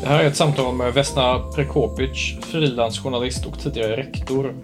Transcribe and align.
Det 0.00 0.08
här 0.08 0.24
är 0.24 0.28
ett 0.28 0.36
samtal 0.36 0.74
med 0.74 0.94
Vesna 0.94 1.38
Prekopic, 1.54 2.36
frilansjournalist 2.42 3.46
och 3.46 3.58
tidigare 3.58 3.96
rektor. 3.96 4.54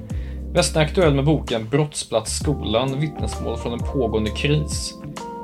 Vesna 0.52 0.80
är 0.80 0.84
aktuell 0.84 1.14
med 1.14 1.24
boken 1.24 1.68
Brottsplatsskolan, 1.68 3.00
vittnesmål 3.00 3.56
från 3.56 3.72
en 3.72 3.78
pågående 3.78 4.30
kris, 4.30 4.94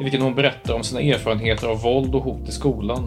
i 0.00 0.04
vilken 0.04 0.22
hon 0.22 0.34
berättar 0.34 0.74
om 0.74 0.82
sina 0.82 1.00
erfarenheter 1.00 1.68
av 1.68 1.82
våld 1.82 2.14
och 2.14 2.22
hot 2.22 2.48
i 2.48 2.52
skolan. 2.52 3.06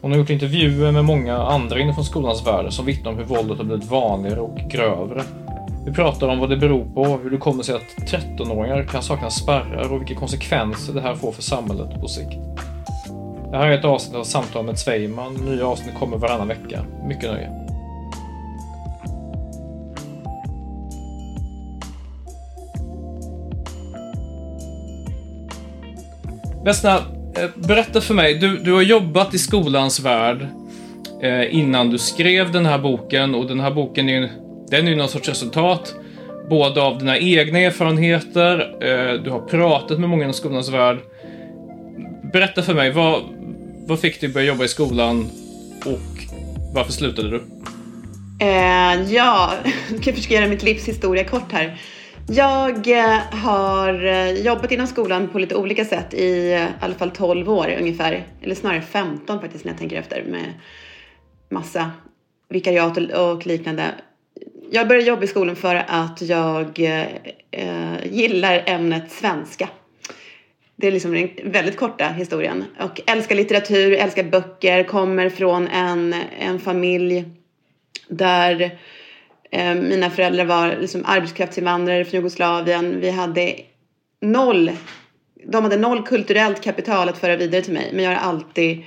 Hon 0.00 0.10
har 0.10 0.18
gjort 0.18 0.30
intervjuer 0.30 0.92
med 0.92 1.04
många 1.04 1.36
andra 1.36 1.78
inifrån 1.78 2.04
skolans 2.04 2.46
värld 2.46 2.72
som 2.72 2.86
vittnar 2.86 3.10
om 3.12 3.18
hur 3.18 3.24
våldet 3.24 3.58
har 3.58 3.64
blivit 3.64 3.90
vanligare 3.90 4.40
och 4.40 4.56
grövre. 4.70 5.22
Vi 5.86 5.92
pratar 5.92 6.28
om 6.28 6.38
vad 6.38 6.50
det 6.50 6.56
beror 6.56 6.94
på, 6.94 7.04
hur 7.04 7.30
det 7.30 7.36
kommer 7.36 7.62
sig 7.62 7.74
att 7.74 8.10
13-åringar 8.12 8.84
kan 8.84 9.02
sakna 9.02 9.30
spärrar 9.30 9.92
och 9.92 10.00
vilka 10.00 10.14
konsekvenser 10.14 10.94
det 10.94 11.00
här 11.00 11.14
får 11.14 11.32
för 11.32 11.42
samhället 11.42 12.00
på 12.00 12.08
sikt. 12.08 12.38
Det 13.54 13.58
här 13.58 13.68
är 13.68 13.78
ett 13.78 13.84
avsnitt 13.84 14.16
av 14.16 14.24
Samtal 14.24 14.64
med 14.64 14.78
Zweiman. 14.78 15.34
Nya 15.34 15.66
avsnitt 15.66 15.94
kommer 15.94 16.16
varannan 16.16 16.48
vecka. 16.48 16.84
Mycket 17.08 17.30
nöje. 17.30 17.50
Vesna, 26.64 26.96
eh, 26.96 27.50
berätta 27.54 28.00
för 28.00 28.14
mig. 28.14 28.34
Du, 28.34 28.58
du 28.58 28.72
har 28.72 28.82
jobbat 28.82 29.34
i 29.34 29.38
skolans 29.38 30.00
värld 30.00 30.46
eh, 31.22 31.54
innan 31.54 31.90
du 31.90 31.98
skrev 31.98 32.52
den 32.52 32.66
här 32.66 32.78
boken 32.78 33.34
och 33.34 33.46
den 33.46 33.60
här 33.60 33.70
boken 33.70 34.08
är 34.08 34.12
ju, 34.12 34.28
den 34.70 34.86
är 34.86 34.90
ju 34.90 34.96
någon 34.96 35.08
sorts 35.08 35.28
resultat 35.28 35.94
både 36.50 36.82
av 36.82 36.98
dina 36.98 37.18
egna 37.18 37.58
erfarenheter, 37.58 38.76
eh, 38.80 39.22
du 39.22 39.30
har 39.30 39.40
pratat 39.40 39.98
med 39.98 40.08
många 40.10 40.22
inom 40.22 40.34
skolans 40.34 40.68
värld. 40.68 40.98
Berätta 42.32 42.62
för 42.62 42.74
mig, 42.74 42.90
vad, 42.92 43.22
vad 43.86 44.00
fick 44.00 44.20
dig 44.20 44.28
att 44.28 44.34
börja 44.34 44.46
jobba 44.46 44.64
i 44.64 44.68
skolan 44.68 45.30
och 45.84 46.24
varför 46.74 46.92
slutade 46.92 47.30
du? 47.30 47.42
Eh, 48.40 49.12
ja, 49.12 49.54
jag 49.90 50.02
kan 50.02 50.14
försöka 50.14 50.34
göra 50.34 50.48
mitt 50.48 50.62
livs 50.62 50.88
historia 50.88 51.24
kort 51.24 51.52
här. 51.52 51.80
Jag 52.28 52.88
eh, 52.88 53.18
har 53.30 54.04
eh, 54.06 54.30
jobbat 54.30 54.72
inom 54.72 54.86
skolan 54.86 55.28
på 55.28 55.38
lite 55.38 55.54
olika 55.54 55.84
sätt 55.84 56.14
i 56.14 56.52
eh, 56.52 56.62
i 56.62 56.68
alla 56.80 56.94
fall 56.94 57.10
12 57.10 57.50
år 57.50 57.76
ungefär. 57.80 58.26
Eller 58.42 58.54
snarare 58.54 58.82
15 58.82 59.40
faktiskt 59.40 59.64
när 59.64 59.72
jag 59.72 59.78
tänker 59.78 59.96
efter 59.96 60.24
med 60.24 60.52
massa 61.50 61.90
vikariat 62.48 62.96
och, 62.96 63.32
och 63.32 63.46
liknande. 63.46 63.94
Jag 64.70 64.88
började 64.88 65.08
jobba 65.08 65.22
i 65.22 65.26
skolan 65.26 65.56
för 65.56 65.84
att 65.88 66.22
jag 66.22 66.80
eh, 67.50 68.06
gillar 68.10 68.62
ämnet 68.66 69.12
svenska. 69.12 69.68
Det 70.84 70.88
är 70.88 70.92
liksom 70.92 71.12
den 71.12 71.52
väldigt 71.52 71.76
korta 71.76 72.08
historien. 72.08 72.64
Och 72.80 73.00
älskar 73.06 73.34
litteratur, 73.34 73.92
älskar 73.92 74.24
böcker, 74.24 74.84
kommer 74.84 75.28
från 75.28 75.68
en, 75.68 76.14
en 76.38 76.60
familj 76.60 77.24
där 78.08 78.78
eh, 79.50 79.74
mina 79.74 80.10
föräldrar 80.10 80.44
var 80.44 80.76
liksom 80.80 81.04
arbetskraftsinvandrare 81.06 82.04
från 82.04 82.18
Jugoslavien. 82.20 83.00
Vi 83.00 83.10
hade 83.10 83.54
noll, 84.20 84.70
de 85.44 85.62
hade 85.62 85.76
noll 85.76 86.06
kulturellt 86.06 86.62
kapital 86.62 87.08
att 87.08 87.18
föra 87.18 87.36
vidare 87.36 87.62
till 87.62 87.74
mig. 87.74 87.90
Men 87.92 88.04
jag 88.04 88.10
har 88.10 88.28
alltid 88.28 88.84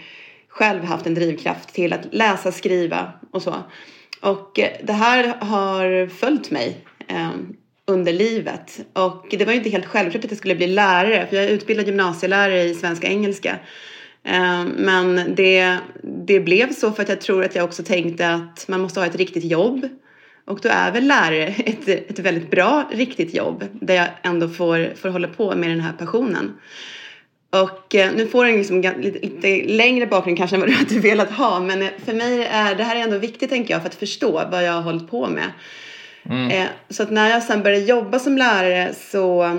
själv 0.47 0.83
haft 0.83 1.07
en 1.07 1.13
drivkraft 1.13 1.73
till 1.73 1.93
att 1.93 2.07
läsa, 2.11 2.51
skriva 2.51 3.11
och 3.31 3.41
så. 3.41 3.55
Och 4.21 4.59
eh, 4.59 4.71
det 4.83 4.93
här 4.93 5.27
har 5.39 6.07
följt 6.07 6.51
mig 6.51 6.77
eh, 7.07 7.31
under 7.87 8.13
livet. 8.13 8.79
Och 8.93 9.27
det 9.29 9.45
var 9.45 9.51
ju 9.51 9.57
inte 9.57 9.69
helt 9.69 9.85
självklart 9.85 10.25
att 10.25 10.31
jag 10.31 10.37
skulle 10.37 10.55
bli 10.55 10.67
lärare, 10.67 11.27
för 11.29 11.35
jag 11.35 11.45
är 11.45 11.49
utbildad 11.49 11.85
gymnasielärare 11.85 12.63
i 12.63 12.73
svenska 12.73 13.07
och 13.07 13.13
engelska. 13.13 13.59
Eh, 14.23 14.65
men 14.77 15.35
det, 15.35 15.77
det 16.03 16.39
blev 16.39 16.73
så 16.73 16.91
för 16.91 17.03
att 17.03 17.09
jag 17.09 17.21
tror 17.21 17.43
att 17.43 17.55
jag 17.55 17.65
också 17.65 17.83
tänkte 17.83 18.29
att 18.29 18.67
man 18.67 18.81
måste 18.81 18.99
ha 18.99 19.07
ett 19.07 19.15
riktigt 19.15 19.43
jobb. 19.43 19.89
Och 20.45 20.59
då 20.61 20.69
är 20.69 20.91
väl 20.91 21.07
lärare 21.07 21.45
ett, 21.47 21.87
ett 21.87 22.19
väldigt 22.19 22.51
bra, 22.51 22.89
riktigt 22.91 23.33
jobb 23.33 23.65
där 23.73 23.95
jag 23.95 24.07
ändå 24.23 24.49
får, 24.49 24.93
får 24.95 25.09
hålla 25.09 25.27
på 25.27 25.55
med 25.55 25.69
den 25.69 25.79
här 25.79 25.93
passionen. 25.93 26.53
Och 27.49 27.95
eh, 27.95 28.11
nu 28.15 28.27
får 28.27 28.45
den 28.45 28.57
liksom 28.57 28.81
lite, 28.81 29.19
lite 29.19 29.73
längre 29.73 30.07
bakgrund 30.07 30.37
kanske 30.37 30.55
än 30.55 30.59
vad 30.59 30.69
du 30.69 30.75
hade 30.75 30.99
velat 30.99 31.31
ha. 31.31 31.59
Men 31.59 31.81
eh, 31.81 31.89
för 32.05 32.13
mig 32.13 32.45
är 32.45 32.75
det 32.75 32.83
här 32.83 32.95
är 32.95 32.99
ändå 32.99 33.17
viktigt 33.17 33.49
tänker 33.49 33.73
jag 33.73 33.81
för 33.81 33.89
att 33.89 33.95
förstå 33.95 34.31
vad 34.51 34.63
jag 34.63 34.73
har 34.73 34.81
hållit 34.81 35.09
på 35.09 35.27
med. 35.27 35.51
Mm. 36.29 36.51
Eh, 36.51 36.67
så 36.89 37.03
att 37.03 37.11
när 37.11 37.29
jag 37.29 37.43
sen 37.43 37.63
började 37.63 37.83
jobba 37.83 38.19
som 38.19 38.37
lärare 38.37 38.93
så 38.93 39.51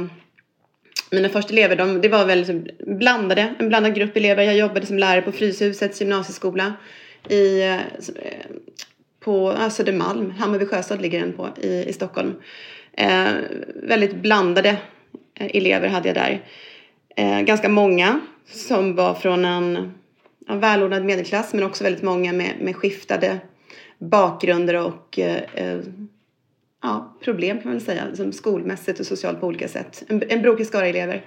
mina 1.10 1.28
första 1.28 1.52
elever, 1.52 1.76
de, 1.76 2.00
det 2.00 2.08
var 2.08 2.24
väldigt 2.24 2.48
liksom 2.48 2.96
blandade, 2.96 3.54
en 3.58 3.68
blandad 3.68 3.94
grupp 3.94 4.16
elever. 4.16 4.42
Jag 4.42 4.56
jobbade 4.56 4.86
som 4.86 4.98
lärare 4.98 5.22
på 5.22 5.32
Fryshusets 5.32 6.00
gymnasieskola 6.00 6.72
i, 7.28 7.62
eh, 7.62 7.76
på 9.20 9.56
Södermalm, 9.70 10.30
Hammarby 10.30 10.66
sjöstad 10.66 11.02
ligger 11.02 11.20
den 11.20 11.32
på 11.32 11.48
i, 11.62 11.84
i 11.88 11.92
Stockholm. 11.92 12.34
Eh, 12.92 13.28
väldigt 13.82 14.16
blandade 14.16 14.76
eh, 15.34 15.56
elever 15.56 15.88
hade 15.88 16.08
jag 16.08 16.16
där. 16.16 16.42
Eh, 17.16 17.40
ganska 17.40 17.68
många 17.68 18.20
som 18.46 18.94
var 18.94 19.14
från 19.14 19.44
en, 19.44 19.92
en 20.48 20.60
välordnad 20.60 21.04
medelklass 21.04 21.54
men 21.54 21.64
också 21.64 21.84
väldigt 21.84 22.02
många 22.02 22.32
med, 22.32 22.52
med 22.60 22.76
skiftade 22.76 23.38
bakgrunder 23.98 24.74
och 24.74 25.18
eh, 25.18 25.42
eh 25.54 25.78
ja, 26.82 27.16
problem 27.24 27.56
kan 27.56 27.70
man 27.70 27.78
väl 27.78 27.86
säga, 27.86 28.04
liksom 28.06 28.32
skolmässigt 28.32 29.00
och 29.00 29.06
socialt 29.06 29.40
på 29.40 29.46
olika 29.46 29.68
sätt. 29.68 30.02
En, 30.08 30.22
en 30.28 30.42
brokig 30.42 30.66
skara 30.66 30.86
elever. 30.86 31.24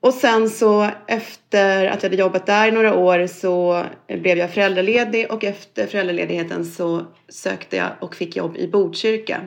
Och 0.00 0.14
sen 0.14 0.50
så 0.50 0.90
efter 1.06 1.86
att 1.86 2.02
jag 2.02 2.10
hade 2.10 2.22
jobbat 2.22 2.46
där 2.46 2.68
i 2.68 2.70
några 2.70 2.94
år 2.94 3.26
så 3.26 3.84
blev 4.08 4.38
jag 4.38 4.50
föräldraledig 4.50 5.32
och 5.32 5.44
efter 5.44 5.86
föräldraledigheten 5.86 6.64
så 6.64 7.06
sökte 7.28 7.76
jag 7.76 7.90
och 8.00 8.14
fick 8.14 8.36
jobb 8.36 8.56
i 8.56 8.68
Botkyrka. 8.68 9.40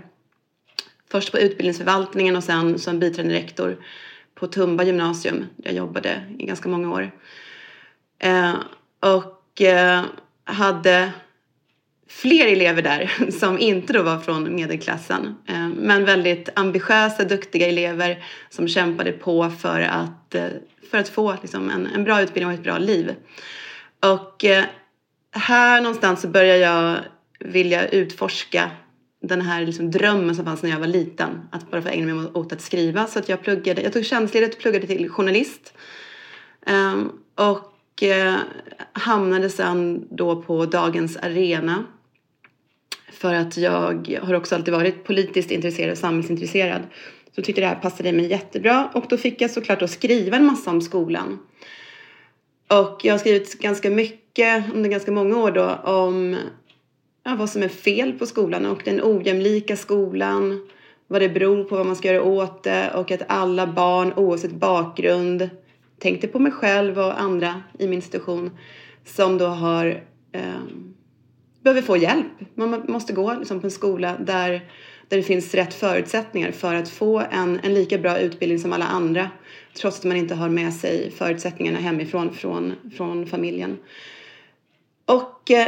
Först 1.11 1.31
på 1.31 1.39
utbildningsförvaltningen 1.39 2.35
och 2.35 2.43
sen 2.43 2.79
som 2.79 2.99
biträdande 2.99 3.35
rektor 3.35 3.77
på 4.35 4.47
Tumba 4.47 4.83
gymnasium 4.83 5.45
där 5.55 5.69
jag 5.69 5.73
jobbade 5.73 6.21
i 6.39 6.45
ganska 6.45 6.69
många 6.69 6.91
år. 6.91 7.11
Eh, 8.19 8.53
och 8.99 9.61
eh, 9.61 10.03
hade 10.43 11.11
fler 12.09 12.47
elever 12.47 12.81
där 12.81 13.31
som 13.39 13.59
inte 13.59 13.93
då 13.93 14.03
var 14.03 14.19
från 14.19 14.55
medelklassen. 14.55 15.35
Eh, 15.47 15.67
men 15.67 16.05
väldigt 16.05 16.49
ambitiösa, 16.55 17.23
duktiga 17.23 17.67
elever 17.67 18.23
som 18.49 18.67
kämpade 18.67 19.11
på 19.11 19.49
för 19.49 19.81
att, 19.81 20.35
eh, 20.35 20.47
för 20.91 20.97
att 20.97 21.09
få 21.09 21.35
liksom, 21.41 21.69
en, 21.69 21.87
en 21.87 22.03
bra 22.03 22.21
utbildning 22.21 22.47
och 22.47 22.59
ett 22.59 22.63
bra 22.63 22.77
liv. 22.77 23.15
Och 23.99 24.45
eh, 24.45 24.63
här 25.31 25.81
någonstans 25.81 26.21
så 26.21 26.27
började 26.27 26.59
jag 26.59 26.97
vilja 27.39 27.87
utforska 27.87 28.71
den 29.21 29.41
här 29.41 29.65
liksom 29.65 29.91
drömmen 29.91 30.35
som 30.35 30.45
fanns 30.45 30.63
när 30.63 30.69
jag 30.69 30.79
var 30.79 30.87
liten. 30.87 31.29
Att 31.51 31.71
bara 31.71 31.81
få 31.81 31.89
ägna 31.89 32.13
mig 32.13 32.31
åt 32.33 32.53
att 32.53 32.61
skriva. 32.61 33.07
Så 33.07 33.19
att 33.19 33.29
jag 33.29 33.41
pluggade, 33.41 33.81
jag 33.81 33.93
tog 33.93 34.05
tjänstledigt 34.05 34.55
och 34.55 34.61
pluggade 34.61 34.87
till 34.87 35.09
journalist. 35.09 35.73
Ehm, 36.65 37.11
och 37.35 38.03
hamnade 38.93 39.49
sen 39.49 40.07
då 40.09 40.41
på 40.41 40.65
Dagens 40.65 41.17
Arena 41.17 41.85
för 43.11 43.33
att 43.33 43.57
jag 43.57 44.19
har 44.21 44.33
också 44.33 44.55
alltid 44.55 44.73
varit 44.73 45.03
politiskt 45.03 45.51
intresserad 45.51 45.91
och 45.91 45.97
samhällsintresserad. 45.97 46.81
Så 47.35 47.41
tyckte 47.41 47.61
det 47.61 47.67
här 47.67 47.75
passade 47.75 48.11
mig 48.11 48.25
jättebra 48.25 48.89
och 48.93 49.05
då 49.09 49.17
fick 49.17 49.41
jag 49.41 49.51
såklart 49.51 49.81
att 49.81 49.91
skriva 49.91 50.37
en 50.37 50.45
massa 50.45 50.71
om 50.71 50.81
skolan. 50.81 51.39
Och 52.67 52.99
jag 53.03 53.13
har 53.13 53.19
skrivit 53.19 53.59
ganska 53.59 53.89
mycket 53.89 54.63
under 54.73 54.89
ganska 54.89 55.11
många 55.11 55.37
år 55.37 55.51
då 55.51 55.75
om 55.91 56.37
ja, 57.23 57.35
vad 57.35 57.49
som 57.49 57.63
är 57.63 57.69
fel 57.69 58.13
på 58.13 58.25
skolan 58.25 58.65
och 58.65 58.81
den 58.85 59.01
ojämlika 59.03 59.75
skolan, 59.75 60.67
vad 61.07 61.21
det 61.21 61.29
beror 61.29 61.63
på, 61.63 61.75
vad 61.75 61.85
man 61.85 61.95
ska 61.95 62.07
göra 62.07 62.23
åt 62.23 62.63
det 62.63 62.91
och 62.95 63.11
att 63.11 63.21
alla 63.27 63.67
barn 63.67 64.13
oavsett 64.15 64.51
bakgrund, 64.51 65.49
tänkte 65.99 66.27
på 66.27 66.39
mig 66.39 66.51
själv 66.51 66.99
och 66.99 67.19
andra 67.19 67.63
i 67.79 67.87
min 67.87 68.01
situation 68.01 68.51
som 69.05 69.37
då 69.37 69.45
har 69.45 70.03
eh, 70.31 70.41
behöver 71.63 71.81
få 71.81 71.97
hjälp. 71.97 72.25
Man 72.55 72.83
måste 72.87 73.13
gå 73.13 73.33
liksom, 73.33 73.59
på 73.59 73.67
en 73.67 73.71
skola 73.71 74.17
där, 74.19 74.51
där 75.07 75.17
det 75.17 75.23
finns 75.23 75.53
rätt 75.53 75.73
förutsättningar 75.73 76.51
för 76.51 76.75
att 76.75 76.89
få 76.89 77.23
en, 77.31 77.59
en 77.63 77.73
lika 77.73 77.97
bra 77.97 78.19
utbildning 78.19 78.59
som 78.59 78.73
alla 78.73 78.85
andra 78.85 79.29
trots 79.73 79.99
att 79.99 80.05
man 80.05 80.17
inte 80.17 80.35
har 80.35 80.49
med 80.49 80.73
sig 80.73 81.11
förutsättningarna 81.11 81.79
hemifrån 81.79 82.33
från, 82.33 82.73
från 82.97 83.27
familjen. 83.27 83.77
Och 85.05 85.51
eh, 85.51 85.67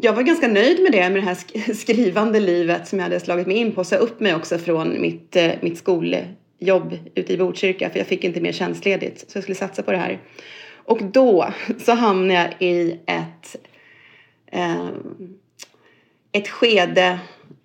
jag 0.00 0.12
var 0.12 0.22
ganska 0.22 0.48
nöjd 0.48 0.82
med 0.82 0.92
det, 0.92 1.10
med 1.10 1.22
det 1.22 1.26
här 1.26 1.74
skrivande 1.74 2.40
livet 2.40 2.88
som 2.88 2.98
jag 2.98 3.04
hade 3.04 3.20
slagit 3.20 3.46
mig 3.46 3.56
in 3.56 3.72
på. 3.72 3.84
Sa 3.84 3.96
upp 3.96 4.20
mig 4.20 4.34
också 4.34 4.58
från 4.58 5.00
mitt, 5.00 5.36
eh, 5.36 5.52
mitt 5.60 5.78
skoljobb 5.78 6.98
ute 7.14 7.32
i 7.32 7.36
Botkyrka 7.36 7.90
för 7.90 7.98
jag 7.98 8.06
fick 8.06 8.24
inte 8.24 8.40
mer 8.40 8.52
tjänstledigt 8.52 9.30
så 9.30 9.36
jag 9.36 9.42
skulle 9.42 9.54
satsa 9.54 9.82
på 9.82 9.92
det 9.92 9.98
här. 9.98 10.20
Och 10.84 11.02
då 11.02 11.48
så 11.84 11.92
hamnade 11.92 12.34
jag 12.34 12.68
i 12.68 13.00
ett, 13.06 13.56
eh, 14.54 14.88
ett 16.32 16.48
skede, 16.48 17.18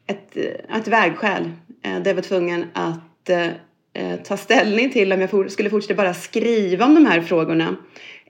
ett, 0.07 0.38
eh, 0.38 0.77
ett 0.77 0.88
vägskäl 0.88 1.51
eh, 1.83 2.00
där 2.00 2.07
jag 2.07 2.15
var 2.15 2.21
tvungen 2.21 2.65
att 2.74 3.30
eh, 3.30 3.47
eh, 3.94 4.19
ta 4.24 4.38
ställning 4.38 4.91
till 4.91 5.13
om 5.13 5.21
jag 5.21 5.30
for, 5.30 5.47
skulle 5.47 5.69
fortsätta 5.69 5.95
bara 5.95 6.13
skriva 6.13 6.86
om 6.86 6.95
de 6.95 7.06
här 7.06 7.21
frågorna 7.21 7.75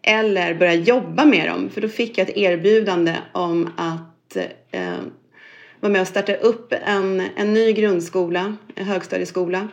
eller 0.01 0.53
börja 0.53 0.73
jobba 0.73 1.25
med 1.25 1.49
dem. 1.49 1.69
För 1.69 1.81
då 1.81 1.87
fick 1.87 2.17
jag 2.17 2.29
ett 2.29 2.37
erbjudande 2.37 3.15
om 3.31 3.69
att 3.77 4.35
eh, 4.71 4.97
vara 5.79 5.91
med 5.91 6.01
och 6.01 6.07
starta 6.07 6.33
upp 6.33 6.73
en, 6.85 7.23
en 7.35 7.53
ny 7.53 7.73
grundskola, 7.73 8.55
en 8.75 8.85
högstadieskola. 8.85 9.67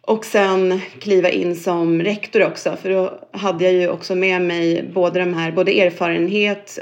Och 0.00 0.24
sen 0.24 0.80
kliva 1.00 1.28
in 1.28 1.56
som 1.56 2.02
rektor 2.02 2.44
också, 2.46 2.76
för 2.82 2.90
då 2.90 3.28
hade 3.32 3.64
jag 3.64 3.72
ju 3.72 3.88
också 3.88 4.14
med 4.14 4.42
mig 4.42 4.90
både 4.94 5.20
de 5.20 5.34
här, 5.34 5.52
både 5.52 5.80
erfarenhet, 5.80 6.78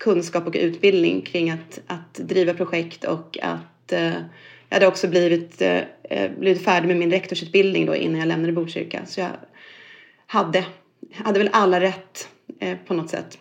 kunskap 0.00 0.46
och 0.46 0.56
utbildning 0.56 1.22
kring 1.22 1.50
att, 1.50 1.80
att 1.86 2.14
driva 2.14 2.54
projekt 2.54 3.04
och 3.04 3.38
att 3.42 3.92
eh, 3.92 4.12
jag 4.68 4.76
hade 4.76 4.86
också 4.86 5.08
blivit, 5.08 5.62
eh, 5.62 5.80
eh, 6.02 6.30
blivit 6.38 6.64
färdig 6.64 6.88
med 6.88 6.96
min 6.96 7.10
rektorsutbildning 7.10 7.86
då 7.86 7.96
innan 7.96 8.20
jag 8.20 8.28
lämnade 8.28 8.52
Botkyrka. 8.52 9.06
Så 9.06 9.20
jag 9.20 9.30
hade 10.26 10.64
hade 11.14 11.38
väl 11.38 11.50
alla 11.52 11.80
rätt 11.80 12.28
eh, 12.60 12.78
på 12.86 12.94
något 12.94 13.10
sätt. 13.10 13.38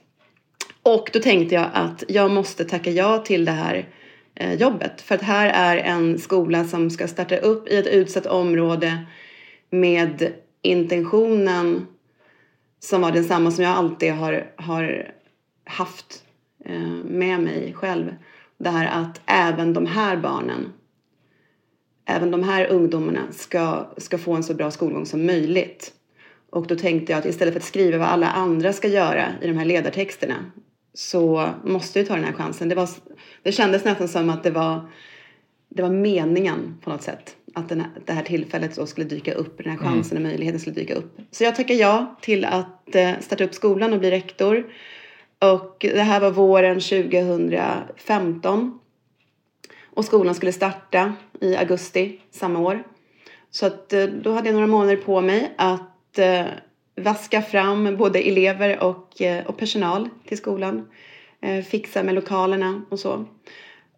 Och 0.83 1.09
då 1.13 1.19
tänkte 1.19 1.55
jag 1.55 1.69
att 1.73 2.03
jag 2.07 2.31
måste 2.31 2.65
tacka 2.65 2.91
ja 2.91 3.17
till 3.17 3.45
det 3.45 3.51
här 3.51 3.87
eh, 4.35 4.53
jobbet. 4.53 5.01
För 5.01 5.15
att 5.15 5.21
här 5.21 5.49
är 5.49 5.77
en 5.77 6.19
skola 6.19 6.65
som 6.65 6.89
ska 6.89 7.07
starta 7.07 7.37
upp 7.37 7.67
i 7.67 7.77
ett 7.77 7.87
utsatt 7.87 8.25
område 8.25 9.05
med 9.69 10.33
intentionen 10.61 11.87
som 12.79 13.01
var 13.01 13.11
densamma 13.11 13.51
som 13.51 13.63
jag 13.63 13.73
alltid 13.73 14.13
har, 14.13 14.51
har 14.55 15.11
haft 15.63 16.23
med 17.03 17.39
mig 17.39 17.73
själv. 17.73 18.15
Det 18.57 18.69
här 18.69 19.01
att 19.01 19.21
även 19.25 19.73
de 19.73 19.85
här 19.85 20.17
barnen, 20.17 20.73
även 22.05 22.31
de 22.31 22.43
här 22.43 22.67
ungdomarna 22.67 23.31
ska, 23.31 23.89
ska 23.97 24.17
få 24.17 24.33
en 24.33 24.43
så 24.43 24.53
bra 24.53 24.71
skolgång 24.71 25.05
som 25.05 25.25
möjligt. 25.25 25.93
Och 26.49 26.67
då 26.67 26.75
tänkte 26.75 27.11
jag 27.11 27.19
att 27.19 27.25
istället 27.25 27.53
för 27.53 27.59
att 27.59 27.65
skriva 27.65 27.97
vad 27.97 28.07
alla 28.07 28.27
andra 28.27 28.73
ska 28.73 28.87
göra 28.87 29.25
i 29.41 29.47
de 29.47 29.57
här 29.57 29.65
ledartexterna 29.65 30.51
så 30.93 31.49
måste 31.63 31.99
vi 31.99 32.05
ta 32.05 32.15
den 32.15 32.23
här 32.23 32.33
chansen. 32.33 32.69
Det, 32.69 32.75
var, 32.75 32.89
det 33.43 33.51
kändes 33.51 33.83
nästan 33.83 34.07
som 34.07 34.29
att 34.29 34.43
det 34.43 34.51
var, 34.51 34.89
det 35.69 35.81
var 35.81 35.89
meningen 35.89 36.77
på 36.83 36.89
något 36.89 37.03
sätt. 37.03 37.35
Att 37.53 37.69
den 37.69 37.83
det 38.05 38.13
här 38.13 38.23
tillfället 38.23 38.75
så 38.75 38.87
skulle 38.87 39.07
dyka 39.07 39.33
upp, 39.33 39.57
den 39.57 39.71
här 39.71 39.79
mm. 39.79 39.93
chansen 39.93 40.17
och 40.17 40.23
möjligheten 40.23 40.59
skulle 40.59 40.75
dyka 40.75 40.93
upp. 40.93 41.17
Så 41.31 41.43
jag 41.43 41.55
tackade 41.55 41.79
ja 41.79 42.15
till 42.21 42.45
att 42.45 42.95
eh, 42.95 43.11
starta 43.19 43.43
upp 43.43 43.53
skolan 43.53 43.93
och 43.93 43.99
bli 43.99 44.11
rektor. 44.11 44.71
Och 45.39 45.77
det 45.79 46.01
här 46.01 46.19
var 46.19 46.31
våren 46.31 46.79
2015. 46.79 48.79
Och 49.93 50.05
skolan 50.05 50.35
skulle 50.35 50.51
starta 50.51 51.13
i 51.41 51.55
augusti 51.55 52.19
samma 52.31 52.59
år. 52.59 52.83
Så 53.51 53.65
att 53.65 53.93
eh, 53.93 54.03
då 54.03 54.31
hade 54.31 54.47
jag 54.47 54.53
några 54.53 54.67
månader 54.67 54.95
på 54.95 55.21
mig 55.21 55.53
att 55.57 56.19
eh, 56.19 56.45
vaska 56.95 57.41
fram 57.41 57.97
både 57.97 58.19
elever 58.19 58.83
och, 58.83 59.21
eh, 59.21 59.45
och 59.45 59.57
personal 59.57 60.09
till 60.25 60.37
skolan. 60.37 60.87
Eh, 61.41 61.63
fixa 61.63 62.03
med 62.03 62.15
lokalerna 62.15 62.81
och 62.89 62.99
så. 62.99 63.25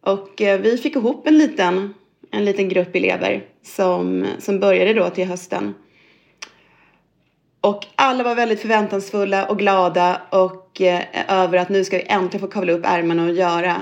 Och 0.02 0.42
eh, 0.42 0.62
vi 0.62 0.78
fick 0.78 0.96
ihop 0.96 1.28
en 1.28 1.38
liten, 1.38 1.94
en 2.32 2.46
liten 2.46 2.70
grupp 2.70 2.96
elever 2.96 3.46
som, 3.64 4.26
som 4.40 4.60
började 4.60 4.94
då 4.94 5.10
till 5.10 5.28
hösten. 5.28 5.74
Och 7.62 7.86
alla 7.96 8.24
var 8.24 8.36
väldigt 8.36 8.60
förväntansfulla 8.60 9.46
och 9.46 9.60
glada 9.60 10.22
och 10.30 10.82
eh, 10.82 11.02
över 11.28 11.58
att 11.58 11.70
nu 11.70 11.84
ska 11.84 11.98
vi 11.98 12.06
äntligen 12.08 12.48
få 12.48 12.48
kavla 12.48 12.74
upp 12.74 12.86
ärmarna 12.86 13.24
och 13.24 13.34
göra 13.34 13.82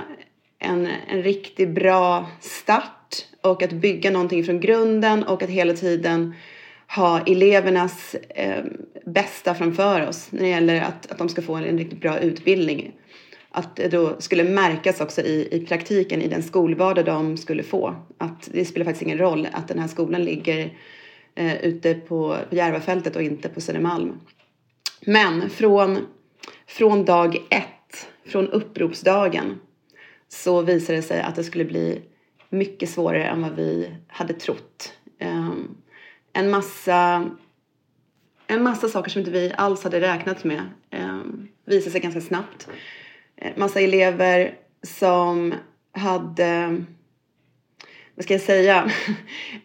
en, 0.60 0.88
en 1.08 1.24
riktigt 1.24 1.70
bra 1.70 2.30
start 2.40 3.26
och 3.42 3.64
att 3.64 3.72
bygga 3.72 4.12
någonting 4.12 4.44
från 4.44 4.60
grunden 4.60 5.24
och 5.24 5.44
att 5.44 5.50
hela 5.50 5.74
tiden 5.74 6.34
ha 6.96 7.20
elevernas 7.20 8.16
eh, 8.30 8.64
bästa 9.06 9.56
framför 9.56 10.08
oss 10.08 10.28
när 10.32 10.42
det 10.42 10.48
gäller 10.48 10.82
att, 10.82 11.12
att 11.12 11.18
de 11.18 11.30
ska 11.30 11.42
få 11.42 11.56
en, 11.56 11.64
en 11.64 11.78
riktigt 11.78 12.02
bra 12.02 12.20
utbildning. 12.20 12.92
Att 13.52 13.76
det 13.76 13.88
då 13.88 14.16
skulle 14.20 14.44
märkas 14.44 15.02
också 15.02 15.22
i, 15.22 15.48
i 15.52 15.66
praktiken 15.66 16.22
i 16.22 16.28
den 16.28 16.44
skolvardag 16.44 17.06
de 17.06 17.38
skulle 17.38 17.64
få. 17.64 17.96
Att 18.18 18.50
det 18.52 18.66
spelar 18.66 18.86
faktiskt 18.86 19.02
ingen 19.02 19.18
roll 19.18 19.48
att 19.52 19.68
den 19.68 19.80
här 19.80 19.88
skolan 19.88 20.24
ligger 20.24 20.74
eh, 21.40 21.64
ute 21.64 21.94
på, 21.94 22.38
på 22.50 22.56
Järvafältet 22.56 23.16
och 23.16 23.22
inte 23.22 23.50
på 23.50 23.62
Södermalm. 23.62 24.20
Men 25.02 25.50
från, 25.50 26.08
från 26.68 27.06
dag 27.06 27.36
ett, 27.50 28.08
från 28.26 28.48
uppropsdagen, 28.48 29.60
så 30.28 30.62
visade 30.62 30.98
det 30.98 31.02
sig 31.02 31.22
att 31.22 31.36
det 31.36 31.44
skulle 31.44 31.66
bli 31.66 32.02
mycket 32.50 32.90
svårare 32.90 33.26
än 33.26 33.42
vad 33.42 33.56
vi 33.56 33.96
hade 34.08 34.34
trott. 34.34 34.94
Eh, 35.20 35.52
en 36.34 36.50
massa, 36.50 37.30
en 38.48 38.64
massa 38.64 38.90
saker 38.90 39.12
som 39.12 39.20
inte 39.20 39.32
vi 39.32 39.54
alls 39.58 39.84
hade 39.84 40.02
räknat 40.02 40.44
med 40.44 40.62
eh, 40.90 41.20
visade 41.66 41.92
sig 41.92 42.02
ganska 42.02 42.22
snabbt. 42.22 42.68
Eh, 43.36 43.52
massa 43.58 43.80
elever 43.80 44.56
som 44.84 45.54
hade, 45.92 46.84
vad 48.20 48.24
ska 48.24 48.34
jag 48.34 48.42
säga, 48.42 48.92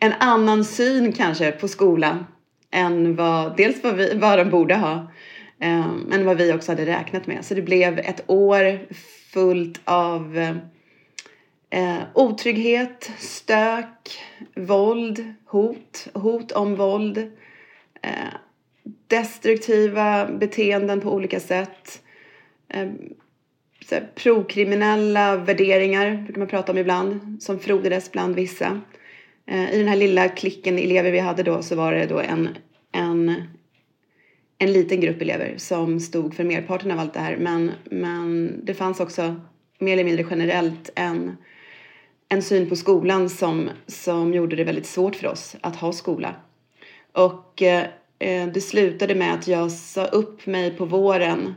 en 0.01 0.13
annan 0.13 0.65
syn 0.65 1.13
kanske 1.13 1.53
på 1.53 1.69
skolan 1.69 2.27
än 2.71 3.17
vad, 3.17 3.57
dels 3.57 3.85
vad, 3.85 3.95
vi, 3.95 4.15
vad 4.15 4.39
de 4.39 4.51
borde 4.51 4.75
ha, 4.75 4.95
eh, 5.61 5.93
men 6.07 6.25
vad 6.25 6.37
vi 6.37 6.53
också 6.53 6.73
hade 6.73 6.87
räknat 6.87 7.27
med. 7.27 7.45
Så 7.45 7.55
det 7.55 7.63
blev 7.63 7.99
ett 7.99 8.25
år 8.27 8.79
fullt 9.33 9.81
av 9.85 10.39
eh, 11.71 11.99
otrygghet, 12.15 13.11
stök, 13.19 14.23
våld, 14.57 15.35
hot, 15.47 16.09
hot 16.13 16.53
om 16.53 16.77
våld, 16.77 17.19
eh, 18.03 18.35
destruktiva 19.07 20.27
beteenden 20.27 21.01
på 21.01 21.13
olika 21.13 21.41
sätt, 21.41 22.03
eh, 22.69 22.89
så 23.89 23.95
här, 23.95 24.09
prokriminella 24.15 25.37
värderingar 25.37 26.23
brukar 26.25 26.39
man 26.39 26.49
prata 26.49 26.73
om 26.73 26.79
ibland, 26.79 27.43
som 27.43 27.59
frodades 27.59 28.13
bland 28.13 28.35
vissa. 28.35 28.81
Eh, 29.47 29.75
I 29.75 29.79
den 29.79 29.89
här 29.89 29.97
lilla 29.97 30.29
klicken 30.29 30.79
elever 30.79 31.11
vi 31.11 31.19
hade 31.19 31.43
då 31.43 31.63
så 31.63 31.77
var 31.77 31.93
det 31.93 32.07
då 32.07 32.21
en, 32.21 32.49
en, 32.93 33.43
en 34.59 34.73
liten 34.73 35.01
grupp 35.01 35.23
elever 35.23 35.55
som 35.57 36.01
stod 36.01 36.35
för 36.35 36.45
merparten 36.45 36.91
av 36.91 36.99
allt 36.99 37.15
det 37.15 37.21
här. 37.21 37.37
Men, 37.37 37.71
men 37.85 38.61
det 38.65 38.75
fanns 38.75 39.01
också 39.01 39.41
mer 39.79 39.93
eller 39.93 40.05
mindre 40.05 40.27
generellt 40.31 40.91
en 40.95 41.37
en 42.29 42.43
syn 42.43 42.69
på 42.69 42.77
skolan 42.77 43.31
som, 43.31 43.71
som 43.87 44.35
gjorde 44.35 44.57
det 44.57 44.65
väldigt 44.65 44.87
svårt 44.87 45.17
för 45.17 45.27
oss 45.27 45.57
att 45.61 45.77
ha 45.77 45.93
skola. 45.93 46.35
Och 47.13 47.63
eh, 47.63 47.85
eh 48.19 48.47
det 48.47 48.61
slutade 48.61 49.15
med 49.15 49.35
att 49.35 49.49
jag 49.49 49.73
sa 49.73 50.05
upp 50.05 50.47
mig 50.47 50.71
på 50.71 50.85
våren, 50.85 51.55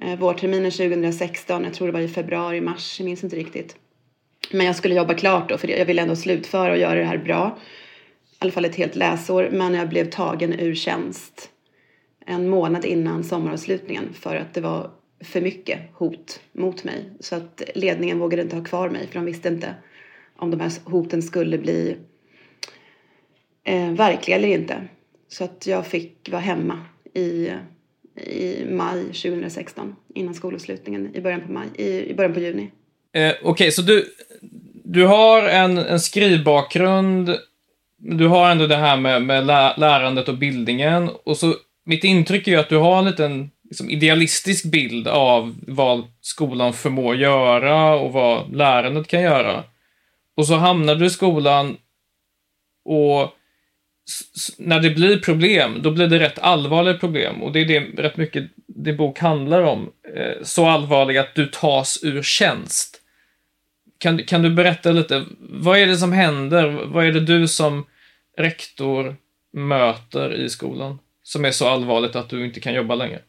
eh, 0.00 0.18
vårterminen 0.18 0.70
2016, 0.70 1.64
jag 1.64 1.74
tror 1.74 1.86
det 1.86 1.92
var 1.92 2.00
i 2.00 2.08
februari, 2.08 2.60
mars, 2.60 3.00
jag 3.00 3.04
minns 3.04 3.24
inte 3.24 3.36
riktigt. 3.36 3.76
Men 4.50 4.66
jag 4.66 4.76
skulle 4.76 4.94
jobba 4.94 5.14
klart 5.14 5.48
då, 5.48 5.58
för 5.58 5.68
jag 5.68 5.86
ville 5.86 6.02
ändå 6.02 6.16
slutföra 6.16 6.72
och 6.72 6.78
göra 6.78 6.94
det 6.94 7.04
här 7.04 7.18
bra. 7.18 7.58
I 8.30 8.36
alla 8.38 8.52
fall 8.52 8.64
ett 8.64 8.76
helt 8.76 8.96
läsår, 8.96 9.48
men 9.52 9.74
jag 9.74 9.88
blev 9.88 10.10
tagen 10.10 10.60
ur 10.60 10.74
tjänst 10.74 11.50
en 12.26 12.48
månad 12.48 12.84
innan 12.84 13.24
sommaravslutningen 13.24 14.12
för 14.12 14.36
att 14.36 14.54
det 14.54 14.60
var 14.60 14.90
för 15.20 15.40
mycket 15.40 15.78
hot 15.92 16.40
mot 16.52 16.84
mig. 16.84 17.12
Så 17.20 17.36
att 17.36 17.62
ledningen 17.74 18.18
vågade 18.18 18.42
inte 18.42 18.56
ha 18.56 18.64
kvar 18.64 18.88
mig 18.88 19.06
för 19.06 19.14
de 19.14 19.24
visste 19.24 19.48
inte 19.48 19.74
om 20.36 20.50
de 20.50 20.60
här 20.60 20.72
hoten 20.84 21.22
skulle 21.22 21.58
bli 21.58 21.96
eh, 23.64 23.92
verkliga 23.92 24.36
eller 24.36 24.48
inte. 24.48 24.88
Så 25.28 25.44
att 25.44 25.66
jag 25.66 25.86
fick 25.86 26.28
vara 26.30 26.42
hemma 26.42 26.78
i, 27.14 27.50
i 28.16 28.64
maj 28.64 29.04
2016 29.04 29.96
innan 30.14 30.34
skolavslutningen 30.34 31.16
i 31.16 31.20
början 31.20 31.40
på, 31.40 31.52
maj, 31.52 31.68
i, 31.74 32.10
i 32.10 32.14
början 32.14 32.34
på 32.34 32.40
juni. 32.40 32.70
Eh, 33.12 33.30
Okej, 33.30 33.50
okay, 33.50 33.70
så 33.70 33.82
du, 33.82 34.04
du 34.84 35.06
har 35.06 35.42
en, 35.42 35.78
en 35.78 36.00
skrivbakgrund, 36.00 37.36
du 37.98 38.26
har 38.26 38.50
ändå 38.50 38.66
det 38.66 38.76
här 38.76 38.96
med, 38.96 39.22
med 39.22 39.46
lärandet 39.76 40.28
och 40.28 40.38
bildningen 40.38 41.10
och 41.24 41.36
så 41.36 41.54
mitt 41.84 42.04
intryck 42.04 42.48
är 42.48 42.52
ju 42.52 42.58
att 42.58 42.68
du 42.68 42.76
har 42.76 42.98
en 42.98 43.04
liten 43.04 43.50
liksom, 43.64 43.90
idealistisk 43.90 44.64
bild 44.64 45.08
av 45.08 45.54
vad 45.66 46.04
skolan 46.20 46.72
förmår 46.72 47.16
göra 47.16 47.94
och 47.94 48.12
vad 48.12 48.56
lärandet 48.56 49.06
kan 49.06 49.22
göra. 49.22 49.64
Och 50.36 50.46
så 50.46 50.54
hamnar 50.54 50.94
du 50.94 51.06
i 51.06 51.10
skolan 51.10 51.76
och 52.84 53.34
när 54.58 54.80
det 54.80 54.90
blir 54.90 55.18
problem, 55.18 55.82
då 55.82 55.90
blir 55.90 56.06
det 56.06 56.18
rätt 56.18 56.38
allvarliga 56.38 56.94
problem. 56.94 57.42
Och 57.42 57.52
det 57.52 57.60
är 57.60 57.64
det 57.64 58.02
rätt 58.02 58.16
mycket 58.16 58.44
din 58.66 58.96
bok 58.96 59.18
handlar 59.18 59.62
om. 59.62 59.90
Eh, 60.16 60.42
så 60.42 60.66
allvarliga 60.66 61.20
att 61.20 61.34
du 61.34 61.46
tas 61.46 61.98
ur 62.02 62.22
tjänst. 62.22 63.00
Kan, 63.98 64.24
kan 64.24 64.42
du 64.42 64.50
berätta 64.50 64.90
lite, 64.90 65.24
vad 65.40 65.78
är 65.78 65.86
det 65.86 65.96
som 65.96 66.12
händer? 66.12 66.68
Vad 66.68 67.06
är 67.06 67.12
det 67.12 67.20
du 67.20 67.48
som 67.48 67.86
rektor 68.36 69.16
möter 69.52 70.34
i 70.34 70.48
skolan 70.48 70.98
som 71.22 71.44
är 71.44 71.50
så 71.50 71.68
allvarligt 71.68 72.16
att 72.16 72.28
du 72.28 72.44
inte 72.44 72.60
kan 72.60 72.74
jobba 72.74 72.94
längre? 72.94 73.20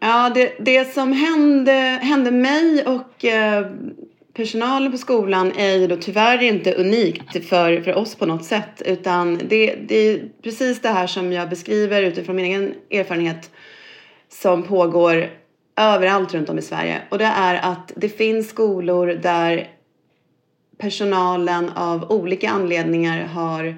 Ja, 0.00 0.30
det, 0.34 0.52
det 0.60 0.92
som 0.94 1.12
hände, 1.12 1.72
hände 2.02 2.30
mig 2.30 2.84
och 2.86 3.24
eh, 3.24 3.66
personalen 4.34 4.92
på 4.92 4.98
skolan 4.98 5.52
är 5.56 5.76
ju 5.76 5.86
då 5.86 5.96
tyvärr 5.96 6.42
inte 6.42 6.74
unikt 6.74 7.48
för, 7.48 7.80
för 7.80 7.94
oss 7.94 8.14
på 8.14 8.26
något 8.26 8.44
sätt. 8.44 8.82
Utan 8.86 9.40
det, 9.48 9.74
det 9.74 9.94
är 9.96 10.28
precis 10.42 10.80
det 10.80 10.88
här 10.88 11.06
som 11.06 11.32
jag 11.32 11.48
beskriver 11.48 12.02
utifrån 12.02 12.36
min 12.36 12.44
egen 12.44 12.74
erfarenhet 12.90 13.50
som 14.28 14.62
pågår 14.62 15.30
överallt 15.76 16.34
runt 16.34 16.48
om 16.48 16.58
i 16.58 16.62
Sverige. 16.62 17.02
Och 17.08 17.18
det 17.18 17.24
är 17.24 17.72
att 17.72 17.92
det 17.96 18.08
finns 18.08 18.48
skolor 18.48 19.06
där 19.06 19.70
personalen 20.78 21.68
av 21.68 22.12
olika 22.12 22.50
anledningar 22.50 23.24
har 23.24 23.74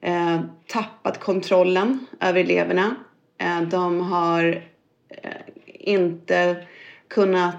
eh, 0.00 0.40
tappat 0.66 1.20
kontrollen 1.20 2.06
över 2.20 2.40
eleverna. 2.40 2.96
Eh, 3.38 3.62
de 3.62 4.00
har 4.00 4.62
eh, 5.08 5.30
inte 5.66 6.56
kunnat 7.08 7.56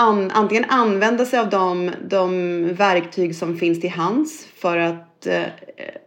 an, 0.00 0.30
antingen 0.30 0.64
använda 0.64 1.24
sig 1.24 1.38
av 1.38 1.50
de, 1.50 1.90
de 2.04 2.74
verktyg 2.74 3.36
som 3.36 3.58
finns 3.58 3.80
till 3.80 3.90
hands 3.90 4.46
för 4.56 4.76
att 4.76 5.26
eh, 5.26 5.42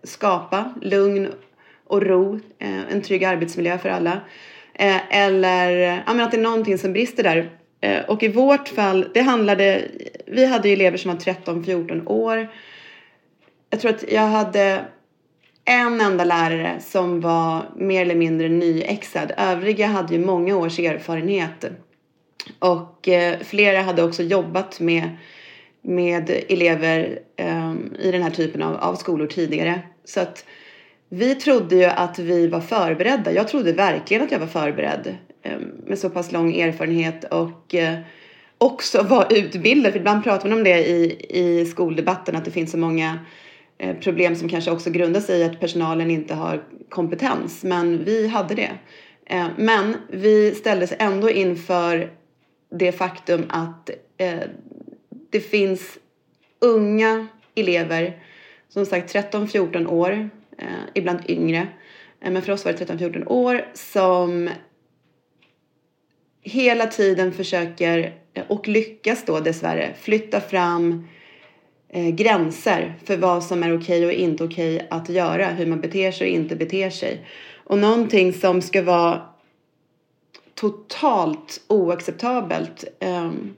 skapa 0.03 0.73
lugn 0.81 1.27
och 1.87 2.01
ro, 2.01 2.39
eh, 2.59 2.91
en 2.91 3.01
trygg 3.01 3.23
arbetsmiljö 3.23 3.77
för 3.77 3.89
alla. 3.89 4.21
Eh, 4.73 5.15
eller 5.17 6.03
ja, 6.05 6.23
att 6.23 6.31
det 6.31 6.37
är 6.37 6.41
någonting 6.41 6.77
som 6.77 6.93
brister 6.93 7.23
där. 7.23 7.49
Eh, 7.81 8.05
och 8.05 8.23
i 8.23 8.27
vårt 8.27 8.67
fall, 8.67 9.09
det 9.13 9.21
handlade, 9.21 9.81
vi 10.27 10.45
hade 10.45 10.67
ju 10.67 10.73
elever 10.73 10.97
som 10.97 11.11
var 11.11 11.19
13-14 11.19 12.07
år. 12.07 12.47
Jag 13.69 13.79
tror 13.79 13.91
att 13.91 14.11
jag 14.11 14.27
hade 14.27 14.85
en 15.65 16.01
enda 16.01 16.23
lärare 16.23 16.75
som 16.79 17.21
var 17.21 17.65
mer 17.75 18.01
eller 18.01 18.15
mindre 18.15 18.49
nyexad. 18.49 19.31
Övriga 19.37 19.87
hade 19.87 20.13
ju 20.13 20.25
många 20.25 20.57
års 20.57 20.79
erfarenhet. 20.79 21.65
Och 22.59 23.07
eh, 23.07 23.39
flera 23.39 23.81
hade 23.81 24.03
också 24.03 24.23
jobbat 24.23 24.79
med, 24.79 25.09
med 25.81 26.29
elever 26.49 27.19
eh, 27.35 27.73
i 27.99 28.11
den 28.11 28.23
här 28.23 28.31
typen 28.31 28.61
av, 28.61 28.75
av 28.75 28.95
skolor 28.95 29.27
tidigare. 29.27 29.81
Så 30.05 30.19
att 30.19 30.45
vi 31.09 31.35
trodde 31.35 31.75
ju 31.75 31.85
att 31.85 32.19
vi 32.19 32.47
var 32.47 32.61
förberedda. 32.61 33.31
Jag 33.31 33.47
trodde 33.47 33.73
verkligen 33.73 34.23
att 34.23 34.31
jag 34.31 34.39
var 34.39 34.47
förberedd 34.47 35.17
eh, 35.41 35.57
med 35.85 35.99
så 35.99 36.09
pass 36.09 36.31
lång 36.31 36.55
erfarenhet 36.55 37.23
och 37.23 37.75
eh, 37.75 37.99
också 38.57 39.01
var 39.09 39.33
utbildad. 39.33 39.91
För 39.91 39.99
ibland 39.99 40.23
pratar 40.23 40.49
man 40.49 40.57
om 40.57 40.63
det 40.63 40.87
i, 40.87 41.25
i 41.29 41.65
skoldebatten 41.65 42.35
att 42.35 42.45
det 42.45 42.51
finns 42.51 42.71
så 42.71 42.77
många 42.77 43.19
eh, 43.77 43.95
problem 43.95 44.35
som 44.35 44.49
kanske 44.49 44.71
också 44.71 44.89
grundar 44.89 45.21
sig 45.21 45.39
i 45.39 45.43
att 45.43 45.59
personalen 45.59 46.11
inte 46.11 46.33
har 46.33 46.63
kompetens. 46.89 47.63
Men 47.63 48.03
vi 48.03 48.27
hade 48.27 48.55
det. 48.55 48.71
Eh, 49.25 49.47
men 49.57 49.95
vi 50.09 50.55
ställdes 50.55 50.93
ändå 50.99 51.29
inför 51.29 52.09
det 52.73 52.91
faktum 52.91 53.45
att 53.49 53.89
eh, 54.17 54.39
det 55.29 55.39
finns 55.39 55.97
unga 56.59 57.27
elever, 57.55 58.23
som 58.69 58.85
sagt 58.85 59.15
13-14 59.15 59.87
år, 59.87 60.29
eh, 60.57 60.67
ibland 60.93 61.19
yngre, 61.27 61.67
eh, 62.21 62.31
men 62.31 62.41
för 62.41 62.53
oss 62.53 62.65
var 62.65 62.71
det 62.71 62.85
13-14 62.85 63.27
år, 63.27 63.65
som 63.73 64.49
hela 66.41 66.85
tiden 66.85 67.31
försöker, 67.31 68.13
eh, 68.33 68.43
och 68.47 68.67
lyckas 68.67 69.23
då 69.25 69.39
dessvärre, 69.39 69.93
flytta 70.01 70.41
fram 70.41 71.07
eh, 71.89 72.09
gränser 72.09 72.93
för 73.03 73.17
vad 73.17 73.43
som 73.43 73.63
är 73.63 73.77
okej 73.79 74.05
och 74.05 74.11
inte 74.11 74.43
okej 74.43 74.87
att 74.89 75.09
göra, 75.09 75.45
hur 75.45 75.65
man 75.65 75.81
beter 75.81 76.11
sig 76.11 76.27
och 76.27 76.33
inte 76.33 76.55
beter 76.55 76.89
sig. 76.89 77.27
Och 77.63 77.77
någonting 77.77 78.33
som 78.33 78.61
ska 78.61 78.81
vara 78.81 79.32
totalt 80.63 81.61
oacceptabelt. 81.67 82.83
Um, 82.99 83.55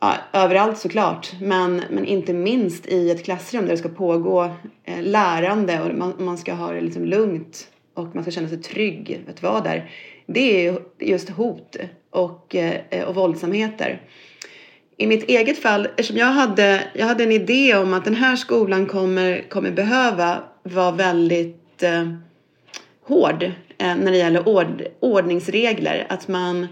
ja, 0.00 0.14
överallt 0.32 0.78
såklart, 0.78 1.32
men, 1.40 1.82
men 1.90 2.04
inte 2.04 2.32
minst 2.32 2.86
i 2.86 3.10
ett 3.10 3.24
klassrum 3.24 3.64
där 3.64 3.70
det 3.70 3.78
ska 3.78 3.88
pågå 3.88 4.44
eh, 4.84 5.02
lärande 5.02 5.82
och 5.82 5.94
man, 5.94 6.14
man 6.18 6.38
ska 6.38 6.52
ha 6.52 6.72
det 6.72 6.80
liksom 6.80 7.04
lugnt 7.04 7.68
och 7.94 8.14
man 8.14 8.24
ska 8.24 8.30
känna 8.30 8.48
sig 8.48 8.62
trygg 8.62 9.20
att 9.30 9.42
vara 9.42 9.60
där. 9.60 9.90
Det 10.26 10.66
är 10.66 10.78
just 10.98 11.28
hot 11.28 11.76
och, 12.10 12.54
eh, 12.54 13.08
och 13.08 13.14
våldsamheter. 13.14 14.02
I 14.96 15.06
mitt 15.06 15.28
eget 15.28 15.58
fall, 15.58 15.86
eftersom 15.86 16.16
jag 16.16 16.26
hade, 16.26 16.82
jag 16.94 17.06
hade 17.06 17.24
en 17.24 17.32
idé 17.32 17.74
om 17.74 17.94
att 17.94 18.04
den 18.04 18.14
här 18.14 18.36
skolan 18.36 18.86
kommer, 18.86 19.44
kommer 19.48 19.70
behöva 19.70 20.42
vara 20.62 20.90
väldigt 20.90 21.82
eh, 21.82 22.12
hård 23.02 23.52
Eh, 23.78 23.96
när 23.96 24.12
det 24.12 24.18
gäller 24.18 24.48
ord, 24.48 24.82
ordningsregler. 25.00 26.06
Att 26.08 26.28
man 26.28 26.66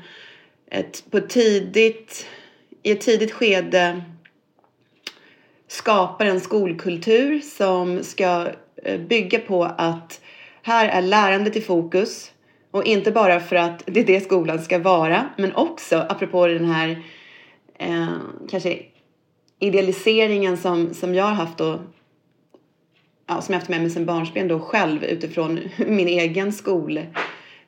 ett, 0.71 1.05
på 1.11 1.21
tidigt, 1.21 2.27
i 2.83 2.91
ett 2.91 3.01
tidigt 3.01 3.33
skede 3.33 4.03
skapar 5.69 6.27
en 6.27 6.41
skolkultur 6.41 7.41
som 7.41 8.05
ska 8.05 8.49
eh, 8.83 9.01
bygga 9.01 9.39
på 9.39 9.65
att 9.65 10.21
här 10.63 10.89
är 10.89 11.03
lärandet 11.03 11.57
i 11.57 11.61
fokus. 11.61 12.33
Och 12.71 12.85
inte 12.85 13.13
bara 13.13 13.41
för 13.41 13.57
att 13.57 13.83
det 13.87 14.01
är 14.01 14.05
det 14.05 14.21
skolan 14.21 14.63
ska 14.63 14.79
vara, 14.79 15.29
men 15.37 15.55
också 15.55 16.07
apropå 16.09 16.47
den 16.47 16.65
här 16.65 17.03
eh, 17.79 18.07
kanske 18.51 18.79
idealiseringen 19.59 20.57
som, 20.57 20.95
som 20.95 21.15
jag 21.15 21.25
har 21.25 21.35
haft 21.35 21.59
då 21.59 21.81
ja, 23.27 23.41
som 23.41 23.53
jag 23.53 23.61
haft 23.61 23.71
med 23.71 23.81
mig 23.81 23.91
sedan 23.91 24.07
barnsben 24.07 24.49
då 24.49 24.61
själv 24.61 25.05
utifrån 25.05 25.61
min 25.87 26.09
egen 26.09 26.53
skol, 26.53 27.01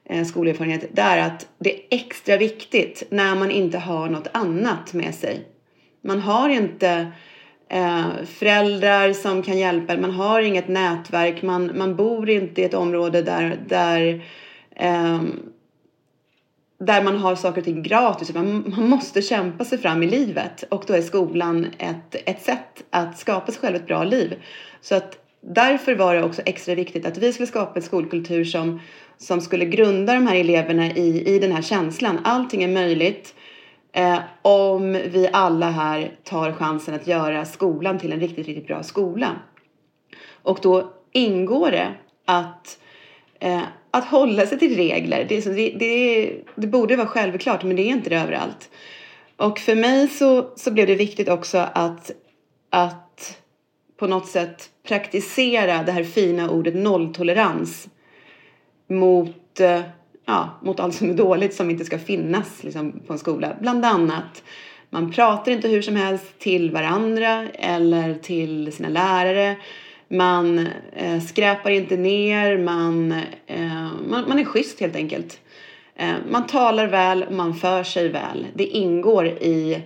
eh, 0.04 0.24
skolerfarenhet, 0.24 0.88
det 0.92 1.02
är 1.02 1.26
att 1.26 1.46
det 1.58 1.74
är 1.74 1.80
extra 1.90 2.36
viktigt 2.36 3.02
när 3.10 3.34
man 3.34 3.50
inte 3.50 3.78
har 3.78 4.08
något 4.08 4.28
annat 4.32 4.92
med 4.92 5.14
sig. 5.14 5.46
Man 6.00 6.20
har 6.20 6.48
inte 6.48 7.12
eh, 7.70 8.06
föräldrar 8.26 9.12
som 9.12 9.42
kan 9.42 9.58
hjälpa 9.58 9.96
man 9.96 10.10
har 10.10 10.40
inget 10.40 10.68
nätverk, 10.68 11.42
man, 11.42 11.78
man 11.78 11.96
bor 11.96 12.30
inte 12.30 12.60
i 12.60 12.64
ett 12.64 12.74
område 12.74 13.22
där, 13.22 13.58
där 13.68 14.24
eh, 14.76 15.20
där 16.80 17.02
man 17.02 17.16
har 17.16 17.34
saker 17.34 17.60
och 17.60 17.64
ting 17.64 17.82
gratis. 17.82 18.34
Man, 18.34 18.74
man 18.76 18.88
måste 18.88 19.22
kämpa 19.22 19.64
sig 19.64 19.78
fram 19.78 20.02
i 20.02 20.06
livet 20.06 20.64
och 20.68 20.84
då 20.86 20.94
är 20.94 21.02
skolan 21.02 21.66
ett, 21.78 22.14
ett 22.28 22.42
sätt 22.42 22.84
att 22.90 23.18
skapa 23.18 23.52
sig 23.52 23.60
själv 23.60 23.76
ett 23.76 23.86
bra 23.86 24.04
liv. 24.04 24.42
Så 24.80 24.94
att 24.94 25.27
därför 25.40 25.94
var 25.94 26.14
det 26.14 26.22
också 26.22 26.42
extra 26.46 26.74
viktigt 26.74 27.06
att 27.06 27.18
vi 27.18 27.32
skulle 27.32 27.46
skapa 27.46 27.72
en 27.76 27.82
skolkultur 27.82 28.44
som, 28.44 28.80
som 29.18 29.40
skulle 29.40 29.64
grunda 29.64 30.14
de 30.14 30.26
här 30.26 30.36
eleverna 30.36 30.86
i, 30.86 31.34
i 31.34 31.38
den 31.38 31.52
här 31.52 31.62
känslan. 31.62 32.18
Allting 32.24 32.62
är 32.62 32.68
möjligt 32.68 33.34
eh, 33.92 34.18
om 34.42 34.92
vi 34.92 35.28
alla 35.32 35.70
här 35.70 36.12
tar 36.24 36.52
chansen 36.52 36.94
att 36.94 37.06
göra 37.06 37.44
skolan 37.44 37.98
till 37.98 38.12
en 38.12 38.20
riktigt, 38.20 38.46
riktigt 38.46 38.66
bra 38.66 38.82
skola. 38.82 39.36
Och 40.42 40.58
då 40.62 40.92
ingår 41.12 41.70
det 41.70 41.94
att, 42.24 42.78
eh, 43.40 43.62
att 43.90 44.04
hålla 44.04 44.46
sig 44.46 44.58
till 44.58 44.76
regler. 44.76 45.26
Det, 45.28 45.40
det, 45.40 45.70
det, 45.78 46.32
det 46.54 46.66
borde 46.66 46.96
vara 46.96 47.06
självklart, 47.06 47.62
men 47.62 47.76
det 47.76 47.82
är 47.82 47.92
inte 47.92 48.10
det 48.10 48.16
överallt. 48.16 48.70
Och 49.36 49.58
för 49.58 49.74
mig 49.74 50.08
så, 50.08 50.50
så 50.56 50.70
blev 50.70 50.86
det 50.86 50.94
viktigt 50.94 51.28
också 51.28 51.58
att, 51.72 52.10
att 52.70 53.07
på 53.98 54.06
något 54.06 54.26
sätt 54.26 54.70
praktisera 54.88 55.82
det 55.82 55.92
här 55.92 56.04
fina 56.04 56.50
ordet 56.50 56.74
nolltolerans 56.74 57.88
mot, 58.88 59.60
eh, 59.60 59.80
ja, 60.26 60.58
mot 60.62 60.80
allt 60.80 60.94
som 60.94 61.10
är 61.10 61.14
dåligt 61.14 61.54
som 61.54 61.70
inte 61.70 61.84
ska 61.84 61.98
finnas 61.98 62.64
liksom, 62.64 63.00
på 63.06 63.12
en 63.12 63.18
skola. 63.18 63.56
Bland 63.60 63.84
annat, 63.84 64.42
man 64.90 65.12
pratar 65.12 65.52
inte 65.52 65.68
hur 65.68 65.82
som 65.82 65.96
helst 65.96 66.38
till 66.38 66.70
varandra 66.70 67.48
eller 67.54 68.14
till 68.14 68.72
sina 68.72 68.88
lärare. 68.88 69.56
Man 70.08 70.68
eh, 70.92 71.20
skräpar 71.20 71.70
inte 71.70 71.96
ner, 71.96 72.58
man, 72.58 73.12
eh, 73.46 73.88
man, 74.08 74.28
man 74.28 74.38
är 74.38 74.44
schysst 74.44 74.80
helt 74.80 74.96
enkelt. 74.96 75.40
Eh, 75.96 76.14
man 76.30 76.46
talar 76.46 76.86
väl, 76.86 77.24
man 77.30 77.54
för 77.54 77.82
sig 77.82 78.08
väl. 78.08 78.46
Det 78.54 78.64
ingår 78.64 79.26
i 79.26 79.82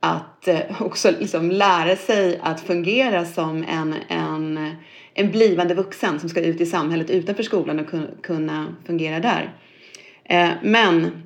att 0.00 0.48
eh, 0.48 0.82
också 0.82 1.10
liksom 1.10 1.50
lära 1.50 1.96
sig 1.96 2.40
att 2.42 2.60
fungera 2.60 3.24
som 3.24 3.64
en, 3.68 3.94
en, 4.08 4.74
en 5.14 5.30
blivande 5.30 5.74
vuxen 5.74 6.20
som 6.20 6.28
ska 6.28 6.40
ut 6.40 6.60
i 6.60 6.66
samhället 6.66 7.10
utanför 7.10 7.42
skolan 7.42 7.80
och 7.80 8.22
kunna 8.22 8.74
fungera 8.86 9.20
där. 9.20 9.54
Eh, 10.24 10.50
men 10.62 11.22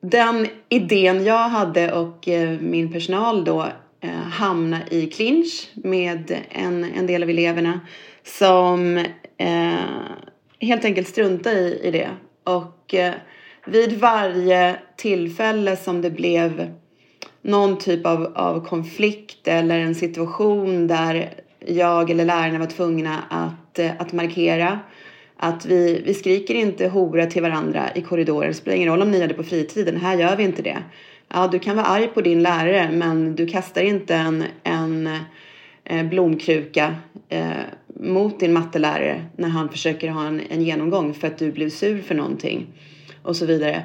den 0.00 0.46
idén 0.68 1.24
jag 1.24 1.48
hade 1.48 1.92
och 1.92 2.28
eh, 2.28 2.60
min 2.60 2.92
personal 2.92 3.44
då 3.44 3.66
hamna 4.30 4.78
i 4.90 5.06
clinch 5.06 5.70
med 5.74 6.38
en, 6.50 6.84
en 6.84 7.06
del 7.06 7.22
av 7.22 7.30
eleverna 7.30 7.80
som 8.24 8.96
eh, 9.38 9.74
helt 10.60 10.84
enkelt 10.84 11.08
strunta 11.08 11.52
i, 11.52 11.80
i 11.82 11.90
det. 11.90 12.08
Och 12.44 12.94
eh, 12.94 13.14
vid 13.70 13.98
varje 13.98 14.76
tillfälle 14.96 15.76
som 15.76 16.02
det 16.02 16.10
blev 16.10 16.74
någon 17.42 17.78
typ 17.78 18.06
av, 18.06 18.32
av 18.34 18.66
konflikt 18.66 19.48
eller 19.48 19.78
en 19.78 19.94
situation 19.94 20.86
där 20.86 21.30
jag 21.66 22.10
eller 22.10 22.24
lärarna 22.24 22.58
var 22.58 22.66
tvungna 22.66 23.18
att, 23.30 23.78
eh, 23.78 23.90
att 23.98 24.12
markera 24.12 24.78
att 25.36 25.66
vi, 25.66 26.02
vi 26.04 26.14
skriker 26.14 26.54
inte 26.54 26.88
hora 26.88 27.26
till 27.26 27.42
varandra 27.42 27.90
i 27.94 28.00
korridoren. 28.00 28.48
Det 28.48 28.54
spelar 28.54 28.76
ingen 28.76 28.88
roll 28.88 29.02
om 29.02 29.10
ni 29.10 29.18
gör 29.18 29.28
det 29.28 29.34
på 29.34 29.42
fritiden. 29.42 29.96
Här 29.96 30.16
gör 30.18 30.36
vi 30.36 30.42
inte 30.42 30.62
det. 30.62 30.78
Ja, 31.28 31.48
du 31.52 31.58
kan 31.58 31.76
vara 31.76 31.86
arg 31.86 32.08
på 32.08 32.20
din 32.20 32.42
lärare 32.42 32.90
men 32.92 33.36
du 33.36 33.46
kastar 33.46 33.82
inte 33.82 34.14
en, 34.14 34.44
en 34.62 35.08
eh, 35.84 36.02
blomkruka 36.02 36.94
eh, 37.28 37.50
mot 38.00 38.40
din 38.40 38.52
mattelärare 38.52 39.24
när 39.36 39.48
han 39.48 39.68
försöker 39.68 40.08
ha 40.08 40.26
en, 40.26 40.40
en 40.50 40.62
genomgång 40.62 41.14
för 41.14 41.26
att 41.26 41.38
du 41.38 41.52
blev 41.52 41.68
sur 41.68 42.02
för 42.02 42.14
någonting 42.14 42.66
och 43.22 43.36
så 43.36 43.46
vidare. 43.46 43.82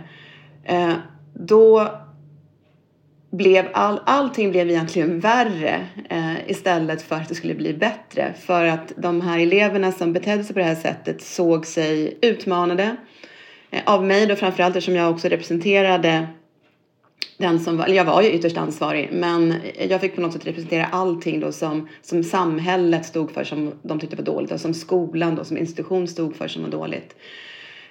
Eh, 0.63 0.93
då 1.33 1.89
blev 3.31 3.67
all, 3.73 3.99
allting 4.05 4.51
blev 4.51 4.69
egentligen 4.69 5.19
värre 5.19 5.87
eh, 6.09 6.49
istället 6.49 7.01
för 7.01 7.15
att 7.15 7.29
det 7.29 7.35
skulle 7.35 7.55
bli 7.55 7.73
bättre. 7.73 8.33
För 8.39 8.65
att 8.65 8.93
de 8.97 9.21
här 9.21 9.39
eleverna 9.39 9.91
som 9.91 10.13
betedde 10.13 10.43
sig 10.43 10.53
på 10.53 10.59
det 10.59 10.65
här 10.65 10.75
sättet 10.75 11.21
såg 11.21 11.65
sig 11.65 12.17
utmanade 12.21 12.95
eh, 13.71 13.81
av 13.85 14.05
mig 14.05 14.25
då 14.25 14.35
framförallt 14.35 14.75
eftersom 14.75 14.95
jag 14.95 15.11
också 15.11 15.27
representerade 15.27 16.27
den 17.37 17.59
som 17.59 17.77
var, 17.77 17.85
eller 17.85 17.95
jag 17.95 18.05
var 18.05 18.21
ju 18.21 18.31
ytterst 18.31 18.57
ansvarig, 18.57 19.09
men 19.13 19.55
jag 19.89 20.01
fick 20.01 20.15
på 20.15 20.21
något 20.21 20.33
sätt 20.33 20.47
representera 20.47 20.85
allting 20.85 21.39
då 21.39 21.51
som, 21.51 21.87
som 22.01 22.23
samhället 22.23 23.05
stod 23.05 23.31
för 23.31 23.43
som 23.43 23.71
de 23.81 23.99
tyckte 23.99 24.15
var 24.15 24.23
dåligt 24.23 24.51
och 24.51 24.61
som 24.61 24.73
skolan 24.73 25.35
då 25.35 25.43
som 25.43 25.57
institution 25.57 26.07
stod 26.07 26.35
för 26.35 26.47
som 26.47 26.63
var 26.63 26.69
dåligt. 26.69 27.15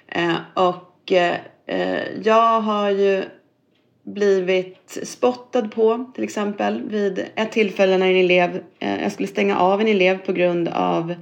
Eh, 0.07 0.35
och 0.53 0.94
eh, 1.11 2.21
jag 2.23 2.61
har 2.61 2.89
ju 2.89 3.23
blivit 4.03 4.97
spottad 5.03 5.67
på 5.67 6.11
till 6.15 6.23
exempel 6.23 6.81
vid 6.89 7.25
ett 7.35 7.51
tillfälle 7.51 7.97
när 7.97 8.09
en 8.09 8.15
elev, 8.15 8.63
eh, 8.79 9.03
jag 9.03 9.11
skulle 9.11 9.27
stänga 9.27 9.59
av 9.59 9.81
en 9.81 9.87
elev 9.87 10.17
på 10.17 10.33
grund 10.33 10.67
av 10.67 11.15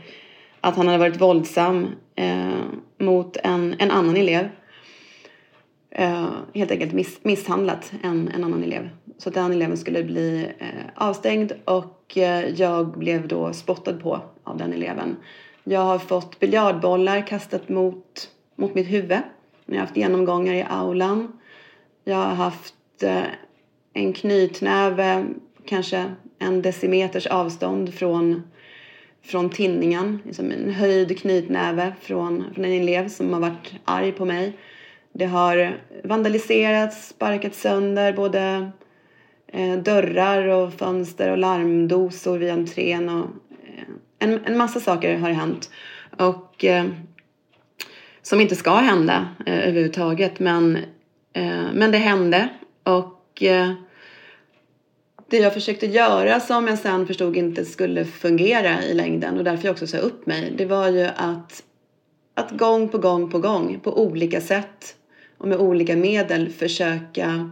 att 0.62 0.76
han 0.76 0.88
hade 0.88 1.00
varit 1.00 1.22
våldsam 1.22 1.88
eh, 2.16 2.50
mot 2.98 3.38
en, 3.38 3.76
en 3.80 3.92
annan 3.92 4.18
elev 4.18 4.50
eh, 5.92 6.28
helt 6.54 6.72
enkelt 6.72 6.94
miss, 6.94 7.20
misshandlat 7.24 7.92
en, 8.04 8.32
en 8.36 8.44
annan 8.44 8.64
elev. 8.64 8.90
Så 9.18 9.30
att 9.30 9.36
den 9.36 9.52
eleven 9.52 9.78
skulle 9.78 10.04
bli 10.04 10.48
eh, 10.60 10.68
avstängd 10.96 11.52
och 11.66 12.18
eh, 12.18 12.50
jag 12.50 12.98
blev 12.98 13.28
då 13.28 13.54
spottad 13.54 13.94
på 13.94 14.20
av 14.44 14.58
den 14.58 14.74
eleven. 14.74 15.16
Jag 15.64 15.80
har 15.80 16.00
fått 16.00 16.40
biljardbollar 16.40 17.28
kastat 17.28 17.70
mot, 17.70 18.30
mot 18.56 18.76
mitt 18.76 18.88
huvud 18.88 19.18
jag 19.74 19.82
har 19.82 19.86
haft 19.86 19.98
genomgångar 19.98 20.54
i 20.54 20.66
aulan. 20.70 21.40
Jag 22.04 22.16
har 22.16 22.36
haft 22.36 23.04
eh, 23.04 23.24
en 23.94 24.14
knytnäve, 24.14 25.26
kanske 25.66 26.14
en 26.40 26.62
decimeters 26.62 27.28
avstånd 27.28 27.94
från, 27.94 28.44
från 29.24 29.50
tinningen. 29.50 30.20
Liksom 30.26 30.52
en 30.52 30.72
höjd 30.74 31.20
knytnäve 31.20 31.94
från, 32.02 32.44
från 32.54 32.66
en 32.66 32.82
elev 32.82 33.10
som 33.10 33.34
har 33.34 33.40
varit 33.40 33.74
arg 33.86 34.12
på 34.12 34.26
mig. 34.26 34.58
Det 35.14 35.26
har 35.26 35.78
vandaliserats, 36.04 37.08
sparkats 37.08 37.62
sönder 37.62 38.14
både 38.14 38.72
eh, 39.48 39.78
dörrar 39.78 40.48
och 40.48 40.74
fönster 40.74 41.32
och 41.32 41.38
larmdosor 41.38 42.38
vid 42.38 42.52
entrén 42.52 43.10
och 43.10 43.26
eh, 43.66 43.84
en, 44.20 44.46
en 44.46 44.58
massa 44.58 44.80
saker 44.80 45.18
har 45.18 45.30
hänt. 45.30 45.70
Och 46.18 46.66
eh, 46.66 46.86
som 48.24 48.42
inte 48.42 48.56
ska 48.56 48.76
hända 48.76 49.28
eh, 49.46 49.68
överhuvudtaget 49.68 50.40
men, 50.40 50.78
eh, 51.34 51.74
men 51.74 51.92
det 51.92 51.98
hände 51.98 52.50
och 52.84 53.44
eh, 53.44 53.72
det 55.30 55.38
jag 55.38 55.54
försökte 55.54 55.86
göra 55.86 56.40
som 56.40 56.68
jag 56.68 56.80
sen 56.80 57.08
förstod 57.08 57.38
inte 57.38 57.66
skulle 57.66 58.06
fungera 58.06 58.84
i 58.84 58.94
längden 58.94 59.38
och 59.38 59.44
därför 59.44 59.66
jag 59.66 59.74
också 59.74 59.88
sa 59.88 59.98
upp 59.98 60.26
mig 60.26 60.54
det 60.58 60.66
var 60.66 60.90
ju 60.90 61.06
att, 61.16 61.64
att 62.34 62.52
gång 62.52 62.90
på 62.90 62.98
gång 62.98 63.32
på 63.32 63.40
gång 63.40 63.80
på 63.84 64.04
olika 64.04 64.42
sätt 64.42 64.96
och 65.38 65.48
med 65.48 65.58
olika 65.58 65.96
medel 65.96 66.50
försöka 66.50 67.52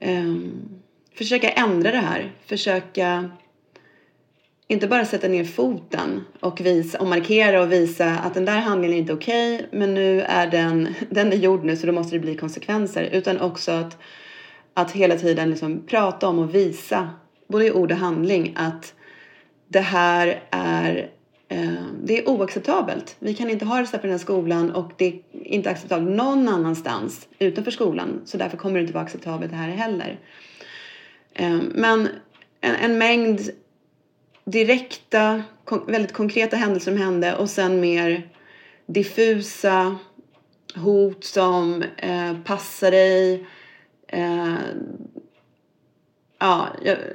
ehm, 0.00 0.68
försöka 1.14 1.50
ändra 1.50 1.90
det 1.90 1.98
här. 1.98 2.32
Försöka 2.46 3.30
inte 4.68 4.88
bara 4.88 5.04
sätta 5.04 5.28
ner 5.28 5.44
foten 5.44 6.24
och, 6.40 6.60
visa, 6.60 6.98
och 6.98 7.06
markera 7.06 7.62
och 7.62 7.72
visa 7.72 8.10
att 8.10 8.34
den 8.34 8.44
där 8.44 8.60
handlingen 8.60 8.96
är 8.96 9.00
inte 9.00 9.12
okej 9.12 9.54
okay, 9.54 9.78
men 9.78 9.94
nu 9.94 10.20
är 10.20 10.46
den, 10.46 10.94
den 11.10 11.32
är 11.32 11.36
gjord 11.36 11.64
nu 11.64 11.76
så 11.76 11.86
då 11.86 11.92
måste 11.92 12.16
det 12.16 12.20
bli 12.20 12.34
konsekvenser. 12.34 13.08
Utan 13.12 13.40
också 13.40 13.72
att, 13.72 13.96
att 14.74 14.92
hela 14.92 15.16
tiden 15.16 15.50
liksom 15.50 15.86
prata 15.86 16.28
om 16.28 16.38
och 16.38 16.54
visa, 16.54 17.10
både 17.48 17.66
i 17.66 17.72
ord 17.72 17.92
och 17.92 17.98
handling, 17.98 18.52
att 18.56 18.94
det 19.68 19.80
här 19.80 20.42
är 20.50 21.10
Eh, 21.54 21.86
det 22.04 22.18
är 22.18 22.28
oacceptabelt. 22.28 23.16
Vi 23.18 23.34
kan 23.34 23.50
inte 23.50 23.64
ha 23.64 23.80
det 23.80 23.86
så 23.86 23.92
här 23.92 23.98
på 23.98 24.06
den 24.06 24.12
här 24.12 24.18
skolan 24.18 24.70
och 24.70 24.92
det 24.96 25.06
är 25.06 25.22
inte 25.32 25.70
acceptabelt 25.70 26.16
någon 26.16 26.48
annanstans 26.48 27.28
utanför 27.38 27.70
skolan. 27.70 28.20
Så 28.24 28.36
därför 28.36 28.56
kommer 28.56 28.74
det 28.74 28.80
inte 28.80 28.92
vara 28.92 29.04
acceptabelt 29.04 29.52
här 29.52 29.68
heller. 29.68 30.18
Eh, 31.34 31.58
men 31.74 32.08
en, 32.60 32.74
en 32.74 32.98
mängd 32.98 33.40
direkta, 34.44 35.42
väldigt 35.86 36.12
konkreta 36.12 36.56
händelser 36.56 36.90
som 36.90 37.00
hände 37.00 37.36
och 37.36 37.50
sen 37.50 37.80
mer 37.80 38.28
diffusa 38.86 39.98
hot 40.76 41.24
som 41.24 41.82
eh, 41.96 42.40
passar 42.44 42.90
dig. 42.90 43.46
Eh, 44.08 44.54
ja, 46.38 46.68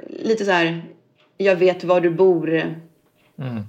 lite 0.09 0.45
så 0.45 0.51
här, 0.51 0.83
jag 1.37 1.55
vet 1.55 1.83
var 1.83 2.01
du 2.01 2.09
bor. 2.09 2.49
Mm 3.39 3.63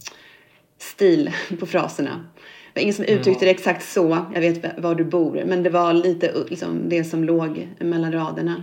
stil 0.83 1.31
på 1.59 1.67
fraserna. 1.67 2.25
Det 2.73 2.81
var 2.81 2.83
ingen 2.83 2.95
som 2.95 3.05
uttryckte 3.05 3.45
det 3.45 3.51
exakt 3.51 3.89
så, 3.89 4.27
jag 4.35 4.41
vet 4.41 4.79
var 4.79 4.95
du 4.95 5.05
bor, 5.05 5.43
men 5.47 5.63
det 5.63 5.71
var 5.71 5.93
lite 5.93 6.35
liksom, 6.49 6.89
det 6.89 7.05
som 7.05 7.25
låg 7.25 7.69
mellan 7.79 8.13
raderna. 8.13 8.63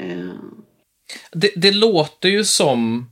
Uh. 0.00 0.34
Det, 1.32 1.50
det 1.56 1.72
låter 1.72 2.28
ju 2.28 2.44
som 2.44 3.10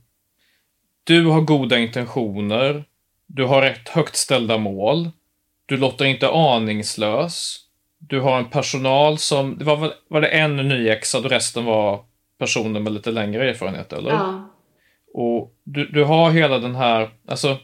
du 1.09 1.25
har 1.25 1.41
goda 1.41 1.77
intentioner, 1.77 2.83
du 3.27 3.45
har 3.45 3.61
rätt 3.61 3.89
högt 3.89 4.15
ställda 4.15 4.57
mål, 4.57 5.09
du 5.65 5.77
låter 5.77 6.05
inte 6.05 6.29
aningslös, 6.29 7.59
du 7.97 8.19
har 8.19 8.37
en 8.37 8.49
personal 8.49 9.17
som, 9.17 9.57
det 9.57 9.65
var, 9.65 9.93
var 10.07 10.21
det 10.21 10.27
en 10.27 10.55
nyexad 10.55 11.25
och 11.25 11.31
resten 11.31 11.65
var 11.65 12.03
personer 12.39 12.79
med 12.79 12.93
lite 12.93 13.11
längre 13.11 13.49
erfarenhet, 13.49 13.93
eller? 13.93 14.11
Ja. 14.11 14.49
Och 15.13 15.53
du, 15.63 15.85
du 15.85 16.03
har 16.03 16.31
hela 16.31 16.59
den 16.59 16.75
här, 16.75 17.09
alltså 17.27 17.57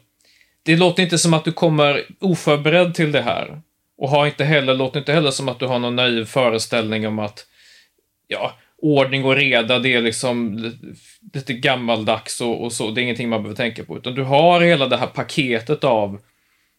det 0.64 0.76
låter 0.76 1.04
inte 1.04 1.18
som 1.18 1.34
att 1.34 1.46
du 1.46 1.52
kommer 1.52 2.06
oförberedd 2.20 2.94
till 2.94 3.12
det 3.12 3.22
här. 3.22 3.62
Och 3.98 4.10
har 4.10 4.26
inte 4.26 4.44
heller, 4.44 4.74
låter 4.74 5.00
inte 5.00 5.14
heller 5.14 5.32
som 5.32 5.50
att 5.50 5.60
du 5.60 5.66
har 5.66 5.80
någon 5.80 5.96
naiv 5.96 6.26
föreställning 6.26 7.08
om 7.08 7.20
att 7.20 7.46
ja, 8.28 8.54
ordning 8.86 9.26
och 9.26 9.36
reda, 9.36 9.80
det 9.80 9.94
är 9.94 10.02
liksom 10.02 10.58
lite 11.34 11.54
gammaldags 11.54 12.42
och, 12.42 12.64
och 12.64 12.74
så. 12.74 12.92
Det 12.92 13.02
är 13.02 13.04
ingenting 13.04 13.30
man 13.30 13.44
behöver 13.44 13.56
tänka 13.56 13.84
på. 13.84 13.98
Utan 13.98 14.16
du 14.16 14.24
har 14.24 14.62
hela 14.62 14.88
det 14.88 14.98
här 14.98 15.08
paketet 15.08 15.84
av, 15.84 16.20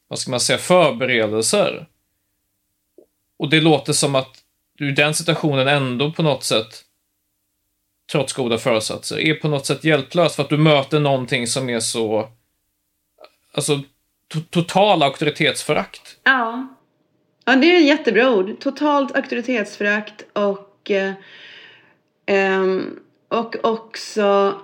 vad 0.08 0.18
ska 0.18 0.30
man 0.30 0.40
säga, 0.40 0.58
förberedelser. 0.58 1.86
Och 3.38 3.50
det 3.50 3.60
låter 3.60 3.92
som 3.92 4.14
att 4.14 4.42
du 4.78 4.88
i 4.88 4.92
den 4.92 5.14
situationen 5.14 5.68
ändå 5.68 6.12
på 6.12 6.22
något 6.22 6.44
sätt, 6.44 6.82
trots 8.12 8.32
goda 8.32 8.58
föresatser, 8.58 9.18
är 9.18 9.34
på 9.34 9.48
något 9.48 9.66
sätt 9.66 9.84
hjälplös 9.84 10.36
för 10.36 10.42
att 10.42 10.48
du 10.48 10.58
möter 10.58 11.00
någonting 11.00 11.46
som 11.46 11.70
är 11.70 11.80
så 11.80 12.28
Alltså, 13.56 13.80
to 14.28 14.40
total 14.50 15.02
auktoritetsförakt. 15.02 16.16
Ja. 16.22 16.68
ja, 17.44 17.56
det 17.56 17.66
är 17.66 17.76
ett 17.76 17.86
jättebra 17.86 18.30
ord. 18.30 18.60
Totalt 18.60 19.16
auktoritetsförakt 19.16 20.24
och, 20.32 20.90
eh, 20.90 21.12
Um, 22.30 23.00
och 23.28 23.56
också 23.62 24.54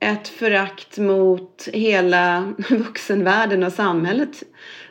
ett 0.00 0.28
förakt 0.28 0.98
mot 0.98 1.68
hela 1.72 2.52
vuxenvärlden 2.70 3.62
och 3.62 3.72
samhället 3.72 4.42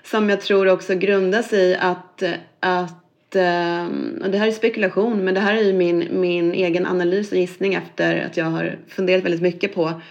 som 0.03 0.29
jag 0.29 0.41
tror 0.41 0.67
också 0.67 0.95
grundas 0.95 1.53
i 1.53 1.77
att, 1.79 2.23
att 2.59 3.35
ehm, 3.35 4.21
och 4.23 4.31
det 4.31 4.37
här 4.37 4.47
är 4.47 4.51
spekulation 4.51 5.25
men 5.25 5.33
det 5.33 5.39
här 5.39 5.55
är 5.55 5.63
ju 5.63 5.73
min, 5.73 6.07
min 6.11 6.53
egen 6.53 6.85
analys 6.85 7.31
och 7.31 7.37
gissning 7.37 7.73
efter 7.73 8.25
att 8.25 8.37
jag 8.37 8.45
har 8.45 8.77
funderat 8.87 9.25
väldigt 9.25 9.41
mycket 9.41 9.75
på 9.75 10.01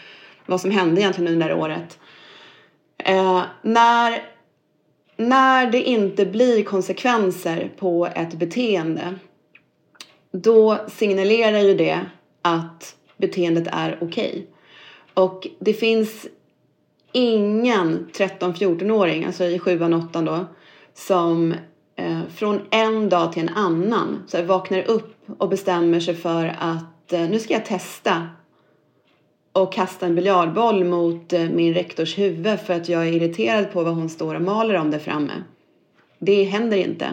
vad 0.47 0.61
som 0.61 0.71
hände 0.71 1.01
egentligen 1.01 1.33
under 1.33 1.49
det 1.49 1.55
här 1.55 1.61
året. 1.61 1.99
Eh, 2.99 3.43
när, 3.63 4.23
när 5.17 5.71
det 5.71 5.83
inte 5.83 6.27
blir 6.27 6.65
konsekvenser 6.65 7.71
på 7.79 8.09
ett 8.15 8.35
beteende 8.35 9.15
då 10.35 10.79
signalerar 10.89 11.59
ju 11.59 11.75
det 11.75 12.01
att 12.43 12.97
beteendet 13.17 13.69
är 13.73 13.99
okej. 14.01 14.31
Okay. 14.31 14.43
Och 15.15 15.49
det 15.59 15.73
finns 15.73 16.27
ingen 17.13 18.09
13-14-åring, 18.13 19.25
alltså 19.25 19.45
i 19.45 19.59
7 19.59 19.95
8 19.95 20.23
då, 20.23 20.47
som 20.95 21.55
eh, 21.97 22.21
från 22.35 22.61
en 22.71 23.09
dag 23.09 23.33
till 23.33 23.43
en 23.43 23.55
annan 23.55 24.23
så 24.27 24.37
här, 24.37 24.45
vaknar 24.45 24.83
upp 24.83 25.17
och 25.39 25.49
bestämmer 25.49 26.01
sig 26.01 26.15
för 26.15 26.57
att 26.59 27.13
eh, 27.13 27.21
nu 27.21 27.39
ska 27.39 27.55
jag 27.55 27.67
testa 27.67 28.29
och 29.53 29.73
kasta 29.73 30.07
en 30.07 30.15
biljardboll 30.15 30.85
mot 30.85 31.33
eh, 31.33 31.51
min 31.51 31.75
rektors 31.75 32.19
huvud 32.19 32.61
för 32.61 32.75
att 32.75 32.89
jag 32.89 33.09
är 33.09 33.13
irriterad 33.13 33.73
på 33.73 33.83
vad 33.83 33.95
hon 33.95 34.09
står 34.09 34.35
och 34.35 34.43
maler 34.43 34.75
om 34.75 34.91
där 34.91 34.99
framme. 34.99 35.33
Det 36.19 36.45
händer 36.45 36.77
inte. 36.77 37.09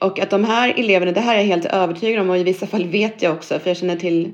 Och 0.00 0.18
att 0.18 0.30
de 0.30 0.44
här 0.44 0.74
eleverna, 0.76 1.12
det 1.12 1.20
här 1.20 1.34
är 1.34 1.38
jag 1.38 1.46
helt 1.46 1.64
övertygad 1.64 2.20
om 2.20 2.30
och 2.30 2.38
i 2.38 2.42
vissa 2.42 2.66
fall 2.66 2.84
vet 2.84 3.22
jag 3.22 3.34
också 3.34 3.58
för 3.58 3.70
jag 3.70 3.76
känner 3.76 3.96
till 3.96 4.32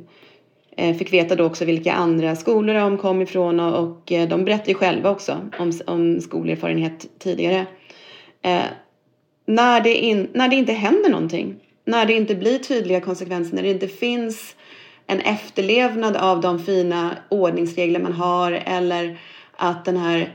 eh, 0.77 0.97
fick 0.97 1.13
veta 1.13 1.37
då 1.37 1.45
också 1.45 1.65
vilka 1.65 1.93
andra 1.93 2.37
skolor 2.37 2.75
de 2.75 2.99
kom 2.99 3.23
ifrån 3.23 3.61
och, 3.61 3.85
och 3.85 4.13
eh, 4.13 4.29
de 4.29 4.45
berättar 4.45 4.69
ju 4.69 4.75
själva 4.75 5.11
också 5.11 5.51
om, 5.59 5.73
om 5.87 6.21
skolerfarenhet 6.21 7.07
tidigare. 7.19 7.67
Eh, 8.43 8.63
när, 9.47 9.81
det 9.81 9.95
in, 9.95 10.29
när 10.33 10.49
det 10.49 10.57
inte 10.57 10.73
händer 10.73 11.11
någonting, 11.11 11.57
när 11.85 12.07
det 12.07 12.13
inte 12.13 12.35
blir 12.35 12.59
tydliga 12.59 13.01
konsekvenser, 13.01 13.57
när 13.57 13.63
det 13.63 13.71
inte 13.71 13.89
finns 13.89 14.57
en 15.07 15.21
efterlevnad 15.21 16.17
av 16.17 16.41
de 16.41 16.59
fina 16.59 17.11
ordningsregler 17.29 18.01
man 18.01 18.13
har 18.13 18.53
eller 18.53 19.19
att 19.57 19.85
den 19.85 19.97
här 19.97 20.33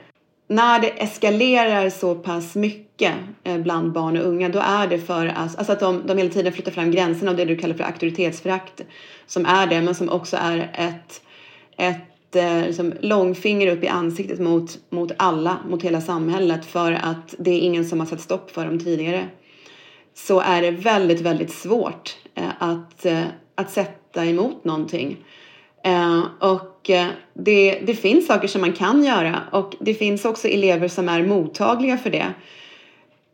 när 0.49 0.79
det 0.79 0.87
eskalerar 0.87 1.89
så 1.89 2.15
pass 2.15 2.55
mycket 2.55 3.13
eh, 3.43 3.57
bland 3.57 3.91
barn 3.91 4.17
och 4.17 4.25
unga 4.25 4.49
då 4.49 4.59
är 4.59 4.87
det 4.87 4.99
för 4.99 5.25
att, 5.25 5.57
alltså 5.57 5.71
att 5.71 5.79
de, 5.79 6.03
de 6.05 6.17
hela 6.17 6.29
tiden 6.29 6.53
flyttar 6.53 6.71
fram 6.71 6.91
gränserna 6.91 7.31
av 7.31 7.37
det 7.37 7.45
du 7.45 7.57
kallar 7.57 7.75
för 7.75 7.83
auktoritetsförakt 7.83 8.81
som 9.25 9.45
är 9.45 9.67
det 9.67 9.81
men 9.81 9.95
som 9.95 10.09
också 10.09 10.37
är 10.37 10.71
ett, 10.73 11.21
ett 11.77 12.35
eh, 12.35 12.65
liksom, 12.65 12.93
långfinger 13.01 13.67
upp 13.67 13.83
i 13.83 13.87
ansiktet 13.87 14.39
mot, 14.39 14.77
mot 14.89 15.11
alla, 15.17 15.57
mot 15.69 15.83
hela 15.83 16.01
samhället 16.01 16.65
för 16.65 16.91
att 16.91 17.35
det 17.37 17.51
är 17.51 17.59
ingen 17.59 17.85
som 17.85 17.99
har 17.99 18.07
satt 18.07 18.21
stopp 18.21 18.51
för 18.51 18.65
dem 18.65 18.79
tidigare. 18.79 19.27
Så 20.13 20.39
är 20.39 20.61
det 20.61 20.71
väldigt, 20.71 21.21
väldigt 21.21 21.51
svårt 21.51 22.17
eh, 22.35 22.49
att, 22.59 23.05
att 23.55 23.71
sätta 23.71 24.25
emot 24.25 24.65
någonting. 24.65 25.17
Eh, 25.83 26.23
och 26.39 26.89
eh, 26.89 27.07
det, 27.33 27.79
det 27.85 27.95
finns 27.95 28.27
saker 28.27 28.47
som 28.47 28.61
man 28.61 28.73
kan 28.73 29.03
göra 29.03 29.39
och 29.51 29.75
det 29.79 29.93
finns 29.93 30.25
också 30.25 30.47
elever 30.47 30.87
som 30.87 31.09
är 31.09 31.23
mottagliga 31.23 31.97
för 31.97 32.09
det. 32.09 32.25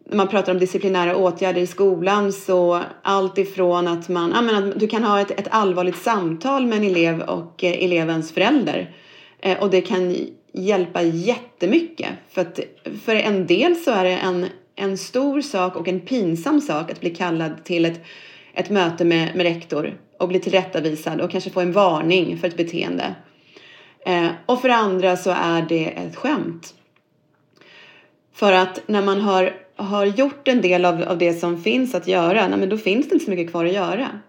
När 0.09 0.17
man 0.17 0.27
pratar 0.27 0.53
om 0.53 0.59
disciplinära 0.59 1.15
åtgärder 1.15 1.61
i 1.61 1.67
skolan 1.67 2.33
så 2.33 2.81
allt 3.01 3.37
ifrån 3.37 3.87
att 3.87 4.09
man, 4.09 4.31
ja, 4.35 4.41
men 4.41 4.55
att 4.55 4.79
du 4.79 4.87
kan 4.87 5.03
ha 5.03 5.21
ett, 5.21 5.31
ett 5.31 5.47
allvarligt 5.49 5.97
samtal 5.97 6.65
med 6.65 6.77
en 6.77 6.83
elev 6.83 7.21
och 7.21 7.63
eh, 7.63 7.83
elevens 7.83 8.31
förälder. 8.31 8.93
Eh, 9.39 9.59
och 9.59 9.69
det 9.69 9.81
kan 9.81 10.15
hjälpa 10.53 11.01
jättemycket 11.01 12.09
för 12.31 12.41
att 12.41 12.59
för 13.05 13.15
en 13.15 13.47
del 13.47 13.75
så 13.75 13.91
är 13.91 14.03
det 14.03 14.17
en, 14.17 14.45
en 14.75 14.97
stor 14.97 15.41
sak 15.41 15.75
och 15.75 15.87
en 15.87 15.99
pinsam 15.99 16.61
sak 16.61 16.91
att 16.91 17.01
bli 17.01 17.09
kallad 17.09 17.63
till 17.63 17.85
ett, 17.85 18.05
ett 18.53 18.69
möte 18.69 19.05
med, 19.05 19.35
med 19.35 19.45
rektor 19.45 19.97
och 20.19 20.27
bli 20.27 20.39
tillrättavisad 20.39 21.21
och 21.21 21.31
kanske 21.31 21.49
få 21.49 21.61
en 21.61 21.71
varning 21.71 22.37
för 22.37 22.47
ett 22.47 22.57
beteende. 22.57 23.15
Eh, 24.05 24.27
och 24.45 24.61
för 24.61 24.69
andra 24.69 25.17
så 25.17 25.29
är 25.31 25.61
det 25.69 25.85
ett 25.85 26.15
skämt. 26.15 26.73
För 28.33 28.53
att 28.53 28.81
när 28.87 29.01
man 29.01 29.21
har 29.21 29.53
har 29.75 30.05
gjort 30.05 30.47
en 30.47 30.61
del 30.61 30.85
av, 30.85 31.03
av 31.03 31.17
det 31.17 31.33
som 31.33 31.63
finns 31.63 31.95
att 31.95 32.07
göra, 32.07 32.47
nej, 32.47 32.59
men 32.59 32.69
då 32.69 32.77
finns 32.77 33.09
det 33.09 33.13
inte 33.13 33.25
så 33.25 33.31
mycket 33.31 33.51
kvar 33.51 33.65
att 33.65 33.73
göra. 33.73 34.19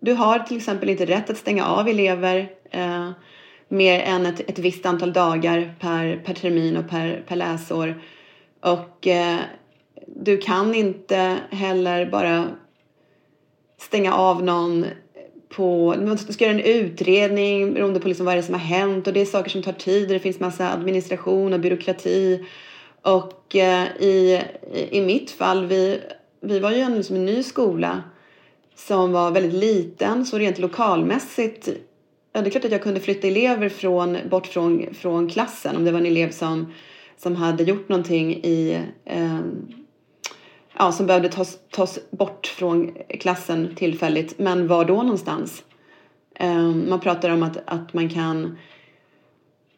Du 0.00 0.12
har 0.12 0.38
till 0.38 0.56
exempel 0.56 0.88
inte 0.88 1.06
rätt 1.06 1.30
att 1.30 1.36
stänga 1.36 1.66
av 1.66 1.88
elever 1.88 2.50
eh, 2.70 3.10
mer 3.68 4.00
än 4.00 4.26
ett, 4.26 4.40
ett 4.40 4.58
visst 4.58 4.86
antal 4.86 5.12
dagar 5.12 5.74
per, 5.80 6.16
per 6.16 6.34
termin 6.34 6.76
och 6.76 6.88
per, 6.88 7.24
per 7.28 7.36
läsår. 7.36 8.02
Och 8.60 9.06
eh, 9.06 9.38
du 10.06 10.38
kan 10.38 10.74
inte 10.74 11.36
heller 11.50 12.10
bara 12.10 12.46
stänga 13.78 14.14
av 14.14 14.44
någon 14.44 14.86
på, 15.48 15.94
Man 15.98 16.18
ska 16.18 16.44
göra 16.44 16.54
en 16.54 16.60
utredning 16.60 17.74
beroende 17.74 18.00
på 18.00 18.08
liksom 18.08 18.26
vad 18.26 18.34
det 18.34 18.40
är 18.40 18.42
som 18.42 18.54
har 18.54 18.60
hänt. 18.60 19.06
Och 19.06 19.12
det 19.12 19.20
är 19.20 19.26
saker 19.26 19.50
som 19.50 19.62
tar 19.62 19.72
tid 19.72 20.06
och 20.06 20.12
det 20.12 20.20
finns 20.20 20.40
massa 20.40 20.72
administration 20.72 21.52
och 21.52 21.60
byråkrati. 21.60 22.46
Och 23.02 23.56
eh, 23.56 23.86
i, 24.00 24.42
i 24.90 25.00
mitt 25.00 25.30
fall, 25.30 25.66
vi, 25.66 26.00
vi 26.40 26.58
var 26.58 26.70
ju 26.70 26.78
en, 26.78 26.96
liksom 26.96 27.16
en 27.16 27.24
ny 27.24 27.42
skola 27.42 28.02
som 28.74 29.12
var 29.12 29.30
väldigt 29.30 29.60
liten, 29.60 30.26
så 30.26 30.38
rent 30.38 30.58
lokalmässigt 30.58 31.68
Ja, 32.32 32.42
det 32.42 32.48
är 32.48 32.50
klart 32.50 32.64
att 32.64 32.72
jag 32.72 32.82
kunde 32.82 33.00
flytta 33.00 33.26
elever 33.26 33.68
från, 33.68 34.18
bort 34.30 34.46
från, 34.46 34.94
från 34.94 35.28
klassen 35.28 35.76
om 35.76 35.84
det 35.84 35.92
var 35.92 35.98
en 35.98 36.06
elev 36.06 36.30
som, 36.30 36.72
som 37.16 37.36
hade 37.36 37.62
gjort 37.62 37.88
någonting 37.88 38.34
i, 38.34 38.78
eh, 39.04 39.38
ja, 40.78 40.92
som 40.92 41.06
behövde 41.06 41.28
tas, 41.28 41.58
tas 41.70 41.98
bort 42.10 42.46
från 42.46 42.96
klassen 43.20 43.74
tillfälligt. 43.76 44.38
Men 44.38 44.66
var 44.66 44.84
då 44.84 45.02
någonstans? 45.02 45.62
Ehm, 46.34 46.88
man 46.88 47.00
pratar 47.00 47.30
om 47.30 47.42
att, 47.42 47.58
att 47.64 47.94
man 47.94 48.08
kan 48.08 48.58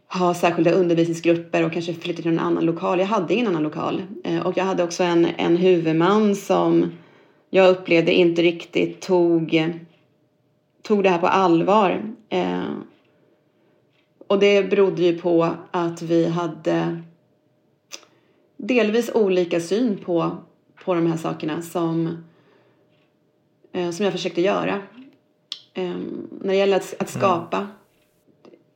ha 0.09 0.35
särskilda 0.35 0.71
undervisningsgrupper 0.71 1.65
och 1.65 1.73
kanske 1.73 1.95
flytta 1.95 2.23
till 2.23 2.33
en 2.33 2.39
annan 2.39 2.65
lokal. 2.65 2.99
Jag 2.99 3.07
hade 3.07 3.35
ingen 3.35 3.47
annan 3.47 3.63
lokal. 3.63 4.03
Ehm, 4.25 4.43
och 4.43 4.57
jag 4.57 4.65
hade 4.65 4.83
också 4.83 5.03
en, 5.03 5.27
en 5.37 5.57
huvudman 5.57 6.37
som 6.37 6.93
jag 7.51 7.71
upplevde 7.71 8.13
inte 8.13 8.43
riktigt 8.43 9.01
tog, 9.01 9.71
tog 10.83 11.03
det 11.03 11.11
här 11.11 11.19
på 11.19 11.27
allvar. 11.27 12.03
Ehm, 12.29 12.85
och 14.27 14.39
det 14.39 14.71
berodde 14.71 15.03
ju 15.03 15.19
på 15.19 15.51
att 15.71 16.03
vi 16.03 16.29
hade 16.29 17.03
delvis 18.57 19.11
olika 19.15 19.61
syn 19.61 19.99
på, 20.05 20.37
på 20.85 20.95
de 20.95 21.07
här 21.07 21.17
sakerna 21.17 21.63
som, 21.63 22.25
eh, 23.73 23.91
som 23.91 24.05
jag 24.05 24.13
försökte 24.13 24.41
göra. 24.41 24.83
Ehm, 25.75 26.29
när 26.41 26.49
det 26.49 26.57
gäller 26.57 26.77
att, 26.77 26.95
att 26.99 27.11
skapa 27.11 27.69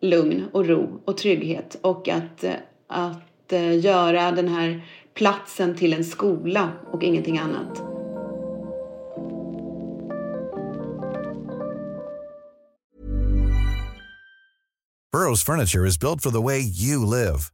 lugn 0.00 0.44
och 0.52 0.66
ro 0.66 1.00
och 1.04 1.16
trygghet 1.16 1.78
och 1.80 2.08
att, 2.08 2.44
att 2.86 3.52
eh, 3.52 3.78
göra 3.78 4.32
den 4.32 4.48
här 4.48 4.86
platsen 5.14 5.76
till 5.76 5.92
en 5.92 6.04
skola 6.04 6.68
och 6.90 7.02
ingenting 7.02 7.38
annat. 7.38 7.82
Burrows 15.12 15.44
furniture 15.44 15.86
is 15.86 15.96
built 15.96 16.22
for 16.22 16.30
the 16.30 16.42
way 16.42 16.60
you 16.60 17.06
live. 17.06 17.53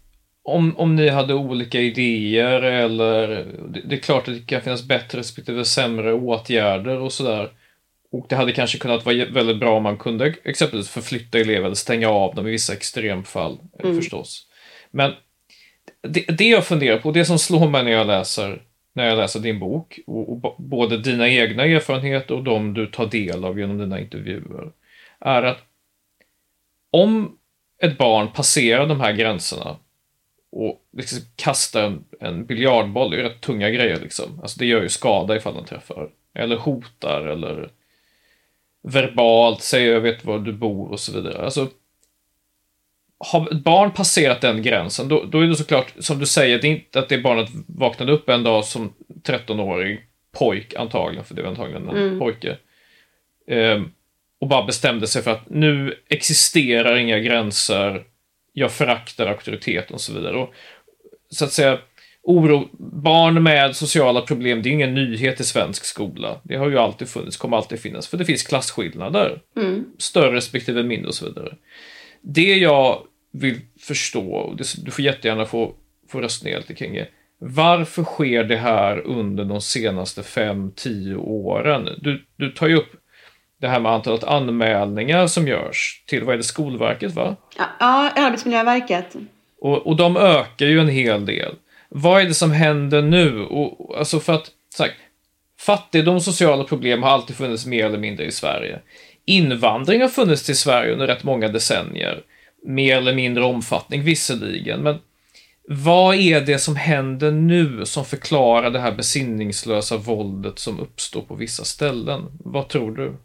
om, 0.43 0.77
om 0.77 0.95
ni 0.95 1.09
hade 1.09 1.33
olika 1.33 1.79
idéer 1.79 2.61
eller 2.61 3.27
det, 3.69 3.81
det 3.85 3.95
är 3.95 3.99
klart 3.99 4.27
att 4.27 4.33
det 4.33 4.45
kan 4.45 4.61
finnas 4.61 4.87
bättre 4.87 5.19
respektive 5.19 5.65
sämre 5.65 6.13
åtgärder 6.13 6.99
och 6.99 7.13
sådär. 7.13 7.51
Och 8.11 8.25
det 8.29 8.35
hade 8.35 8.51
kanske 8.51 8.77
kunnat 8.77 9.05
vara 9.05 9.25
väldigt 9.25 9.59
bra 9.59 9.77
om 9.77 9.83
man 9.83 9.97
kunde 9.97 10.33
exempelvis 10.43 10.89
förflytta 10.89 11.39
elever 11.39 11.65
eller 11.65 11.75
stänga 11.75 12.09
av 12.09 12.35
dem 12.35 12.47
i 12.47 12.51
vissa 12.51 12.73
extremfall 12.73 13.57
mm. 13.83 13.95
förstås. 13.95 14.47
Men 14.91 15.13
det, 16.01 16.25
det 16.37 16.49
jag 16.49 16.65
funderar 16.65 16.97
på, 16.97 17.11
det 17.11 17.25
som 17.25 17.39
slår 17.39 17.69
mig 17.69 17.83
när 17.83 17.91
jag 17.91 18.07
läser, 18.07 18.61
när 18.93 19.05
jag 19.05 19.17
läser 19.17 19.39
din 19.39 19.59
bok, 19.59 19.99
och, 20.07 20.45
och 20.45 20.55
både 20.57 20.97
dina 20.97 21.29
egna 21.29 21.63
erfarenheter 21.63 22.35
och 22.35 22.43
de 22.43 22.73
du 22.73 22.87
tar 22.87 23.05
del 23.05 23.45
av 23.45 23.59
genom 23.59 23.77
dina 23.77 23.99
intervjuer, 23.99 24.71
är 25.19 25.43
att 25.43 25.59
om 26.91 27.37
ett 27.81 27.97
barn 27.97 28.31
passerar 28.31 28.87
de 28.87 29.01
här 29.01 29.13
gränserna 29.13 29.77
och 30.51 30.81
liksom 30.97 31.19
kastar 31.35 31.83
en, 31.83 32.03
en 32.19 32.45
biljardboll, 32.45 33.11
det 33.11 33.17
är 33.17 33.23
rätt 33.23 33.41
tunga 33.41 33.69
grejer 33.69 33.99
liksom. 33.99 34.39
Alltså 34.41 34.59
det 34.59 34.65
gör 34.65 34.81
ju 34.81 34.89
skada 34.89 35.35
ifall 35.35 35.55
den 35.55 35.65
träffar. 35.65 36.09
Eller 36.33 36.55
hotar 36.55 37.27
eller 37.27 37.69
verbalt 38.83 39.61
säger 39.61 39.93
jag 39.93 40.01
vet 40.01 40.25
var 40.25 40.39
du 40.39 40.53
bor 40.53 40.91
och 40.91 40.99
så 40.99 41.13
vidare. 41.13 41.45
Alltså, 41.45 41.69
har 43.17 43.51
ett 43.51 43.63
barn 43.63 43.91
passerat 43.91 44.41
den 44.41 44.61
gränsen, 44.61 45.07
då, 45.07 45.23
då 45.23 45.39
är 45.39 45.47
det 45.47 45.55
såklart, 45.55 45.93
som 45.99 46.19
du 46.19 46.25
säger, 46.25 46.61
det 46.61 46.67
är 46.67 46.71
inte 46.71 46.99
att 46.99 47.09
det 47.09 47.17
barnet 47.17 47.49
vaknade 47.67 48.11
upp 48.11 48.29
en 48.29 48.43
dag 48.43 48.65
som 48.65 48.93
13-åring 49.23 49.99
pojk 50.31 50.73
antagligen, 50.75 51.25
för 51.25 51.35
det 51.35 51.41
var 51.41 51.49
antagligen 51.49 51.89
en 51.89 51.97
mm. 51.97 52.19
pojke. 52.19 52.57
Eh, 53.47 53.81
och 54.39 54.47
bara 54.47 54.65
bestämde 54.65 55.07
sig 55.07 55.21
för 55.21 55.31
att 55.31 55.49
nu 55.49 55.99
existerar 56.09 56.95
inga 56.95 57.19
gränser, 57.19 58.03
jag 58.53 58.71
föraktar 58.71 59.27
auktoriteten 59.27 59.93
och 59.93 60.01
så 60.01 60.13
vidare. 60.13 60.37
Och, 60.37 60.53
så 61.29 61.45
att 61.45 61.51
säga, 61.51 61.79
oro, 62.23 62.69
barn 63.03 63.43
med 63.43 63.75
sociala 63.75 64.21
problem, 64.21 64.61
det 64.61 64.69
är 64.69 64.71
ingen 64.71 64.93
nyhet 64.93 65.39
i 65.39 65.43
svensk 65.43 65.85
skola. 65.85 66.41
Det 66.43 66.55
har 66.55 66.69
ju 66.69 66.77
alltid 66.77 67.09
funnits, 67.09 67.37
kommer 67.37 67.57
alltid 67.57 67.79
finnas, 67.79 68.07
för 68.07 68.17
det 68.17 68.25
finns 68.25 68.43
klasskillnader. 68.43 69.41
Mm. 69.57 69.85
Större 69.97 70.35
respektive 70.35 70.83
mindre 70.83 71.07
och 71.07 71.15
så 71.15 71.25
vidare. 71.25 71.55
Det 72.21 72.55
jag 72.55 73.03
vill 73.33 73.59
förstå, 73.79 74.31
och 74.31 74.57
det, 74.57 74.85
du 74.85 74.91
får 74.91 75.05
jättegärna 75.05 75.45
få, 75.45 75.73
få 76.09 76.19
ner 76.19 76.57
lite 76.57 76.73
kring 76.73 76.93
det. 76.93 77.07
Varför 77.43 78.03
sker 78.03 78.43
det 78.43 78.57
här 78.57 78.97
under 78.99 79.45
de 79.45 79.61
senaste 79.61 80.21
5-10 80.21 81.15
åren? 81.15 81.89
Du, 82.01 82.25
du 82.35 82.51
tar 82.51 82.67
ju 82.67 82.75
upp 82.75 83.00
det 83.61 83.67
här 83.67 83.79
med 83.79 83.91
antalet 83.91 84.23
anmälningar 84.23 85.27
som 85.27 85.47
görs 85.47 86.03
till, 86.07 86.23
vad 86.23 86.33
är 86.33 86.37
det, 86.37 86.43
Skolverket 86.43 87.11
va? 87.11 87.35
Ja, 87.57 87.65
ja 87.79 88.11
Arbetsmiljöverket. 88.15 89.15
Och, 89.61 89.87
och 89.87 89.95
de 89.95 90.17
ökar 90.17 90.65
ju 90.65 90.79
en 90.79 90.87
hel 90.87 91.25
del. 91.25 91.55
Vad 91.89 92.21
är 92.21 92.25
det 92.25 92.33
som 92.33 92.51
händer 92.51 93.01
nu? 93.01 93.41
Och, 93.41 93.97
alltså 93.97 94.19
för 94.19 94.33
att, 94.33 94.51
sagt, 94.75 94.93
fattigdom 95.59 96.15
och 96.15 96.23
sociala 96.23 96.63
problem 96.63 97.03
har 97.03 97.09
alltid 97.09 97.35
funnits 97.35 97.65
mer 97.65 97.85
eller 97.85 97.97
mindre 97.97 98.25
i 98.25 98.31
Sverige. 98.31 98.79
Invandring 99.25 100.01
har 100.01 100.09
funnits 100.09 100.43
till 100.43 100.57
Sverige 100.57 100.93
under 100.93 101.07
rätt 101.07 101.23
många 101.23 101.47
decennier. 101.47 102.23
Mer 102.65 102.97
eller 102.97 103.13
mindre 103.13 103.43
omfattning 103.43 104.03
visserligen, 104.03 104.81
men 104.81 104.99
vad 105.67 106.15
är 106.15 106.41
det 106.41 106.59
som 106.59 106.75
händer 106.75 107.31
nu 107.31 107.85
som 107.85 108.05
förklarar 108.05 108.69
det 108.69 108.79
här 108.79 108.91
besinningslösa 108.91 109.97
våldet 109.97 110.59
som 110.59 110.79
uppstår 110.79 111.21
på 111.21 111.35
vissa 111.35 111.63
ställen? 111.63 112.25
Vad 112.43 112.67
tror 112.67 112.91
du? 112.91 113.15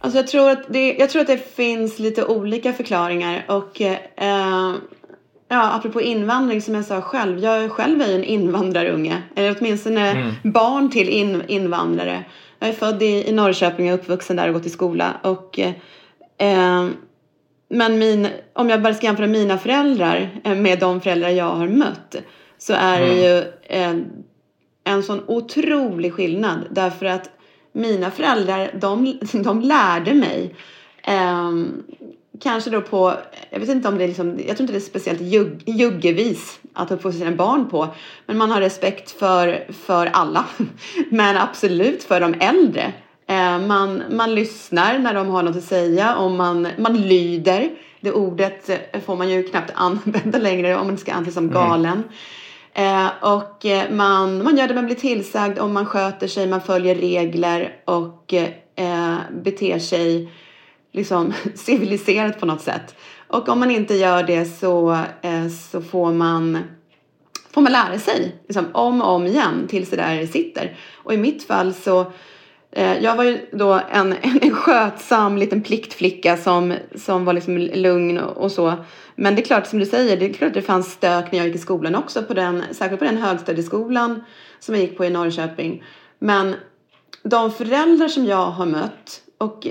Alltså 0.00 0.18
jag, 0.18 0.26
tror 0.26 0.50
att 0.50 0.62
det, 0.68 0.92
jag 0.98 1.10
tror 1.10 1.22
att 1.22 1.28
det 1.28 1.54
finns 1.54 1.98
lite 1.98 2.24
olika 2.24 2.72
förklaringar 2.72 3.44
och 3.48 3.80
eh, 3.80 4.74
ja, 5.48 5.72
apropå 5.72 6.00
invandring 6.00 6.62
som 6.62 6.74
jag 6.74 6.84
sa 6.84 7.00
själv, 7.00 7.38
jag 7.38 7.70
själv 7.70 8.02
är 8.02 8.14
en 8.14 8.24
invandrarunge, 8.24 9.22
eller 9.34 9.56
åtminstone 9.58 10.10
mm. 10.10 10.34
barn 10.42 10.90
till 10.90 11.08
in, 11.08 11.42
invandrare. 11.48 12.24
Jag 12.58 12.68
är 12.68 12.72
född 12.72 13.02
i, 13.02 13.28
i 13.28 13.32
Norrköping 13.32 13.92
och 13.92 13.98
uppvuxen 13.98 14.36
där 14.36 14.48
och 14.48 14.54
gått 14.54 14.66
i 14.66 14.70
skola 14.70 15.14
och 15.22 15.58
eh, 16.38 16.88
men 17.68 17.98
min, 17.98 18.28
om 18.52 18.70
jag 18.70 18.82
bara 18.82 18.94
ska 18.94 19.06
jämföra 19.06 19.26
mina 19.26 19.58
föräldrar 19.58 20.40
eh, 20.44 20.54
med 20.54 20.78
de 20.78 21.00
föräldrar 21.00 21.28
jag 21.28 21.50
har 21.50 21.68
mött 21.68 22.16
så 22.58 22.72
är 22.72 23.02
mm. 23.02 23.08
det 23.08 23.22
ju 23.22 23.44
en, 23.62 24.06
en 24.84 25.02
sån 25.02 25.22
otrolig 25.26 26.12
skillnad 26.12 26.58
därför 26.70 27.06
att 27.06 27.30
mina 27.78 28.10
föräldrar, 28.10 28.70
de, 28.80 29.18
de 29.32 29.60
lärde 29.60 30.14
mig 30.14 30.54
eh, 31.02 31.52
kanske 32.40 32.70
då 32.70 32.80
på, 32.80 33.14
jag 33.50 33.60
vet 33.60 33.68
inte 33.68 33.88
om 33.88 33.98
det 33.98 34.04
är 34.04 34.08
liksom, 34.08 34.28
jag 34.28 34.56
tror 34.56 34.60
inte 34.60 34.72
det 34.72 34.78
är 34.78 34.80
speciellt 34.80 35.20
jugg, 35.20 35.62
juggevis 35.66 36.60
att 36.72 36.90
uppfostra 36.90 37.18
sina 37.18 37.36
barn 37.36 37.68
på. 37.68 37.88
Men 38.26 38.38
man 38.38 38.50
har 38.50 38.60
respekt 38.60 39.10
för, 39.10 39.72
för 39.72 40.06
alla. 40.06 40.44
Men 41.10 41.36
absolut 41.36 42.04
för 42.04 42.20
de 42.20 42.34
äldre. 42.40 42.92
Eh, 43.26 43.58
man, 43.58 44.02
man 44.10 44.34
lyssnar 44.34 44.98
när 44.98 45.14
de 45.14 45.28
har 45.28 45.42
något 45.42 45.56
att 45.56 45.64
säga 45.64 46.16
och 46.16 46.30
man, 46.30 46.68
man 46.78 46.96
lyder. 46.96 47.70
Det 48.00 48.12
ordet 48.12 48.70
får 49.06 49.16
man 49.16 49.30
ju 49.30 49.42
knappt 49.42 49.72
använda 49.74 50.38
längre 50.38 50.76
om 50.76 50.86
man 50.86 50.98
ska 50.98 51.12
anses 51.12 51.34
som 51.34 51.50
galen. 51.50 51.92
Mm. 51.92 52.08
Eh, 52.78 53.08
och 53.20 53.66
eh, 53.66 53.90
man, 53.90 54.44
man 54.44 54.56
gör 54.56 54.68
det 54.68 54.74
man 54.74 54.86
blir 54.86 54.96
tillsagd 54.96 55.58
om 55.58 55.72
man 55.72 55.86
sköter 55.86 56.26
sig, 56.26 56.46
man 56.46 56.60
följer 56.60 56.94
regler 56.94 57.76
och 57.84 58.34
eh, 58.34 59.16
beter 59.30 59.78
sig 59.78 60.32
liksom 60.92 61.32
civiliserat 61.54 62.40
på 62.40 62.46
något 62.46 62.60
sätt. 62.60 62.94
Och 63.28 63.48
om 63.48 63.58
man 63.60 63.70
inte 63.70 63.94
gör 63.94 64.22
det 64.22 64.44
så, 64.44 64.92
eh, 65.22 65.48
så 65.48 65.82
får 65.82 66.12
man 66.12 66.58
får 67.50 67.60
man 67.60 67.72
lära 67.72 67.98
sig 67.98 68.36
liksom, 68.46 68.66
om 68.72 69.02
och 69.02 69.14
om 69.14 69.26
igen 69.26 69.66
tills 69.68 69.90
det 69.90 69.96
där 69.96 70.26
sitter. 70.26 70.76
Och 70.94 71.14
i 71.14 71.16
mitt 71.16 71.46
fall 71.46 71.74
så 71.74 72.12
eh, 72.70 72.98
jag 72.98 73.16
var 73.16 73.24
ju 73.24 73.38
då 73.52 73.80
en, 73.90 74.14
en 74.42 74.54
skötsam 74.54 75.38
liten 75.38 75.62
pliktflicka 75.62 76.36
som, 76.36 76.74
som 76.94 77.24
var 77.24 77.32
liksom 77.32 77.58
lugn 77.58 78.18
och, 78.18 78.36
och, 78.36 78.52
så. 78.52 78.74
Men 79.20 79.34
det 79.34 79.42
är 79.42 79.44
klart 79.44 79.66
som 79.66 79.78
du 79.78 79.86
säger, 79.86 80.16
det 80.16 80.30
är 80.30 80.32
klart 80.32 80.48
att 80.48 80.54
det 80.54 80.62
fanns 80.62 80.92
stök 80.92 81.32
när 81.32 81.38
jag 81.38 81.46
gick 81.46 81.56
i 81.56 81.58
skolan 81.58 81.94
också, 81.94 82.22
på 82.22 82.34
den, 82.34 82.62
särskilt 82.72 82.98
på 82.98 83.04
den 83.04 83.16
högstadieskolan 83.16 84.24
som 84.58 84.74
jag 84.74 84.84
gick 84.84 84.96
på 84.96 85.04
i 85.04 85.10
Norrköping. 85.10 85.84
Men 86.18 86.54
de 87.22 87.52
föräldrar 87.52 88.08
som 88.08 88.24
jag 88.24 88.46
har 88.46 88.66
mött 88.66 89.22
och, 89.38 89.66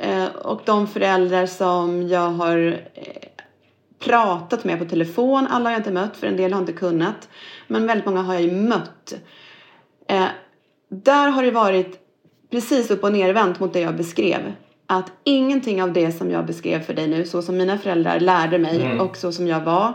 eh, 0.00 0.26
och 0.26 0.60
de 0.64 0.86
föräldrar 0.86 1.46
som 1.46 2.08
jag 2.08 2.30
har 2.30 2.80
eh, 2.94 3.28
pratat 3.98 4.64
med 4.64 4.78
på 4.78 4.84
telefon, 4.84 5.46
alla 5.46 5.64
har 5.64 5.70
jag 5.70 5.80
inte 5.80 5.92
mött 5.92 6.16
för 6.16 6.26
en 6.26 6.36
del 6.36 6.52
har 6.52 6.60
inte 6.60 6.72
kunnat. 6.72 7.28
Men 7.66 7.86
väldigt 7.86 8.06
många 8.06 8.22
har 8.22 8.34
jag 8.34 8.42
ju 8.42 8.52
mött. 8.52 9.14
Eh, 10.08 10.26
där 10.88 11.28
har 11.28 11.42
det 11.42 11.50
varit 11.50 11.98
precis 12.50 12.90
upp 12.90 13.04
och 13.04 13.12
nervänt 13.12 13.60
mot 13.60 13.72
det 13.72 13.80
jag 13.80 13.96
beskrev. 13.96 14.52
Att 14.90 15.12
ingenting 15.24 15.82
av 15.82 15.92
det 15.92 16.12
som 16.12 16.30
jag 16.30 16.46
beskrev 16.46 16.80
för 16.80 16.94
dig 16.94 17.08
nu, 17.08 17.24
så 17.24 17.42
som 17.42 17.56
mina 17.56 17.78
föräldrar 17.78 18.20
lärde 18.20 18.58
mig 18.58 18.82
mm. 18.82 19.00
och 19.00 19.16
så 19.16 19.32
som 19.32 19.46
jag 19.46 19.60
var 19.60 19.92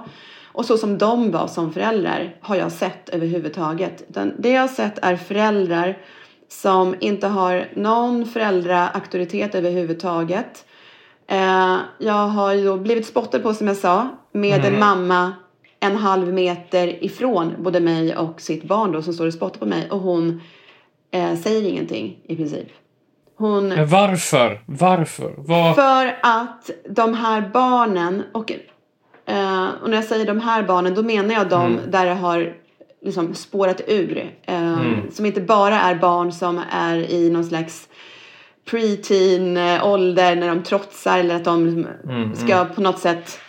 och 0.54 0.66
så 0.66 0.78
som 0.78 0.98
de 0.98 1.32
var 1.32 1.48
som 1.48 1.74
föräldrar 1.74 2.36
har 2.42 2.56
jag 2.56 2.72
sett 2.72 3.10
överhuvudtaget. 3.10 4.06
Utan 4.10 4.34
det 4.40 4.50
jag 4.50 4.62
har 4.62 4.68
sett 4.68 5.00
är 5.02 5.16
föräldrar 5.16 5.98
som 6.48 6.96
inte 7.00 7.28
har 7.28 7.68
någon 7.76 8.26
föräldraauktoritet 8.26 9.56
överhuvudtaget. 9.56 10.66
Eh, 11.28 11.78
jag 11.98 12.28
har 12.28 12.54
ju 12.54 12.78
blivit 12.78 13.08
spottad 13.08 13.40
på 13.40 13.54
som 13.54 13.68
jag 13.68 13.78
sa 13.78 14.08
med 14.32 14.60
mm. 14.60 14.74
en 14.74 14.80
mamma 14.80 15.34
en 15.80 15.96
halv 15.96 16.34
meter 16.34 17.04
ifrån 17.04 17.54
både 17.60 17.80
mig 17.80 18.18
och 18.18 18.42
sitt 18.42 18.64
barn 18.64 18.92
då 18.92 19.02
som 19.02 19.14
står 19.14 19.28
och 19.28 19.34
spottar 19.34 19.60
på 19.60 19.66
mig 19.66 19.90
och 19.90 20.00
hon 20.00 20.42
eh, 21.12 21.36
säger 21.36 21.70
ingenting 21.70 22.20
i 22.28 22.36
princip. 22.36 22.68
Hon, 23.38 23.67
Men 23.67 23.88
varför? 23.88 24.62
Varför? 24.65 25.34
Vad... 25.38 25.76
för 25.76 26.17
att 26.22 26.69
de 26.89 27.13
här 27.13 27.50
barnen 27.54 28.24
och, 28.32 28.52
eh, 29.26 29.67
och 29.82 29.89
när 29.89 29.98
jag 29.98 30.04
säger 30.06 30.26
de 30.26 30.39
här 30.39 30.63
barnen 30.63 30.96
då 30.96 31.04
menar 31.04 31.34
jag 31.34 31.50
de 31.50 31.80
där 31.88 32.06
det 32.06 32.13
har 32.13 32.54
liksom 33.02 33.34
spårat 33.36 33.82
ur. 33.88 34.32
Eh, 34.43 34.78
Som 35.12 35.26
inte 35.26 35.41
bara 35.41 35.82
är 35.82 35.96
barn 35.96 36.32
som 36.32 36.62
är 36.72 36.98
i 37.12 37.30
någon 37.30 37.43
slags 37.46 37.88
preteen 38.65 39.58
eh, 39.58 39.86
ålder 39.88 40.36
när 40.36 40.48
de 40.48 40.63
trotsar 40.63 41.19
eller 41.19 41.36
att 41.36 41.43
de 41.43 41.65
liksom 41.65 42.36
ska 42.36 42.65
på 42.65 42.82
något 42.82 43.00
sätt 43.00 43.39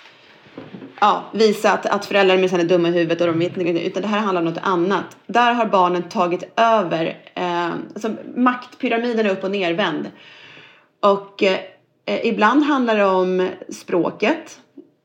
ja, 1.00 1.24
visa 1.32 1.72
att, 1.72 1.86
att 1.86 2.06
föräldrar 2.06 2.36
minsann 2.36 2.60
är 2.60 2.64
dumma 2.64 2.88
i 2.88 2.92
huvudet 2.92 3.20
och 3.20 3.26
de 3.26 3.38
vet 3.38 3.56
inte, 3.56 3.86
utan 3.86 4.02
det 4.02 4.08
här 4.08 4.18
handlar 4.18 4.42
om 4.42 4.48
något 4.48 4.62
annat. 4.62 5.16
Där 5.26 5.52
har 5.52 5.66
barnen 5.66 6.02
tagit 6.02 6.52
över, 6.56 7.18
eh, 7.34 7.70
alltså 7.70 8.10
maktpyramiden 8.36 9.26
är 9.26 9.30
upp 9.30 9.44
och 9.44 9.50
nervänd. 9.50 10.10
Och 11.00 11.42
eh, 11.42 12.26
ibland 12.26 12.64
handlar 12.64 12.96
det 12.96 13.04
om 13.04 13.48
språket. 13.68 14.60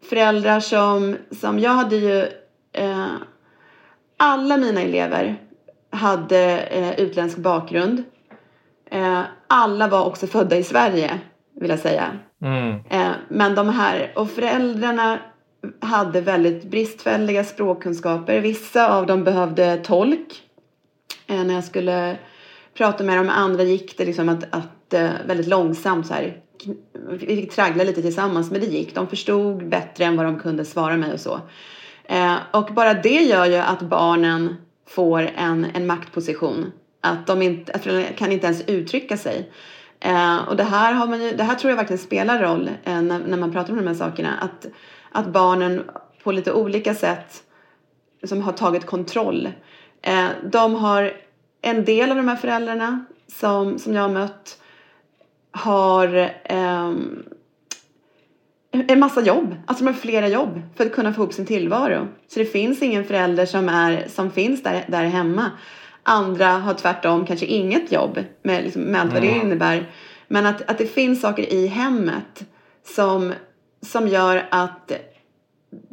Föräldrar 0.10 0.60
som, 0.60 1.18
som 1.32 1.60
jag 1.60 1.72
hade 1.72 1.96
ju, 1.96 2.20
eh, 2.74 3.08
alla 4.18 4.58
mina 4.58 4.82
elever 4.82 5.36
hade 5.92 6.58
eh, 6.58 7.00
utländsk 7.00 7.38
bakgrund. 7.38 8.04
Eh, 8.92 9.22
alla 9.48 9.88
var 9.88 10.06
också 10.06 10.28
födda 10.28 10.56
i 10.56 10.64
Sverige, 10.64 11.20
vill 11.60 11.70
jag 11.70 11.80
säga. 11.80 12.12
Mm. 12.42 12.80
Eh, 12.90 13.12
men 13.30 13.56
de 13.56 13.70
här, 13.70 14.12
och 14.16 14.30
föräldrarna 14.32 15.20
hade 15.80 16.22
väldigt 16.22 16.64
bristfälliga 16.64 17.44
språkkunskaper. 17.44 18.40
Vissa 18.40 18.96
av 18.96 19.06
dem 19.06 19.24
behövde 19.24 19.78
tolk. 19.78 20.44
Eh, 21.28 21.44
när 21.44 21.54
jag 21.54 21.64
skulle 21.64 22.18
prata 22.74 23.04
med 23.04 23.18
dem, 23.18 23.30
andra 23.30 23.64
gick 23.64 23.98
det 23.98 24.06
liksom 24.06 24.30
att, 24.30 24.44
att 24.50 24.94
eh, 24.94 25.10
väldigt 25.28 25.48
långsamt 25.48 26.08
så 26.08 26.14
här. 26.14 26.38
Vi 27.12 27.36
fick 27.36 27.52
traggla 27.52 27.84
lite 27.84 28.02
tillsammans, 28.02 28.52
men 28.52 28.62
det 28.62 28.68
gick. 28.68 28.96
De 28.96 29.08
förstod 29.08 29.70
bättre 29.70 30.06
än 30.06 30.18
vad 30.18 30.26
de 30.26 30.40
kunde 30.40 30.66
svara 30.66 30.98
mig 30.98 31.14
och 31.14 31.20
så. 31.20 31.40
Eh, 32.04 32.36
och 32.52 32.74
bara 32.74 32.94
det 32.94 33.22
gör 33.22 33.46
ju 33.46 33.56
att 33.56 33.82
barnen 33.82 34.56
får 34.88 35.30
en, 35.36 35.68
en 35.74 35.88
maktposition. 35.88 36.72
Att 37.02 37.28
de 37.28 37.42
inte, 37.42 37.72
att 37.74 38.18
kan 38.18 38.32
inte 38.32 38.46
ens 38.46 38.68
uttrycka 38.68 39.18
sig. 39.18 39.52
Och 40.48 40.56
det 40.56 40.64
här, 40.64 40.94
har 40.94 41.08
man 41.08 41.22
ju, 41.24 41.32
det 41.32 41.44
här 41.44 41.56
tror 41.56 41.70
jag 41.70 41.78
verkligen 41.78 41.98
spelar 41.98 42.42
roll 42.42 42.70
när, 42.84 43.02
när 43.02 43.38
man 43.38 43.52
pratar 43.52 43.72
om 43.72 43.78
de 43.78 43.88
här 43.88 43.96
sakerna. 43.96 44.38
Att, 44.42 44.68
att 45.12 45.28
barnen 45.28 45.90
på 46.24 46.32
lite 46.32 46.54
olika 46.54 46.96
sätt 46.96 47.44
som 48.24 48.42
har 48.42 48.54
tagit 48.54 48.86
kontroll. 48.86 49.50
Eh, 50.02 50.28
de 50.52 50.76
har 50.76 51.14
en 51.62 51.86
del 51.86 52.10
av 52.10 52.18
de 52.18 52.28
här 52.28 52.36
föräldrarna 52.36 53.06
som, 53.28 53.80
som 53.80 53.94
jag 53.94 54.02
har 54.02 54.10
mött 54.10 54.62
har 55.52 56.32
ehm, 56.44 57.24
en 58.72 59.00
massa 59.00 59.22
jobb. 59.22 59.56
Alltså 59.66 59.84
de 59.84 59.92
har 59.92 60.00
flera 60.00 60.28
jobb 60.28 60.62
för 60.76 60.86
att 60.86 60.92
kunna 60.92 61.14
få 61.14 61.22
ihop 61.22 61.34
sin 61.34 61.46
tillvaro. 61.46 62.08
Så 62.28 62.40
det 62.40 62.46
finns 62.46 62.82
ingen 62.82 63.06
förälder 63.06 63.46
som, 63.46 63.70
är, 63.70 64.08
som 64.08 64.32
finns 64.32 64.64
där, 64.64 64.86
där 64.88 65.04
hemma. 65.04 65.52
Andra 66.04 66.48
har 66.48 66.74
tvärtom 66.74 67.26
kanske 67.26 67.46
inget 67.46 67.92
jobb 67.92 68.20
med, 68.44 68.64
liksom, 68.64 68.82
med 68.82 69.02
allt 69.02 69.14
vad 69.14 69.22
det 69.22 69.28
innebär. 69.28 69.86
Men 70.28 70.46
att, 70.46 70.70
att 70.70 70.78
det 70.78 70.86
finns 70.86 71.22
saker 71.22 71.54
i 71.54 71.68
hemmet 71.68 72.46
som, 72.96 73.34
som 73.82 74.08
gör 74.08 74.48
att 74.52 74.92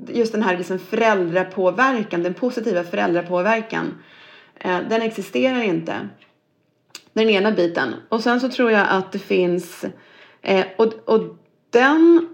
just 0.09 0.33
den 0.33 0.43
här 0.43 0.59
liksom 0.59 0.79
föräldrapåverkan, 0.79 2.23
den 2.23 2.35
positiva 2.35 2.85
föräldrapåverkan, 2.85 3.95
eh, 4.61 4.79
den 4.89 5.03
existerar 5.03 5.63
inte. 5.63 6.09
Den 7.13 7.31
ena 7.31 7.53
biten. 7.53 7.95
Och 8.09 8.21
sen 8.23 8.41
så 8.41 8.49
tror 8.49 8.71
jag 8.71 8.87
att 8.91 9.13
det 9.13 9.19
finns, 9.19 9.85
eh, 10.43 10.65
och, 10.77 10.93
och 11.05 11.37
den, 11.71 12.29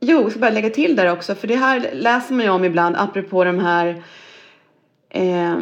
jo, 0.00 0.20
jag 0.20 0.30
ska 0.30 0.40
bara 0.40 0.50
lägga 0.50 0.70
till 0.70 0.96
där 0.96 1.12
också, 1.12 1.34
för 1.34 1.48
det 1.48 1.56
här 1.56 1.90
läser 1.92 2.34
man 2.34 2.44
ju 2.44 2.50
om 2.50 2.64
ibland 2.64 2.96
apropå 2.96 3.44
de 3.44 3.58
här 3.58 4.02
eh, 5.10 5.58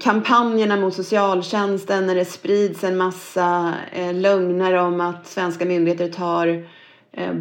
kampanjerna 0.00 0.76
mot 0.76 0.94
socialtjänsten 0.94 2.06
när 2.06 2.14
det 2.14 2.24
sprids 2.24 2.84
en 2.84 2.96
massa 2.96 3.74
eh, 3.92 4.14
lögner 4.14 4.74
om 4.74 5.00
att 5.00 5.26
svenska 5.26 5.64
myndigheter 5.64 6.08
tar 6.08 6.46
eh, 6.46 6.60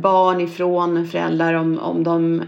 barn 0.01 0.41
ifrån 0.41 1.08
föräldrar 1.08 1.53
om, 1.53 1.79
om 1.79 2.03
de 2.03 2.43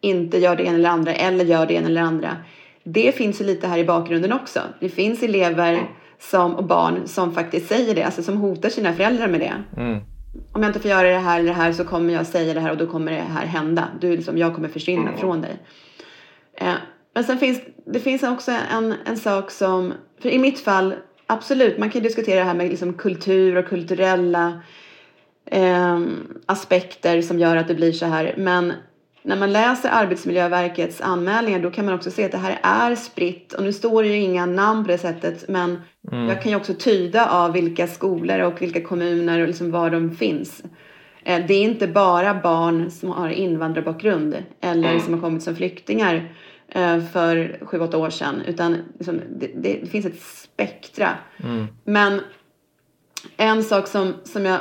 inte 0.00 0.38
gör 0.38 0.56
det 0.56 0.62
ena 0.62 0.74
eller 0.74 0.90
andra 0.90 1.14
eller 1.14 1.44
gör 1.44 1.66
det 1.66 1.74
ena 1.74 1.86
eller 1.86 2.00
andra. 2.00 2.36
Det 2.84 3.12
finns 3.12 3.40
ju 3.40 3.44
lite 3.44 3.66
här 3.66 3.78
i 3.78 3.84
bakgrunden 3.84 4.32
också. 4.32 4.60
Det 4.80 4.88
finns 4.88 5.22
elever 5.22 5.90
som, 6.18 6.54
och 6.54 6.64
barn 6.64 7.00
som 7.06 7.32
faktiskt 7.32 7.68
säger 7.68 7.94
det, 7.94 8.02
alltså 8.02 8.22
som 8.22 8.36
hotar 8.36 8.68
sina 8.68 8.92
föräldrar 8.92 9.28
med 9.28 9.40
det. 9.40 9.54
Om 10.52 10.62
jag 10.62 10.68
inte 10.68 10.80
får 10.80 10.90
göra 10.90 11.08
det 11.08 11.18
här 11.18 11.38
eller 11.38 11.48
det 11.48 11.54
här 11.54 11.72
så 11.72 11.84
kommer 11.84 12.14
jag 12.14 12.26
säga 12.26 12.54
det 12.54 12.60
här 12.60 12.70
och 12.70 12.76
då 12.76 12.86
kommer 12.86 13.12
det 13.12 13.18
här 13.18 13.46
hända. 13.46 13.88
Du, 14.00 14.16
liksom, 14.16 14.38
jag 14.38 14.54
kommer 14.54 14.68
försvinna 14.68 15.12
från 15.12 15.40
dig. 15.40 15.56
Eh, 16.54 16.74
men 17.14 17.24
sen 17.24 17.38
finns 17.38 17.60
det 17.92 18.00
finns 18.00 18.22
också 18.22 18.52
en, 18.72 18.94
en 19.04 19.16
sak 19.16 19.50
som, 19.50 19.92
för 20.22 20.28
i 20.28 20.38
mitt 20.38 20.60
fall, 20.60 20.94
absolut, 21.26 21.78
man 21.78 21.90
kan 21.90 22.02
diskutera 22.02 22.38
det 22.38 22.46
här 22.46 22.54
med 22.54 22.68
liksom 22.68 22.94
kultur 22.94 23.56
och 23.56 23.66
kulturella 23.66 24.60
eh, 25.50 26.00
aspekter 26.46 27.22
som 27.22 27.38
gör 27.38 27.56
att 27.56 27.68
det 27.68 27.74
blir 27.74 27.92
så 27.92 28.06
här. 28.06 28.34
Men 28.36 28.72
när 29.22 29.36
man 29.36 29.52
läser 29.52 29.90
Arbetsmiljöverkets 29.92 31.00
anmälningar 31.00 31.60
då 31.60 31.70
kan 31.70 31.84
man 31.84 31.94
också 31.94 32.10
se 32.10 32.24
att 32.24 32.32
det 32.32 32.38
här 32.38 32.58
är 32.62 32.94
spritt. 32.94 33.52
Och 33.52 33.62
nu 33.62 33.72
står 33.72 34.02
det 34.02 34.08
ju 34.08 34.16
inga 34.16 34.46
namn 34.46 34.84
på 34.84 34.90
det 34.90 34.98
sättet 34.98 35.48
men 35.48 35.80
jag 36.28 36.42
kan 36.42 36.52
ju 36.52 36.56
också 36.56 36.74
tyda 36.74 37.30
av 37.30 37.52
vilka 37.52 37.86
skolor 37.86 38.40
och 38.40 38.62
vilka 38.62 38.80
kommuner 38.80 39.40
och 39.40 39.46
liksom 39.46 39.70
var 39.70 39.90
de 39.90 40.16
finns. 40.16 40.62
Eh, 41.24 41.46
Det 41.46 41.54
är 41.54 41.62
inte 41.62 41.86
bara 41.86 42.34
barn 42.34 42.90
som 42.90 43.10
har 43.10 43.28
invandrarbakgrund 43.28 44.36
eller 44.60 44.98
som 44.98 45.14
har 45.14 45.20
kommit 45.20 45.42
som 45.42 45.56
flyktingar 45.56 46.32
eh, 46.68 47.00
för 47.00 47.60
sju 47.62 47.80
åtta 47.80 47.98
år 47.98 48.10
sedan. 48.10 48.42
Utan 48.46 48.76
liksom, 48.98 49.20
det, 49.30 49.50
det, 49.54 49.90
finns 49.90 50.06
ett 50.06 50.22
spektra. 50.22 51.08
Men 51.84 52.20
en 53.36 53.64
sak 53.64 53.86
som, 53.86 54.14
som 54.24 54.44
jag 54.44 54.60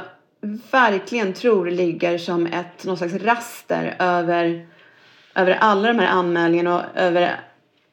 verkligen 0.72 1.34
tror 1.34 1.72
ligger 1.72 2.18
som 2.18 2.46
ett 2.46 2.86
någon 2.86 2.98
slags 2.98 3.14
raster 3.14 3.96
över, 4.00 4.68
över 5.36 5.52
alla 5.52 5.88
de 5.88 6.00
här 6.00 6.08
anmälningarna 6.08 6.76
och 6.78 6.98
över 7.00 7.40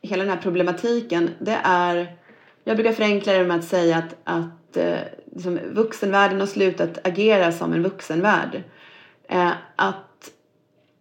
hela 0.03 0.25
den 0.25 0.33
här 0.33 0.43
problematiken. 0.43 1.31
Det 1.39 1.59
är, 1.63 2.17
jag 2.65 2.77
brukar 2.77 2.93
förenkla 2.93 3.33
det 3.33 3.45
med 3.45 3.57
att 3.57 3.65
säga 3.65 3.97
att, 3.97 4.17
att 4.25 4.77
eh, 4.77 4.99
liksom, 5.35 5.59
vuxenvärlden 5.73 6.41
har 6.41 6.47
slutat 6.47 7.07
agera 7.07 7.53
som 7.53 7.73
en 7.73 7.83
vuxenvärld. 7.83 8.63
Eh, 9.29 9.53
att, 9.77 10.31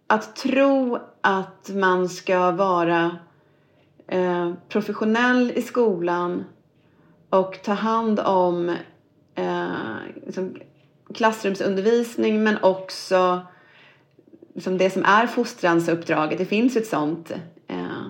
att 0.07 0.35
tro 0.35 0.99
att 1.21 1.69
man 1.69 2.09
ska 2.09 2.51
vara 2.51 3.17
eh, 4.07 4.53
professionell 4.69 5.51
i 5.55 5.61
skolan 5.61 6.43
och 7.29 7.59
ta 7.63 7.73
hand 7.73 8.19
om 8.19 8.69
eh, 9.35 9.67
liksom 10.25 10.55
klassrumsundervisning 11.15 12.43
men 12.43 12.57
också 12.63 13.41
liksom 14.55 14.77
det 14.77 14.89
som 14.89 15.05
är 15.05 15.27
fostransuppdraget. 15.27 16.37
Det 16.37 16.45
finns 16.45 16.75
ett 16.75 16.87
sånt. 16.87 17.31
Eh, 17.67 18.07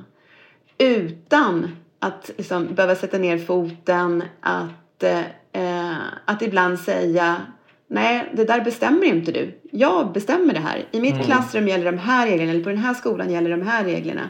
utan 0.77 1.75
att 1.99 2.31
liksom 2.37 2.75
behöva 2.75 2.95
sätta 2.95 3.17
ner 3.17 3.37
foten, 3.37 4.23
att, 4.41 5.03
eh, 5.51 5.97
att 6.25 6.41
ibland 6.41 6.79
säga 6.79 7.41
Nej, 7.87 8.31
det 8.33 8.45
där 8.45 8.61
bestämmer 8.61 9.05
inte 9.05 9.31
du. 9.31 9.59
Jag 9.71 10.11
bestämmer 10.11 10.53
det 10.53 10.59
här. 10.59 10.85
I 10.91 11.01
mitt 11.01 11.25
klassrum 11.25 11.67
gäller 11.67 11.91
de 11.91 11.97
här 11.97 12.27
reglerna, 12.27 12.51
eller 12.51 12.63
på 12.63 12.69
den 12.69 12.77
här 12.77 12.93
skolan 12.93 13.31
gäller 13.31 13.49
de 13.49 13.61
här 13.61 13.83
reglerna. 13.83 14.29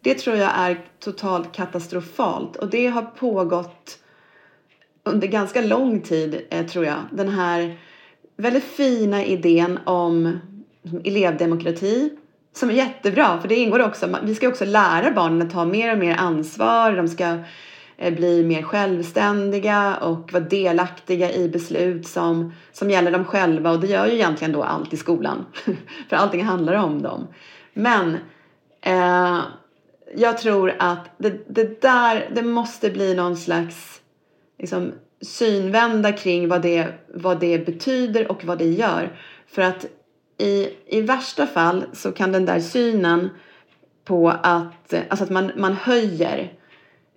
Det 0.00 0.14
tror 0.14 0.36
jag 0.36 0.50
är 0.54 0.80
totalt 1.00 1.52
katastrofalt 1.52 2.56
och 2.56 2.70
det 2.70 2.86
har 2.86 3.02
pågått 3.02 3.98
under 5.04 5.28
ganska 5.28 5.60
lång 5.60 6.00
tid, 6.00 6.46
eh, 6.50 6.66
tror 6.66 6.84
jag. 6.84 6.98
Den 7.10 7.28
här 7.28 7.76
väldigt 8.38 8.64
fina 8.64 9.24
idén 9.24 9.78
om 9.84 10.40
liksom, 10.82 11.00
elevdemokrati 11.04 12.10
som 12.52 12.70
är 12.70 12.74
jättebra, 12.74 13.40
för 13.40 13.48
det 13.48 13.54
ingår 13.54 13.82
också. 13.82 14.18
Vi 14.22 14.34
ska 14.34 14.48
också 14.48 14.64
lära 14.64 15.10
barnen 15.10 15.42
att 15.42 15.52
ta 15.52 15.64
mer 15.64 15.92
och 15.92 15.98
mer 15.98 16.16
ansvar. 16.16 16.92
De 16.92 17.08
ska 17.08 17.38
eh, 17.96 18.14
bli 18.14 18.44
mer 18.44 18.62
självständiga 18.62 19.96
och 19.96 20.32
vara 20.32 20.44
delaktiga 20.44 21.32
i 21.32 21.48
beslut 21.48 22.06
som, 22.06 22.52
som 22.72 22.90
gäller 22.90 23.10
dem 23.10 23.24
själva. 23.24 23.70
Och 23.70 23.80
det 23.80 23.86
gör 23.86 24.06
ju 24.06 24.12
egentligen 24.12 24.52
då 24.52 24.62
allt 24.62 24.92
i 24.92 24.96
skolan, 24.96 25.46
för 26.08 26.16
allting 26.16 26.44
handlar 26.44 26.74
om 26.74 27.02
dem. 27.02 27.26
Men 27.74 28.16
eh, 28.80 29.38
jag 30.16 30.38
tror 30.38 30.74
att 30.78 31.10
det, 31.18 31.54
det 31.54 31.82
där, 31.82 32.30
det 32.34 32.42
måste 32.42 32.90
bli 32.90 33.14
någon 33.14 33.36
slags 33.36 34.00
liksom, 34.58 34.92
synvända 35.20 36.12
kring 36.12 36.48
vad 36.48 36.62
det, 36.62 36.86
vad 37.14 37.40
det 37.40 37.66
betyder 37.66 38.30
och 38.30 38.44
vad 38.44 38.58
det 38.58 38.70
gör. 38.70 39.18
För 39.46 39.62
att 39.62 39.86
i, 40.38 40.68
i 40.86 41.00
värsta 41.00 41.46
fall 41.46 41.84
så 41.92 42.12
kan 42.12 42.32
den 42.32 42.44
där 42.44 42.60
synen 42.60 43.30
på 44.04 44.28
att, 44.28 44.94
alltså 45.08 45.24
att 45.24 45.30
man, 45.30 45.52
man 45.56 45.72
höjer 45.72 46.52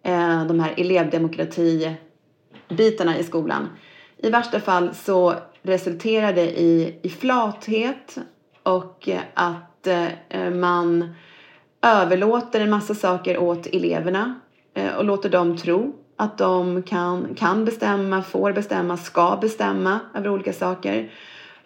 eh, 0.03 0.45
de 0.45 0.59
här 0.59 0.73
elevdemokrati-bitarna 0.77 3.17
i 3.17 3.23
skolan. 3.23 3.69
I 4.17 4.29
värsta 4.29 4.59
fall 4.59 4.95
så 4.95 5.35
resulterar 5.61 6.33
det 6.33 6.59
i, 6.59 6.99
i 7.01 7.09
flathet 7.09 8.17
och 8.63 9.09
eh, 9.09 9.21
att 9.33 9.87
eh, 9.87 10.09
man 10.49 11.13
överlåter 11.81 12.61
en 12.61 12.69
massa 12.69 12.95
saker 12.95 13.37
åt 13.37 13.67
eleverna 13.67 14.39
eh, 14.73 14.95
och 14.95 15.05
låter 15.05 15.29
dem 15.29 15.57
tro 15.57 15.95
att 16.21 16.37
de 16.37 16.83
kan, 16.83 17.35
kan 17.35 17.65
bestämma, 17.65 18.21
får 18.21 18.51
bestämma, 18.51 18.97
ska 18.97 19.37
bestämma 19.41 19.99
över 20.15 20.29
olika 20.29 20.53
saker. 20.53 21.11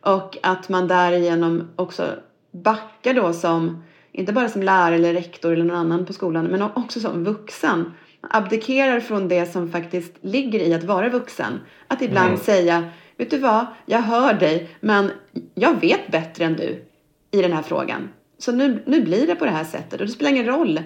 Och 0.01 0.37
att 0.43 0.69
man 0.69 0.87
därigenom 0.87 1.69
också 1.75 2.07
backar 2.51 3.13
då 3.13 3.33
som, 3.33 3.83
inte 4.11 4.33
bara 4.33 4.49
som 4.49 4.63
lärare 4.63 4.95
eller 4.95 5.13
rektor 5.13 5.53
eller 5.53 5.63
någon 5.63 5.77
annan 5.77 6.05
på 6.05 6.13
skolan, 6.13 6.45
men 6.45 6.61
också 6.61 6.99
som 6.99 7.23
vuxen. 7.23 7.93
Abdikerar 8.21 8.99
från 8.99 9.27
det 9.27 9.51
som 9.51 9.71
faktiskt 9.71 10.13
ligger 10.21 10.59
i 10.59 10.73
att 10.73 10.83
vara 10.83 11.09
vuxen. 11.09 11.59
Att 11.87 12.01
ibland 12.01 12.27
mm. 12.27 12.39
säga, 12.39 12.83
vet 13.17 13.31
du 13.31 13.37
vad, 13.37 13.65
jag 13.85 14.01
hör 14.01 14.33
dig, 14.33 14.69
men 14.79 15.11
jag 15.55 15.81
vet 15.81 16.11
bättre 16.11 16.45
än 16.45 16.53
du 16.53 16.85
i 17.31 17.41
den 17.41 17.53
här 17.53 17.61
frågan. 17.61 18.09
Så 18.37 18.51
nu, 18.51 18.83
nu 18.85 19.01
blir 19.01 19.27
det 19.27 19.35
på 19.35 19.45
det 19.45 19.51
här 19.51 19.63
sättet 19.63 19.99
och 19.99 20.05
det 20.05 20.13
spelar 20.13 20.31
ingen 20.31 20.45
roll 20.45 20.79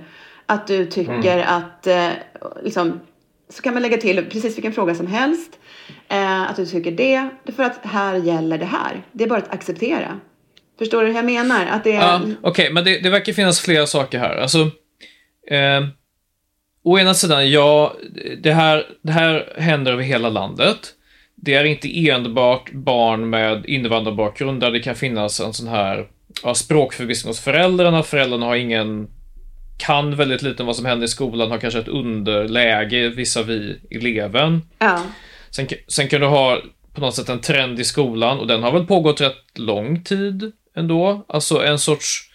att 0.46 0.68
du 0.68 0.86
tycker 0.86 1.38
mm. 1.38 1.48
att, 1.48 1.88
eh, 1.88 2.10
liksom, 2.64 3.00
så 3.50 3.62
kan 3.62 3.74
man 3.74 3.84
lägga 3.84 3.98
till 3.98 4.26
precis 4.26 4.58
vilken 4.58 4.74
fråga 4.74 4.96
som 4.96 5.08
helst. 5.08 5.60
Eh, 6.08 6.42
att 6.42 6.56
du 6.56 6.66
tycker 6.66 6.92
det, 6.92 7.30
för 7.56 7.64
att 7.64 7.80
här 7.84 8.16
gäller 8.16 8.58
det 8.58 8.66
här. 8.66 9.02
Det 9.12 9.24
är 9.24 9.28
bara 9.28 9.40
att 9.40 9.54
acceptera. 9.54 10.20
Förstår 10.78 11.02
du 11.02 11.08
hur 11.08 11.16
jag 11.16 11.26
menar? 11.26 11.66
Att 11.66 11.84
det 11.84 11.92
är... 11.92 12.02
Ja, 12.02 12.22
Okej, 12.22 12.38
okay, 12.44 12.74
men 12.74 12.84
det, 12.84 13.00
det 13.00 13.10
verkar 13.10 13.34
finnas 13.34 13.60
flera 13.60 13.88
saker 13.88 14.20
här. 14.20 14.36
Alltså, 14.36 14.60
eh, 15.52 15.88
å 16.84 17.00
ena 17.00 17.14
sidan, 17.14 17.52
ja, 17.52 17.94
det 18.42 18.52
här, 18.52 18.86
det 19.02 19.12
här 19.12 19.54
händer 19.58 19.92
över 19.92 20.04
hela 20.04 20.30
landet. 20.30 20.78
Det 21.36 21.54
är 21.54 21.64
inte 21.64 22.10
enbart 22.10 22.72
barn 22.72 23.30
med 23.30 23.66
invandrarbakgrund 23.66 24.62
där 24.62 24.72
det 24.72 24.80
kan 24.80 24.96
finnas 24.96 25.40
en 25.40 25.54
sån 25.54 25.68
här 25.68 26.08
ja, 26.44 26.56
språkförvissning 26.56 27.30
hos 27.30 27.40
föräldrarna. 27.40 28.04
Föräldrarna 28.04 28.46
har 28.46 28.56
ingen 28.56 29.08
kan 29.80 30.16
väldigt 30.16 30.42
lite 30.42 30.64
om 30.64 30.68
vad 30.68 30.76
som 30.76 30.86
händer 30.86 31.06
i 31.06 31.10
skolan, 31.10 31.52
har 31.52 31.58
kanske 31.58 31.80
ett 31.80 31.88
underläge 31.88 33.10
visavi 33.10 33.80
eleven. 33.92 34.62
Ja. 34.80 35.04
Sen, 35.50 35.68
sen 35.88 36.08
kan 36.08 36.22
du 36.22 36.28
ha 36.28 36.62
på 36.94 37.02
något 37.02 37.16
sätt 37.16 37.30
en 37.30 37.42
trend 37.42 37.80
i 37.80 37.84
skolan 37.84 38.40
och 38.40 38.48
den 38.48 38.64
har 38.64 38.72
väl 38.72 38.86
pågått 38.86 39.22
rätt 39.22 39.58
lång 39.58 40.04
tid 40.04 40.52
ändå. 40.76 41.26
Alltså 41.28 41.66
en 41.66 41.80
sorts 41.80 42.30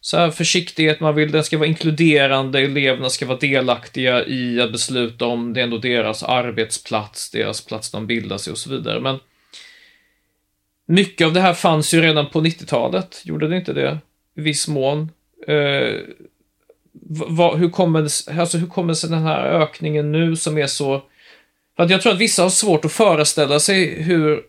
så 0.00 0.16
här 0.16 0.30
försiktighet, 0.30 1.00
man 1.00 1.14
vill 1.14 1.32
den 1.32 1.44
ska 1.44 1.58
vara 1.58 1.68
inkluderande, 1.68 2.60
eleverna 2.60 3.10
ska 3.10 3.26
vara 3.26 3.38
delaktiga 3.38 4.26
i 4.26 4.60
att 4.60 4.72
besluta 4.72 5.26
om 5.26 5.52
det 5.52 5.60
är 5.60 5.64
ändå 5.64 5.78
deras 5.78 6.22
arbetsplats, 6.22 7.30
deras 7.30 7.66
plats 7.66 7.90
de 7.90 8.06
bildar 8.06 8.38
sig 8.38 8.50
och 8.50 8.58
så 8.58 8.70
vidare. 8.70 9.00
Men 9.00 9.18
mycket 10.86 11.26
av 11.26 11.32
det 11.32 11.40
här 11.40 11.54
fanns 11.54 11.94
ju 11.94 12.00
redan 12.00 12.30
på 12.30 12.40
90-talet, 12.40 13.22
gjorde 13.24 13.48
det 13.48 13.56
inte 13.56 13.72
det? 13.72 13.98
I 14.36 14.40
viss 14.40 14.68
mån. 14.68 15.10
Eh, 15.46 16.00
vad, 17.28 17.58
hur, 17.58 17.70
kommer, 17.70 18.00
alltså 18.40 18.58
hur 18.58 18.66
kommer 18.66 18.94
sig 18.94 19.10
den 19.10 19.22
här 19.22 19.44
ökningen 19.44 20.12
nu 20.12 20.36
som 20.36 20.58
är 20.58 20.66
så... 20.66 21.02
För 21.76 21.82
att 21.82 21.90
jag 21.90 22.02
tror 22.02 22.12
att 22.12 22.18
vissa 22.18 22.42
har 22.42 22.50
svårt 22.50 22.84
att 22.84 22.92
föreställa 22.92 23.60
sig 23.60 24.02
hur, 24.02 24.42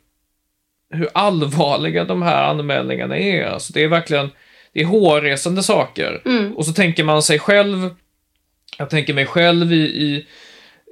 hur 0.89 1.09
allvarliga 1.13 2.03
de 2.03 2.21
här 2.21 2.43
anmälningarna 2.43 3.17
är. 3.17 3.45
Alltså 3.45 3.73
det 3.73 3.83
är 3.83 3.87
verkligen 3.87 4.29
det 4.75 4.81
är 4.81 4.85
hårresande 4.85 5.63
saker. 5.63 6.21
Mm. 6.25 6.55
Och 6.55 6.65
så 6.65 6.73
tänker 6.73 7.03
man 7.03 7.23
sig 7.23 7.39
själv, 7.39 7.89
jag 8.77 8.89
tänker 8.89 9.13
mig 9.13 9.25
själv 9.25 9.73
i, 9.73 9.83
i, 9.85 10.25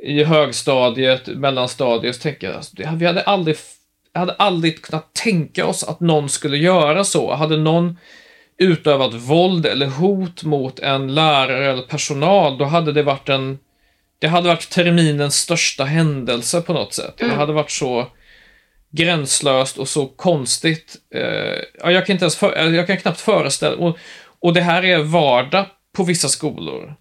i 0.04 0.24
högstadiet, 0.24 1.28
mellanstadiet, 1.28 2.16
så 2.16 2.22
tänker 2.22 2.47
jag, 2.47 2.56
alltså, 2.56 2.76
vi 2.95 3.06
hade 3.06 3.22
aldrig, 3.22 3.58
hade 4.14 4.34
aldrig 4.34 4.82
kunnat 4.82 5.14
tänka 5.14 5.66
oss 5.66 5.84
att 5.84 5.99
någon 5.99 6.30
skulle 6.30 6.58
göra 6.58 7.04
så. 7.04 7.34
Hade 7.34 7.58
någon 7.58 7.97
utövat 8.64 9.14
våld 9.14 9.66
eller 9.66 9.88
hot 9.88 10.43
mot 10.43 10.80
en 10.80 11.16
lärare 11.16 11.72
eller 11.72 11.82
personal, 11.82 12.57
då 12.57 12.66
hade 12.66 12.91
det 12.91 13.03
varit 13.03 13.30
en... 13.30 13.59
Det 14.20 14.28
hade 14.28 14.47
varit 14.47 14.70
terminens 14.70 15.36
största 15.36 15.84
händelse 15.84 16.61
på 16.61 16.74
något 16.74 16.93
sätt. 16.93 17.22
Mm. 17.22 17.32
Det 17.32 17.39
hade 17.39 17.53
varit 17.53 17.72
så 17.72 18.07
gränslöst 18.91 19.78
och 19.78 19.89
så 19.89 20.07
konstigt. 20.07 20.95
Eh, 21.16 21.61
ja, 21.80 21.91
jag, 21.91 22.05
kan 22.05 22.14
inte 22.14 22.26
ens 22.26 22.36
för, 22.36 22.72
jag 22.74 22.88
kan 22.88 22.97
knappt 22.97 23.22
föreställa 23.22 23.76
och, 23.76 23.97
och 24.39 24.53
det 24.53 24.61
här 24.61 24.86
är 24.86 25.03
vardag 25.03 25.66
på 25.95 26.03
vissa 26.03 26.28
skolor. 26.28 26.95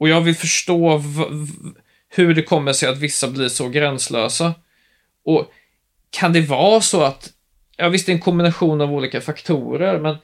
Och 0.00 0.08
jag 0.08 0.20
vill 0.20 0.34
förstå 0.34 1.02
hur 2.08 2.34
det 2.34 2.42
kommer 2.42 2.72
sig 2.72 2.88
att 2.88 2.98
vissa 2.98 3.28
blir 3.28 3.48
så 3.48 3.68
gränslösa. 3.68 4.54
Och 5.24 5.52
kan 6.10 6.32
det 6.32 6.40
vara 6.40 6.80
så 6.80 7.02
att, 7.02 7.30
ja 7.76 7.88
visst 7.88 8.06
det 8.06 8.12
är 8.12 8.14
en 8.14 8.20
kombination 8.20 8.80
av 8.80 8.92
olika 8.92 9.20
faktorer, 9.20 9.98
men 9.98 10.16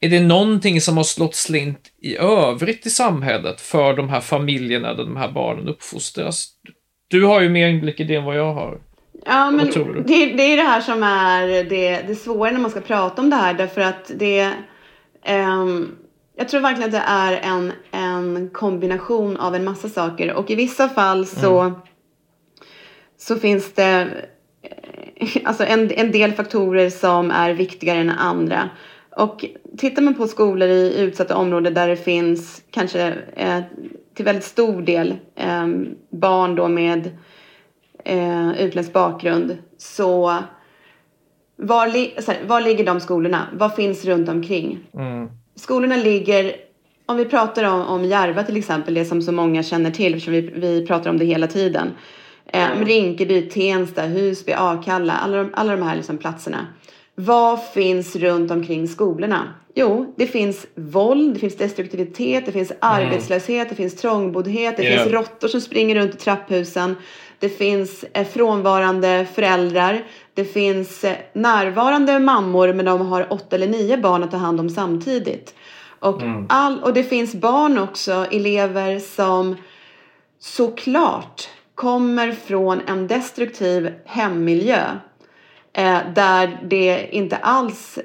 är 0.00 0.08
det 0.08 0.20
någonting 0.20 0.80
som 0.80 0.96
har 0.96 1.04
slått 1.04 1.34
slint 1.34 1.80
i 2.02 2.16
övrigt 2.16 2.86
i 2.86 2.90
samhället 2.90 3.60
för 3.60 3.96
de 3.96 4.08
här 4.08 4.20
familjerna 4.20 4.94
där 4.94 5.04
de 5.04 5.16
här 5.16 5.32
barnen 5.32 5.68
uppfostras? 5.68 6.48
Du 7.08 7.24
har 7.24 7.40
ju 7.40 7.48
mer 7.48 7.68
inblick 7.68 8.00
i 8.00 8.04
det 8.04 8.14
än 8.14 8.24
vad 8.24 8.36
jag 8.36 8.54
har. 8.54 8.78
Ja, 9.26 9.50
men 9.50 9.66
det, 10.06 10.26
det, 10.26 10.42
är 10.42 10.56
det 10.56 10.62
här 10.62 10.80
som 10.80 11.02
är 11.02 11.64
det, 11.64 12.02
det 12.06 12.14
svåra 12.14 12.50
när 12.50 12.60
man 12.60 12.70
ska 12.70 12.80
prata 12.80 13.22
om 13.22 13.30
det 13.30 13.36
här 13.36 13.54
därför 13.54 13.80
att 13.80 14.10
det 14.14 14.52
um, 15.28 15.96
jag 16.36 16.48
tror 16.48 16.60
verkligen 16.60 16.88
att 16.88 17.02
det 17.02 17.04
är 17.06 17.32
en, 17.32 17.72
en 17.90 18.50
kombination 18.50 19.36
av 19.36 19.54
en 19.54 19.64
massa 19.64 19.88
saker 19.88 20.32
och 20.32 20.50
i 20.50 20.54
vissa 20.54 20.88
fall 20.88 21.26
så, 21.26 21.60
mm. 21.60 21.74
så 23.18 23.36
finns 23.36 23.72
det 23.72 24.08
eh, 24.62 25.28
alltså 25.44 25.64
en, 25.64 25.90
en 25.90 26.12
del 26.12 26.32
faktorer 26.32 26.90
som 26.90 27.30
är 27.30 27.52
viktigare 27.52 27.98
än 27.98 28.10
andra. 28.10 28.70
Och 29.16 29.44
tittar 29.78 30.02
man 30.02 30.14
på 30.14 30.26
skolor 30.26 30.68
i 30.68 31.00
utsatta 31.00 31.36
områden 31.36 31.74
där 31.74 31.88
det 31.88 31.96
finns 31.96 32.62
kanske 32.70 33.14
eh, 33.36 33.60
till 34.14 34.24
väldigt 34.24 34.44
stor 34.44 34.82
del 34.82 35.14
eh, 35.34 35.66
barn 36.10 36.54
då 36.54 36.68
med 36.68 37.10
eh, 38.04 38.60
utländsk 38.60 38.92
bakgrund 38.92 39.58
så 39.78 40.36
var, 41.56 41.86
li 41.86 42.14
här, 42.26 42.38
var 42.46 42.60
ligger 42.60 42.86
de 42.86 43.00
skolorna? 43.00 43.46
Vad 43.52 43.74
finns 43.74 44.04
runt 44.04 44.28
omkring? 44.28 44.78
Mm. 44.94 45.28
Skolorna 45.54 45.96
ligger, 45.96 46.56
om 47.06 47.16
vi 47.16 47.24
pratar 47.24 47.64
om, 47.64 47.80
om 47.80 48.04
Järva 48.04 48.42
till 48.42 48.56
exempel, 48.56 48.94
det 48.94 49.04
som 49.04 49.22
så 49.22 49.32
många 49.32 49.62
känner 49.62 49.90
till 49.90 50.14
eftersom 50.14 50.32
vi, 50.32 50.40
vi 50.40 50.86
pratar 50.86 51.10
om 51.10 51.18
det 51.18 51.24
hela 51.24 51.46
tiden. 51.46 51.92
Eh, 52.46 52.84
Rinkeby, 52.84 53.42
Tensta, 53.42 54.02
Husby, 54.02 54.52
Akalla, 54.52 55.12
alla 55.12 55.36
de, 55.36 55.50
alla 55.54 55.76
de 55.76 55.82
här 55.82 55.96
liksom 55.96 56.18
platserna. 56.18 56.66
Vad 57.18 57.64
finns 57.64 58.16
runt 58.16 58.50
omkring 58.50 58.88
skolorna? 58.88 59.54
Jo, 59.74 60.14
det 60.16 60.26
finns 60.26 60.66
våld, 60.74 61.34
det 61.34 61.40
finns 61.40 61.56
destruktivitet, 61.56 62.46
det 62.46 62.52
finns 62.52 62.70
mm. 62.70 62.78
arbetslöshet, 62.80 63.68
det 63.68 63.74
finns 63.74 63.96
trångboddhet, 63.96 64.76
det 64.76 64.82
yeah. 64.82 65.02
finns 65.02 65.12
råttor 65.12 65.48
som 65.48 65.60
springer 65.60 65.94
runt 65.94 66.14
i 66.14 66.18
trapphusen. 66.18 66.96
Det 67.38 67.48
finns 67.48 68.04
eh, 68.12 68.26
frånvarande 68.26 69.26
föräldrar. 69.34 70.04
Det 70.34 70.44
finns 70.44 71.04
eh, 71.04 71.16
närvarande 71.32 72.18
mammor 72.18 72.72
men 72.72 72.84
de 72.84 73.06
har 73.06 73.32
åtta 73.32 73.56
eller 73.56 73.66
nio 73.66 73.96
barn 73.96 74.24
att 74.24 74.30
ta 74.30 74.36
hand 74.36 74.60
om 74.60 74.70
samtidigt. 74.70 75.54
Och, 75.98 76.22
mm. 76.22 76.46
all, 76.48 76.82
och 76.82 76.94
det 76.94 77.02
finns 77.02 77.34
barn 77.34 77.78
också, 77.78 78.26
elever 78.30 78.98
som 78.98 79.56
såklart 80.40 81.48
kommer 81.74 82.32
från 82.32 82.80
en 82.86 83.06
destruktiv 83.06 83.92
hemmiljö 84.04 84.82
där 86.14 86.58
det 86.62 87.08
inte 87.10 87.36
alls 87.36 87.98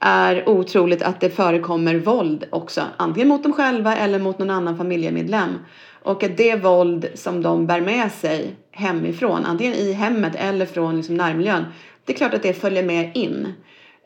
är 0.00 0.48
otroligt 0.48 1.02
att 1.02 1.20
det 1.20 1.30
förekommer 1.30 1.94
våld 1.94 2.44
också. 2.50 2.82
Antingen 2.96 3.28
mot 3.28 3.42
dem 3.42 3.52
själva 3.52 3.96
eller 3.96 4.18
mot 4.18 4.38
någon 4.38 4.50
annan 4.50 4.76
familjemedlem. 4.76 5.58
Och 6.02 6.22
att 6.22 6.36
det 6.36 6.56
våld 6.56 7.08
som 7.14 7.42
de 7.42 7.66
bär 7.66 7.80
med 7.80 8.12
sig 8.12 8.56
hemifrån, 8.70 9.44
antingen 9.44 9.74
i 9.74 9.92
hemmet 9.92 10.32
eller 10.36 10.66
från 10.66 10.96
liksom 10.96 11.14
närmiljön, 11.14 11.64
det 12.04 12.12
är 12.12 12.16
klart 12.16 12.34
att 12.34 12.42
det 12.42 12.52
följer 12.52 12.82
med 12.82 13.16
in 13.16 13.52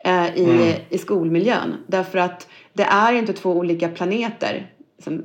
eh, 0.05 0.37
i, 0.37 0.45
mm. 0.45 0.75
i 0.89 0.99
skolmiljön. 0.99 1.77
Därför 1.87 2.19
att 2.19 2.49
det 2.73 2.83
är 2.83 3.13
inte 3.13 3.33
två 3.33 3.51
olika 3.51 3.89
planeter. 3.89 4.67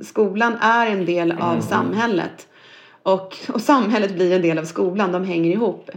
Skolan 0.02 0.54
är 0.60 0.86
en 0.86 1.06
del 1.06 1.32
av 1.32 1.52
mm. 1.52 1.62
samhället. 1.62 2.46
Och, 3.02 3.36
och 3.48 3.60
samhället 3.60 4.14
blir 4.14 4.36
en 4.36 4.42
del 4.42 4.58
av 4.58 4.64
skolan, 4.64 5.12
de 5.12 5.24
hänger 5.24 5.50
ihop. 5.50 5.90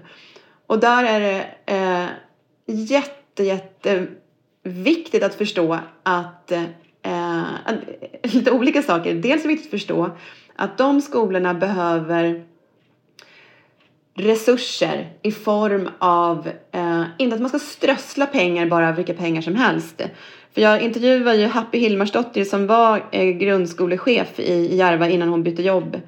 Och 0.70 0.80
där 0.80 1.04
är 1.04 1.20
det 1.20 1.46
eh, 1.66 2.10
jätte, 2.66 3.44
jätte 3.44 4.08
viktigt 4.64 5.24
att 5.24 5.36
förstå 5.36 5.80
att 6.04 6.52
eh, 6.52 6.64
eh 7.04 7.44
lite 8.34 8.52
olika 8.52 8.82
saker. 8.82 9.14
Dels 9.14 9.44
är 9.44 9.48
det 9.48 9.54
viktigt 9.54 9.74
att 9.74 9.80
förstå 9.80 10.10
att 10.56 10.78
de 10.78 11.02
skolorna 11.02 11.54
behöver 11.54 12.46
resurser 14.14 15.10
i 15.22 15.32
form 15.32 15.90
av, 16.00 16.50
eh, 16.72 17.04
inte 17.18 17.36
att 17.36 17.42
man 17.42 17.50
ska 17.50 17.60
strössla 17.60 18.26
pengar 18.26 18.66
bara 18.66 18.92
vilka 18.92 19.14
pengar 19.14 19.42
som 19.42 19.56
helst. 19.56 20.02
För 20.54 20.62
jag 20.62 20.82
intervjuade 20.82 21.36
ju 21.36 21.48
Happy 21.48 21.78
Hilmarsdottir 21.78 22.44
som 22.44 22.68
var 22.68 23.06
eh, 23.12 23.26
grundskolechef 23.26 24.40
i, 24.40 24.54
i 24.54 24.76
Järva 24.76 25.10
innan 25.10 25.30
hon 25.30 25.44
bytte 25.44 25.64
jobb. 25.64 26.02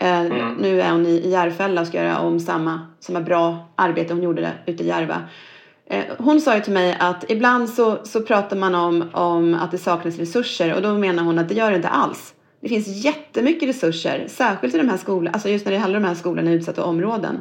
Eh, 0.00 0.20
Mm. 0.20 0.54
Nu 0.54 0.80
är 0.80 0.90
hon 0.90 1.06
i, 1.06 1.30
Järfälla 1.30 1.80
och 1.80 1.86
ska 1.86 2.02
göra 2.02 2.18
om 2.18 2.40
samma, 2.40 2.80
samma 3.00 3.20
bra 3.20 3.68
arbete 3.76 4.14
hon 4.14 4.22
gjorde 4.22 4.52
ute 4.66 4.84
i 4.84 4.86
Järva. 4.86 5.22
Eh, 5.86 6.04
hon 6.18 6.40
sa 6.40 6.54
ju 6.54 6.60
till 6.60 6.72
mig 6.72 6.96
att 7.00 7.30
ibland 7.30 7.68
så, 7.70 7.98
så 8.04 8.20
pratar 8.20 8.56
man 8.56 8.74
om, 8.74 9.10
om 9.12 9.54
att 9.54 9.70
det 9.70 9.78
saknas 9.78 10.18
resurser 10.18 10.74
och 10.74 10.82
då 10.82 10.94
menar 10.98 11.22
hon 11.22 11.38
att 11.38 11.48
det 11.48 11.54
gör 11.54 11.70
det 11.70 11.76
inte 11.76 11.88
alls. 11.88 12.34
Det 12.60 12.68
finns 12.68 13.04
jättemycket 13.04 13.68
resurser, 13.68 14.24
särskilt 14.28 14.74
i 14.74 14.78
de 14.78 14.88
här 14.88 14.96
skolorna, 14.96 15.30
alltså 15.30 15.48
just 15.48 15.64
när 15.64 15.72
det 15.72 15.78
handlar 15.78 15.96
om 15.96 16.02
de 16.02 16.08
här 16.08 16.14
skolorna 16.14 16.50
i 16.50 16.54
utsatta 16.54 16.84
områden. 16.84 17.40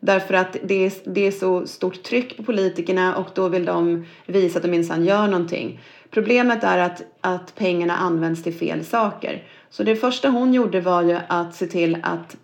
Därför 0.00 0.34
att 0.34 0.56
det 0.64 0.86
är, 0.86 0.92
det 1.04 1.26
är 1.26 1.30
så 1.30 1.66
stort 1.66 2.02
tryck 2.02 2.36
på 2.36 2.42
politikerna 2.42 3.16
och 3.16 3.28
då 3.34 3.48
vill 3.48 3.64
de 3.64 4.06
visa 4.26 4.58
att 4.58 4.62
de 4.62 4.68
minsann 4.68 5.04
gör 5.04 5.26
någonting. 5.26 5.80
Problemet 6.10 6.64
är 6.64 6.78
att, 6.78 7.02
att 7.20 7.54
pengarna 7.54 7.96
används 7.96 8.42
till 8.42 8.54
fel 8.54 8.84
saker. 8.84 9.42
Så 9.70 9.82
det 9.82 9.96
första 9.96 10.28
hon 10.28 10.54
gjorde 10.54 10.80
var 10.80 11.02
ju 11.02 11.18
att 11.28 11.54
se 11.54 11.66
till 11.66 11.98
att 12.02 12.36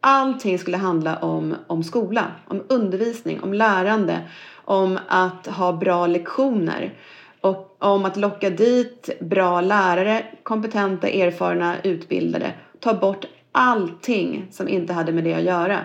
allting 0.00 0.58
skulle 0.58 0.76
handla 0.76 1.16
om, 1.16 1.54
om 1.66 1.82
skola, 1.82 2.26
om 2.46 2.62
undervisning, 2.68 3.42
om 3.42 3.54
lärande, 3.54 4.18
om 4.54 4.98
att 5.08 5.46
ha 5.46 5.72
bra 5.72 6.06
lektioner 6.06 6.92
och 7.40 7.76
om 7.78 8.04
att 8.04 8.16
locka 8.16 8.50
dit 8.50 9.10
bra 9.20 9.60
lärare, 9.60 10.24
kompetenta, 10.42 11.08
erfarna, 11.08 11.76
utbildade. 11.82 12.52
Ta 12.80 12.94
bort 12.94 13.24
allting 13.52 14.46
som 14.50 14.68
inte 14.68 14.92
hade 14.92 15.12
med 15.12 15.24
det 15.24 15.34
att 15.34 15.42
göra. 15.42 15.78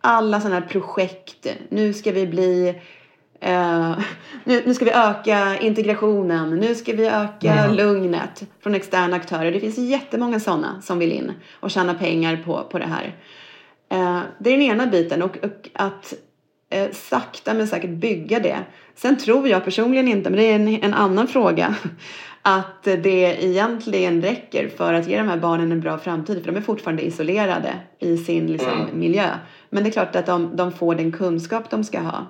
Alla 0.00 0.40
sådana 0.40 0.60
här 0.60 0.66
projekt. 0.68 1.46
Nu 1.68 1.92
ska 1.92 2.12
vi 2.12 2.26
bli 2.26 2.80
Eh, 3.42 3.98
nu, 4.44 4.62
nu 4.66 4.74
ska 4.74 4.84
vi 4.84 4.90
öka 4.90 5.58
integrationen, 5.58 6.50
nu 6.50 6.74
ska 6.74 6.92
vi 6.92 7.06
öka 7.06 7.68
lugnet 7.68 8.42
från 8.62 8.74
externa 8.74 9.16
aktörer. 9.16 9.52
Det 9.52 9.60
finns 9.60 9.78
jättemånga 9.78 10.40
sådana 10.40 10.82
som 10.82 10.98
vill 10.98 11.12
in 11.12 11.32
och 11.60 11.70
tjäna 11.70 11.94
pengar 11.94 12.42
på, 12.44 12.62
på 12.70 12.78
det 12.78 12.86
här. 12.86 13.16
Eh, 13.88 14.20
det 14.38 14.50
är 14.50 14.58
den 14.58 14.62
ena 14.62 14.86
biten 14.86 15.22
och, 15.22 15.36
och 15.44 15.70
att 15.72 16.14
eh, 16.70 16.90
sakta 16.92 17.54
men 17.54 17.68
säkert 17.68 17.90
bygga 17.90 18.38
det. 18.38 18.58
Sen 18.94 19.18
tror 19.18 19.48
jag 19.48 19.64
personligen 19.64 20.08
inte, 20.08 20.30
men 20.30 20.38
det 20.38 20.44
är 20.44 20.54
en, 20.54 20.68
en 20.68 20.94
annan 20.94 21.28
fråga, 21.28 21.74
att 22.42 22.82
det 22.82 23.44
egentligen 23.44 24.22
räcker 24.22 24.68
för 24.68 24.94
att 24.94 25.08
ge 25.08 25.18
de 25.18 25.28
här 25.28 25.38
barnen 25.38 25.72
en 25.72 25.80
bra 25.80 25.98
framtid. 25.98 26.44
För 26.44 26.52
de 26.52 26.58
är 26.58 26.62
fortfarande 26.62 27.02
isolerade 27.02 27.74
i 27.98 28.16
sin 28.16 28.46
liksom, 28.46 28.88
miljö. 28.92 29.28
Men 29.70 29.82
det 29.82 29.88
är 29.88 29.92
klart 29.92 30.16
att 30.16 30.26
de, 30.26 30.56
de 30.56 30.72
får 30.72 30.94
den 30.94 31.12
kunskap 31.12 31.70
de 31.70 31.84
ska 31.84 32.00
ha. 32.00 32.26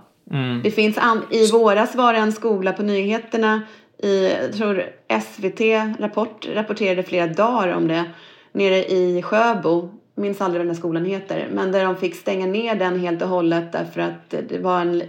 Det 0.63 0.71
finns 0.71 0.99
an- 0.99 1.25
I 1.31 1.51
våras 1.51 1.95
var 1.95 2.13
det 2.13 2.19
en 2.19 2.33
skola 2.33 2.73
på 2.73 2.83
nyheterna 2.83 3.63
i, 4.03 4.29
jag 4.43 4.53
tror 4.53 4.85
SVT 5.23 5.61
Rapport 6.01 6.49
rapporterade 6.55 7.03
flera 7.03 7.27
dagar 7.27 7.69
om 7.77 7.89
det. 7.89 8.05
Nere 8.53 8.77
i 8.85 9.23
Sjöbo, 9.23 9.91
minns 10.15 10.41
aldrig 10.41 10.59
vad 10.59 10.67
den 10.67 10.75
här 10.75 10.79
skolan 10.81 11.05
heter. 11.05 11.49
Men 11.53 11.73
där 11.73 11.85
de 11.85 11.97
fick 11.97 12.15
stänga 12.15 12.47
ner 12.47 12.75
den 12.75 13.01
helt 13.01 13.23
och 13.23 13.29
hållet 13.29 13.73
därför 13.73 14.01
att 14.01 14.31
det 14.49 14.59
var 14.59 14.81
en, 14.81 15.03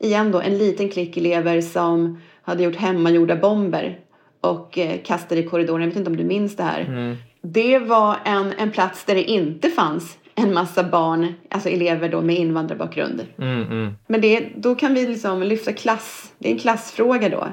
igen 0.00 0.32
då, 0.32 0.40
en 0.40 0.58
liten 0.58 0.88
klick 0.88 1.16
elever 1.16 1.60
som 1.60 2.20
hade 2.42 2.62
gjort 2.62 2.76
hemmagjorda 2.76 3.36
bomber 3.36 3.98
och 4.40 4.78
eh, 4.78 4.98
kastade 5.04 5.40
i 5.40 5.44
korridoren. 5.48 5.80
Jag 5.82 5.88
vet 5.88 5.96
inte 5.96 6.10
om 6.10 6.16
du 6.16 6.24
minns 6.24 6.56
det 6.56 6.62
här. 6.62 7.16
Det 7.42 7.78
var 7.78 8.16
en, 8.24 8.52
en 8.58 8.70
plats 8.70 9.04
där 9.04 9.14
det 9.14 9.22
inte 9.24 9.70
fanns 9.70 10.18
en 10.42 10.54
massa 10.54 10.84
barn, 10.84 11.34
alltså 11.50 11.68
elever 11.68 12.08
då 12.08 12.20
med 12.20 12.36
invandrarbakgrund. 12.36 13.26
Mm, 13.38 13.62
mm. 13.62 13.94
Men 14.06 14.20
det, 14.20 14.48
då 14.56 14.74
kan 14.74 14.94
vi 14.94 15.06
liksom 15.06 15.42
lyfta 15.42 15.72
klass. 15.72 16.32
Det 16.38 16.48
är 16.48 16.52
en 16.52 16.58
klassfråga 16.58 17.28
då. 17.28 17.48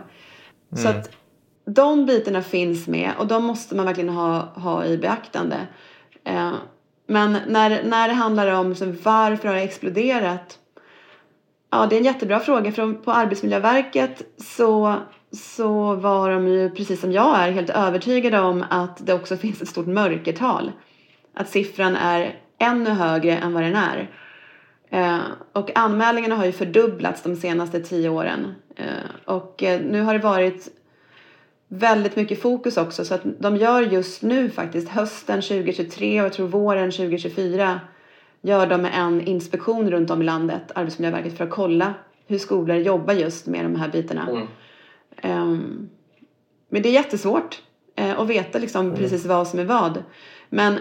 Så 0.77 0.87
att 0.87 1.09
de 1.65 2.05
bitarna 2.05 2.41
finns 2.41 2.87
med 2.87 3.11
och 3.19 3.27
de 3.27 3.43
måste 3.43 3.75
man 3.75 3.85
verkligen 3.85 4.09
ha, 4.09 4.39
ha 4.39 4.85
i 4.85 4.97
beaktande. 4.97 5.67
Eh, 6.23 6.51
men 7.07 7.37
när, 7.47 7.83
när 7.83 8.07
det 8.07 8.13
handlar 8.13 8.51
om 8.51 8.75
så 8.75 8.85
varför 9.03 9.47
har 9.47 9.55
det 9.55 9.61
exploderat? 9.61 10.59
Ja, 11.71 11.87
det 11.89 11.95
är 11.95 11.97
en 11.97 12.05
jättebra 12.05 12.39
fråga. 12.39 12.71
För 12.71 12.93
på 12.93 13.11
Arbetsmiljöverket 13.11 14.21
så, 14.37 14.95
så 15.31 15.95
var 15.95 16.31
de 16.31 16.47
ju, 16.47 16.69
precis 16.69 17.01
som 17.01 17.11
jag 17.11 17.39
är, 17.39 17.51
helt 17.51 17.69
övertygade 17.69 18.39
om 18.39 18.65
att 18.69 19.05
det 19.05 19.13
också 19.13 19.37
finns 19.37 19.61
ett 19.61 19.69
stort 19.69 19.87
mörkertal. 19.87 20.71
Att 21.33 21.49
siffran 21.49 21.95
är 21.95 22.35
ännu 22.59 22.89
högre 22.89 23.37
än 23.37 23.53
vad 23.53 23.63
den 23.63 23.75
är. 23.75 24.09
Eh, 24.89 25.19
och 25.53 25.77
anmälningarna 25.77 26.35
har 26.35 26.45
ju 26.45 26.51
fördubblats 26.51 27.21
de 27.21 27.35
senaste 27.35 27.79
tio 27.79 28.09
åren. 28.09 28.55
Eh, 28.75 28.85
och 29.25 29.63
eh, 29.63 29.81
nu 29.81 30.01
har 30.01 30.13
det 30.13 30.19
varit 30.19 30.69
väldigt 31.67 32.15
mycket 32.15 32.41
fokus 32.41 32.77
också 32.77 33.05
så 33.05 33.13
att 33.13 33.21
de 33.39 33.57
gör 33.57 33.81
just 33.81 34.21
nu 34.21 34.49
faktiskt 34.49 34.89
hösten 34.89 35.41
2023 35.41 36.21
och 36.21 36.25
jag 36.25 36.33
tror 36.33 36.47
våren 36.47 36.91
2024 36.91 37.79
gör 38.41 38.67
de 38.67 38.85
en 38.85 39.21
inspektion 39.21 39.91
runt 39.91 40.09
om 40.09 40.21
i 40.21 40.25
landet, 40.25 40.71
Arbetsmiljöverket, 40.75 41.37
för 41.37 41.43
att 41.43 41.49
kolla 41.49 41.93
hur 42.27 42.37
skolor 42.37 42.77
jobbar 42.77 43.13
just 43.13 43.47
med 43.47 43.65
de 43.65 43.75
här 43.75 43.89
bitarna. 43.89 44.47
Ehm, 45.21 45.89
men 46.69 46.81
det 46.81 46.89
är 46.89 46.93
jättesvårt 46.93 47.61
eh, 47.95 48.19
att 48.19 48.27
veta 48.27 48.59
liksom 48.59 48.95
precis 48.95 49.25
vad 49.25 49.47
som 49.47 49.59
är 49.59 49.65
vad. 49.65 50.03
Men 50.49 50.79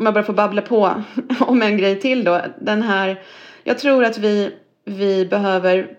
om 0.00 0.06
jag 0.06 0.14
bara 0.14 0.24
får 0.24 0.32
babbla 0.32 0.62
på 0.62 1.02
om 1.40 1.62
en 1.62 1.76
grej 1.76 2.00
till 2.00 2.24
då. 2.24 2.40
Den 2.60 2.82
här, 2.82 3.22
jag 3.64 3.78
tror 3.78 4.04
att 4.04 4.18
vi, 4.18 4.54
vi 4.84 5.26
behöver 5.26 5.96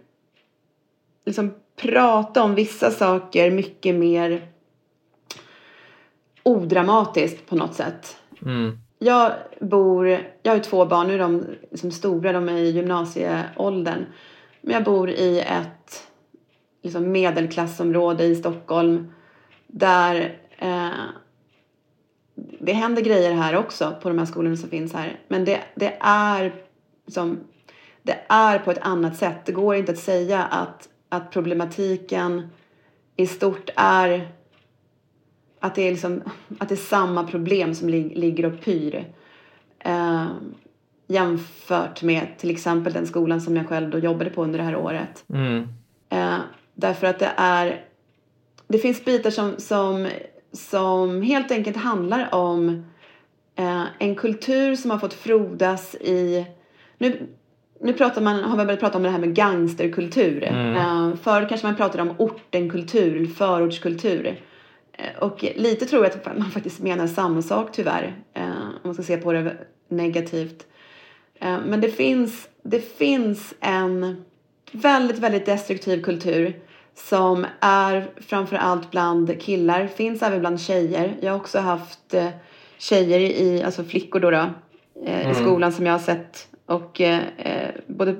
liksom 1.25 1.53
prata 1.81 2.43
om 2.43 2.55
vissa 2.55 2.91
saker 2.91 3.51
mycket 3.51 3.95
mer 3.95 4.41
odramatiskt 6.43 7.49
på 7.49 7.55
något 7.55 7.73
sätt. 7.73 8.17
Mm. 8.41 8.77
Jag 8.99 9.31
bor, 9.59 10.07
jag 10.43 10.51
har 10.51 10.55
ju 10.55 10.63
två 10.63 10.85
barn, 10.85 11.07
nu 11.07 11.13
är 11.13 11.19
de 11.19 11.45
liksom 11.71 11.91
stora, 11.91 12.31
de 12.31 12.49
är 12.49 12.57
i 12.57 12.69
gymnasieåldern. 12.69 14.05
Men 14.61 14.73
jag 14.73 14.83
bor 14.83 15.09
i 15.09 15.39
ett 15.39 16.07
liksom 16.81 17.11
medelklassområde 17.11 18.23
i 18.23 18.35
Stockholm 18.35 19.13
där 19.67 20.37
eh, 20.57 20.89
det 22.63 22.73
händer 22.73 23.01
grejer 23.01 23.31
här 23.31 23.55
också 23.55 23.95
på 24.01 24.09
de 24.09 24.19
här 24.19 24.25
skolorna 24.25 24.55
som 24.55 24.69
finns 24.69 24.93
här. 24.93 25.19
Men 25.27 25.45
det, 25.45 25.59
det 25.75 25.97
är 25.99 26.53
som, 27.07 27.39
det 28.03 28.17
är 28.27 28.59
på 28.59 28.71
ett 28.71 28.81
annat 28.81 29.17
sätt. 29.17 29.45
Det 29.45 29.51
går 29.51 29.75
inte 29.75 29.91
att 29.91 29.99
säga 29.99 30.43
att, 30.43 30.89
att 31.09 31.31
problematiken 31.31 32.47
i 33.15 33.27
stort 33.27 33.69
är 33.75 34.31
att 35.59 35.75
det 35.75 35.81
är, 35.81 35.91
liksom, 35.91 36.21
att 36.59 36.69
det 36.69 36.75
är 36.75 36.77
samma 36.77 37.27
problem 37.27 37.75
som 37.75 37.89
lig, 37.89 38.17
ligger 38.17 38.45
och 38.45 38.61
pyr. 38.61 39.13
Eh, 39.79 40.27
jämfört 41.07 42.03
med 42.03 42.27
till 42.37 42.51
exempel 42.51 42.93
den 42.93 43.07
skolan 43.07 43.41
som 43.41 43.57
jag 43.57 43.67
själv 43.67 43.89
då 43.89 43.97
jobbade 43.97 44.29
på 44.29 44.43
under 44.43 44.59
det 44.59 44.65
här 44.65 44.75
året. 44.75 45.23
Mm. 45.29 45.67
Eh, 46.09 46.37
därför 46.73 47.07
att 47.07 47.19
det 47.19 47.31
är... 47.35 47.85
Det 48.67 48.77
finns 48.77 49.05
bitar 49.05 49.29
som, 49.29 49.53
som, 49.57 50.07
som 50.53 51.21
helt 51.21 51.51
enkelt 51.51 51.77
handlar 51.77 52.33
om 52.35 52.85
eh, 53.55 53.83
en 53.99 54.15
kultur 54.15 54.75
som 54.75 54.91
har 54.91 54.97
fått 54.97 55.13
frodas 55.13 55.95
i... 55.95 56.45
Nu, 56.97 57.27
nu 57.79 57.93
pratar 57.93 58.21
man, 58.21 58.43
har 58.43 58.57
man 58.57 58.65
börjat 58.67 58.79
prata 58.79 58.97
om 58.97 59.03
det 59.03 59.09
här 59.09 59.19
med 59.19 59.35
gangsterkultur. 59.35 60.43
Eh, 60.43 61.15
förr 61.15 61.49
kanske 61.49 61.67
man 61.67 61.75
pratade 61.75 62.01
om 62.03 62.15
ortenkultur, 62.17 63.25
förortskultur. 63.25 64.41
Eh, 64.93 65.19
Och 65.23 65.45
lite 65.55 65.85
tror 65.85 66.03
jag 66.05 66.13
att 66.13 66.37
man 66.37 66.51
faktiskt 66.51 66.79
menar 66.79 67.07
samma 67.07 67.41
sak 67.41 67.69
tyvärr. 67.71 68.13
Eh, 68.33 68.43
om 68.43 68.79
man 68.83 68.93
ska 68.93 69.03
se 69.03 69.17
på 69.17 69.33
det 69.33 69.57
negativt. 69.87 70.67
Eh, 71.39 71.57
men 71.65 71.81
det 71.81 71.89
finns, 71.89 72.49
det 72.63 72.97
finns 72.97 73.53
en 73.59 74.23
väldigt, 74.71 75.19
väldigt 75.19 75.45
destruktiv 75.45 76.01
kultur 76.01 76.55
som 77.09 77.45
är 77.59 78.11
framförallt 78.17 78.91
bland 78.91 79.41
killar, 79.41 79.87
finns 79.87 80.21
även 80.21 80.39
bland 80.39 80.61
tjejer. 80.61 81.17
Jag 81.21 81.31
har 81.31 81.39
också 81.39 81.59
haft 81.59 82.13
eh, 82.13 82.29
tjejer 82.77 83.19
i, 83.19 83.63
alltså 83.63 83.83
flickor 83.83 84.19
då, 84.19 84.31
då 84.31 84.49
eh, 85.05 85.31
i 85.31 85.33
skolan 85.33 85.71
som 85.71 85.85
jag 85.85 85.93
har 85.93 85.99
sett 85.99 86.47
och 86.65 87.01
eh, 87.01 87.19
eh, 87.37 87.69
både 87.87 88.15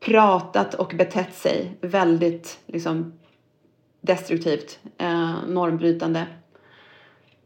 pratat 0.00 0.74
och 0.74 0.92
betett 0.98 1.34
sig 1.34 1.78
väldigt 1.80 2.58
liksom 2.66 3.12
destruktivt, 4.00 4.78
eh, 4.98 5.34
normbrytande. 5.48 6.26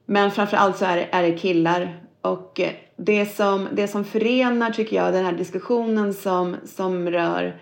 Men 0.04 0.30
framförallt 0.30 0.76
så 0.76 0.84
är, 0.84 1.09
är 1.12 1.22
det 1.22 1.38
killar. 1.38 2.00
Och 2.20 2.61
det 2.96 3.26
som, 3.26 3.68
det 3.72 3.88
som 3.88 4.04
förenar 4.04 4.70
tycker 4.70 4.96
jag 4.96 5.12
den 5.12 5.24
här 5.24 5.32
diskussionen 5.32 6.14
som, 6.14 6.57
som 6.64 7.11
rör 7.11 7.61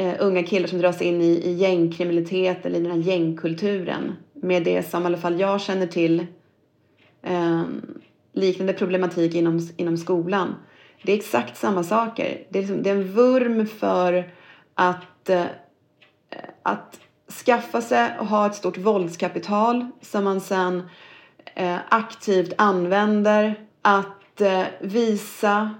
eh, 0.00 0.14
unga 0.18 0.42
killar 0.42 0.68
som 0.68 0.78
dras 0.78 1.02
in 1.02 1.22
i, 1.22 1.26
i 1.26 1.52
gängkriminalitet 1.52 2.66
eller 2.66 2.78
i 2.78 2.82
den 2.82 2.92
här 2.92 2.98
gängkulturen 2.98 4.12
med 4.34 4.64
det 4.64 4.90
som 4.90 5.02
i 5.02 5.06
alla 5.06 5.16
fall 5.16 5.40
jag 5.40 5.60
känner 5.60 5.86
till 5.86 6.26
eh, 7.22 7.62
liknande 8.32 8.72
problematik 8.72 9.34
inom, 9.34 9.68
inom 9.76 9.96
skolan. 9.96 10.54
Det 11.02 11.12
är 11.12 11.16
exakt 11.16 11.56
samma 11.56 11.82
saker. 11.82 12.46
Det 12.48 12.58
är, 12.58 12.62
liksom, 12.62 12.82
det 12.82 12.90
är 12.90 12.94
en 12.94 13.12
vurm 13.12 13.66
för 13.66 14.30
att, 14.74 15.28
eh, 15.28 15.44
att 16.62 17.00
skaffa 17.46 17.80
sig 17.80 18.10
och 18.20 18.26
ha 18.26 18.46
ett 18.46 18.54
stort 18.54 18.78
våldskapital 18.78 19.86
som 20.00 20.24
man 20.24 20.40
sen 20.40 20.82
eh, 21.54 21.76
aktivt 21.88 22.52
använder. 22.58 23.54
Att 23.82 24.40
eh, 24.40 24.64
visa 24.80 25.74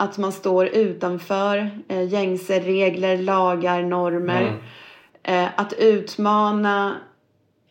att 0.00 0.18
man 0.18 0.32
står 0.32 0.66
utanför 0.66 1.70
eh, 1.88 2.08
gängse 2.08 2.60
regler, 2.60 3.18
lagar, 3.18 3.82
normer. 3.82 4.42
Mm. 4.42 4.54
Eh, 5.22 5.50
att 5.56 5.72
utmana 5.72 6.96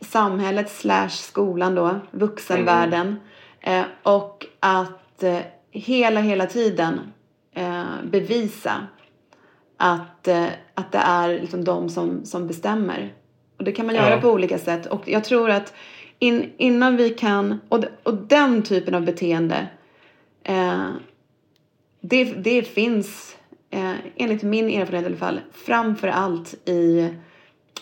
samhället 0.01 0.69
slash 0.71 1.09
skolan 1.09 1.75
då, 1.75 1.99
vuxenvärlden. 2.11 3.19
Eh, 3.61 3.84
och 4.03 4.45
att 4.59 5.23
eh, 5.23 5.39
hela, 5.71 6.19
hela 6.21 6.45
tiden 6.45 6.99
eh, 7.55 7.84
bevisa 8.03 8.88
att, 9.78 10.28
eh, 10.28 10.45
att 10.73 10.91
det 10.91 10.97
är 10.97 11.30
liksom 11.30 11.63
de 11.63 11.89
som, 11.89 12.25
som 12.25 12.47
bestämmer. 12.47 13.13
Och 13.57 13.63
det 13.63 13.71
kan 13.71 13.86
man 13.86 13.95
göra 13.95 14.09
Ja. 14.09 14.21
på 14.21 14.30
olika 14.30 14.57
sätt. 14.57 14.86
Och 14.86 15.01
jag 15.05 15.23
tror 15.23 15.49
att 15.49 15.73
in, 16.19 16.51
innan 16.57 16.97
vi 16.97 17.09
kan, 17.09 17.59
och, 17.69 17.84
och 18.03 18.13
den 18.13 18.61
typen 18.63 18.95
av 18.95 19.05
beteende, 19.05 19.67
eh, 20.43 20.89
det, 22.01 22.23
det 22.23 22.63
finns, 22.63 23.37
eh, 23.71 23.93
enligt 24.15 24.43
min 24.43 24.69
erfarenhet 24.69 25.03
i 25.03 25.05
alla 25.05 25.17
fall, 25.17 25.39
framför 25.53 26.07
allt 26.07 26.53
i 26.69 27.09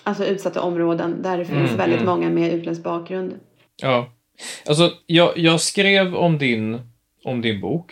alltså 0.03 0.26
utsatta 0.26 0.61
områden 0.61 1.22
där 1.22 1.38
det 1.38 1.45
finns 1.45 1.57
Mm, 1.59 1.78
väldigt 1.78 2.01
mm. 2.01 2.09
många 2.09 2.30
med 2.30 2.53
utländsk 2.53 2.84
bakgrund. 2.84 3.39
Ja. 3.82 4.11
Alltså, 4.68 4.91
jag, 5.05 5.38
jag 5.38 5.61
skrev 5.61 6.16
om 6.16 6.38
din, 6.38 6.80
om 7.24 7.41
din 7.41 7.61
bok. 7.61 7.91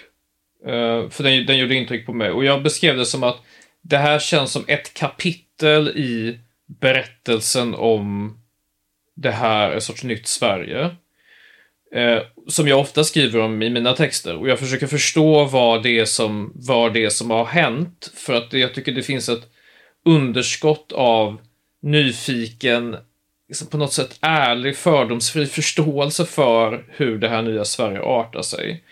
eh, 0.65 1.09
för 1.09 1.23
den, 1.23 1.45
den 1.45 1.57
gjorde 1.57 1.75
intryck 1.75 2.05
på 2.05 2.13
mig. 2.13 2.31
Och 2.31 2.45
jag 2.45 2.63
beskrev 2.63 2.97
det 2.97 3.05
som 3.05 3.23
att 3.23 3.37
det 3.81 3.97
här 3.97 4.19
känns 4.19 4.51
som 4.51 4.63
ett 4.67 4.93
kapitel 4.93 5.87
i 5.87 6.39
berättelsen 6.65 7.75
om 7.75 8.37
det 9.15 9.31
här 9.31 9.69
är 9.69 9.73
en 9.75 9.81
sorts 9.81 10.03
nytt 10.03 10.27
Sverige. 10.27 10.95
Eh, 11.93 12.21
som 12.47 12.67
jag 12.67 12.79
ofta 12.79 13.03
skriver 13.03 13.39
om 13.39 13.61
i 13.61 13.69
mina 13.69 13.93
texter. 13.93 14.35
Och 14.35 14.49
jag 14.49 14.59
försöker 14.59 14.87
förstå 14.87 15.45
vad 15.45 15.83
det 15.83 15.99
är 15.99 16.05
som, 16.05 16.51
vad 16.55 16.93
det 16.93 17.05
är 17.05 17.09
som 17.09 17.29
har 17.29 17.45
hänt. 17.45 18.11
För 18.15 18.33
att 18.33 18.53
jag 18.53 18.73
tycker 18.73 18.91
det 18.91 19.03
finns 19.03 19.29
ett 19.29 19.43
underskott 20.05 20.91
av 20.91 21.37
nyfiken, 21.81 22.95
liksom 23.47 23.67
på 23.67 23.77
något 23.77 23.93
sätt 23.93 24.17
ärlig, 24.21 24.77
fördomsfri 24.77 25.45
förståelse 25.45 26.25
för 26.25 26.85
hur 26.89 27.17
det 27.17 27.29
här 27.29 27.41
nya 27.41 27.65
Sverige 27.65 28.01
artar 28.01 28.41
sig. 28.41 28.83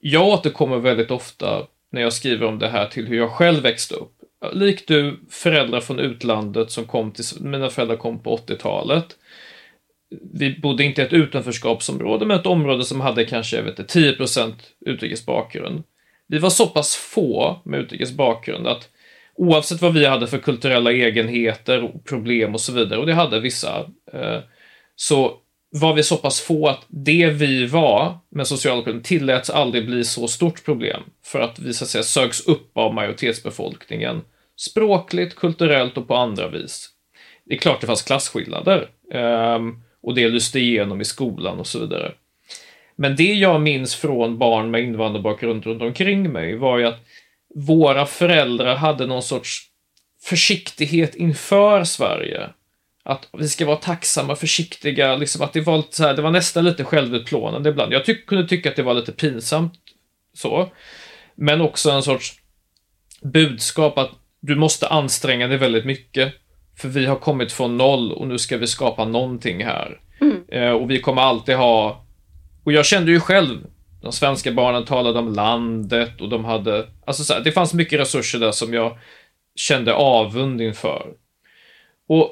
Jag 0.00 0.26
återkommer 0.26 0.76
väldigt 0.76 1.10
ofta 1.10 1.66
när 1.92 2.02
jag 2.02 2.12
skriver 2.12 2.46
om 2.46 2.58
det 2.58 2.68
här 2.68 2.88
till 2.88 3.06
hur 3.06 3.16
jag 3.16 3.30
själv 3.30 3.62
växte 3.62 3.94
upp. 3.94 4.12
Likt 4.52 4.88
du, 4.88 5.20
föräldrar 5.30 5.80
från 5.80 5.98
utlandet 5.98 6.70
som 6.70 6.84
kom 6.84 7.12
till, 7.12 7.24
mina 7.40 7.70
föräldrar 7.70 7.96
kom 7.96 8.18
på 8.18 8.36
80-talet. 8.36 9.06
Vi 10.32 10.58
bodde 10.60 10.84
inte 10.84 11.02
i 11.02 11.04
ett 11.04 11.12
utanförskapsområde, 11.12 12.26
men 12.26 12.40
ett 12.40 12.46
område 12.46 12.84
som 12.84 13.00
hade 13.00 13.24
kanske, 13.24 13.56
jag 13.56 13.62
vet 13.62 13.78
inte, 13.78 13.98
10% 13.98 14.54
utrikesbakgrund. 14.86 15.82
Vi 16.28 16.38
var 16.38 16.50
så 16.50 16.66
pass 16.66 16.96
få 16.96 17.60
med 17.64 17.80
utrikesbakgrund 17.80 18.66
att 18.66 18.88
oavsett 19.34 19.82
vad 19.82 19.94
vi 19.94 20.06
hade 20.06 20.26
för 20.26 20.38
kulturella 20.38 20.92
egenheter, 20.92 21.82
och 21.84 22.04
problem 22.04 22.54
och 22.54 22.60
så 22.60 22.72
vidare, 22.72 22.98
och 22.98 23.06
det 23.06 23.14
hade 23.14 23.40
vissa, 23.40 23.78
eh, 24.12 24.38
så 24.96 25.36
var 25.70 25.94
vi 25.94 26.02
så 26.02 26.16
pass 26.16 26.40
få 26.40 26.68
att 26.68 26.86
det 26.88 27.30
vi 27.30 27.66
var 27.66 28.18
med 28.30 28.46
sociala 28.46 28.82
problem 28.82 29.02
tilläts 29.02 29.50
aldrig 29.50 29.86
bli 29.86 30.04
så 30.04 30.28
stort 30.28 30.64
problem 30.64 31.02
för 31.24 31.40
att 31.40 31.58
vi 31.58 31.74
så 31.74 31.84
att 31.84 31.90
säga 31.90 32.02
sögs 32.02 32.46
upp 32.46 32.70
av 32.78 32.94
majoritetsbefolkningen 32.94 34.22
språkligt, 34.56 35.36
kulturellt 35.36 35.96
och 35.98 36.08
på 36.08 36.14
andra 36.14 36.48
vis. 36.48 36.88
Det 37.44 37.54
är 37.54 37.58
klart 37.58 37.80
det 37.80 37.86
fanns 37.86 38.02
klasskillnader 38.02 38.88
ehm, 39.12 39.74
och 40.06 40.14
det 40.14 40.28
lyste 40.28 40.60
igenom 40.60 41.00
i 41.00 41.04
skolan 41.04 41.58
och 41.58 41.66
så 41.66 41.78
vidare. 41.78 42.12
Men 42.96 43.16
det 43.16 43.34
jag 43.34 43.60
minns 43.60 43.94
från 43.94 44.38
barn 44.38 44.70
med 44.70 44.82
invandrarbakgrund 44.82 45.64
runt 45.64 45.82
omkring 45.82 46.32
mig 46.32 46.56
var 46.56 46.78
ju 46.78 46.86
att 46.86 47.06
våra 47.54 48.06
föräldrar 48.06 48.76
hade 48.76 49.06
någon 49.06 49.22
sorts 49.22 49.62
försiktighet 50.22 51.14
inför 51.14 51.84
Sverige. 51.84 52.50
Att 53.02 53.28
vi 53.32 53.48
ska 53.48 53.66
vara 53.66 53.76
tacksamma, 53.76 54.36
försiktiga, 54.36 55.16
liksom 55.16 55.42
att 55.42 55.52
det 55.52 55.60
var, 55.60 55.76
lite 55.76 55.96
så 55.96 56.04
här, 56.04 56.14
det 56.14 56.22
var 56.22 56.30
nästan 56.30 56.64
lite 56.64 56.84
självutplånande 56.84 57.70
ibland. 57.70 57.92
Jag 57.92 58.04
ty 58.04 58.14
kunde 58.14 58.48
tycka 58.48 58.70
att 58.70 58.76
det 58.76 58.82
var 58.82 58.94
lite 58.94 59.12
pinsamt 59.12 59.74
så. 60.34 60.72
Men 61.34 61.60
också 61.60 61.90
en 61.90 62.02
sorts 62.02 62.34
budskap 63.22 63.98
att 63.98 64.10
du 64.40 64.56
måste 64.56 64.88
anstränga 64.88 65.48
dig 65.48 65.58
väldigt 65.58 65.84
mycket. 65.84 66.34
För 66.78 66.88
vi 66.88 67.06
har 67.06 67.16
kommit 67.16 67.52
från 67.52 67.76
noll 67.76 68.12
och 68.12 68.26
nu 68.26 68.38
ska 68.38 68.56
vi 68.56 68.66
skapa 68.66 69.04
någonting 69.04 69.64
här. 69.64 70.00
Eh, 70.48 70.70
och 70.70 70.90
vi 70.90 71.00
kommer 71.00 71.22
alltid 71.22 71.56
ha... 71.56 72.04
Och 72.64 72.72
jag 72.72 72.86
kände 72.86 73.12
ju 73.12 73.20
själv, 73.20 73.58
de 74.02 74.12
svenska 74.12 74.52
barnen 74.52 74.84
talade 74.84 75.18
om 75.18 75.32
landet 75.32 76.20
och 76.20 76.28
de 76.28 76.44
hade... 76.44 76.86
Alltså 77.04 77.24
så 77.24 77.34
här, 77.34 77.40
det 77.40 77.52
fanns 77.52 77.74
mycket 77.74 78.00
resurser 78.00 78.38
där 78.38 78.52
som 78.52 78.74
jag 78.74 78.98
kände 79.54 79.94
avund 79.94 80.62
inför. 80.62 81.06
Och 82.08 82.30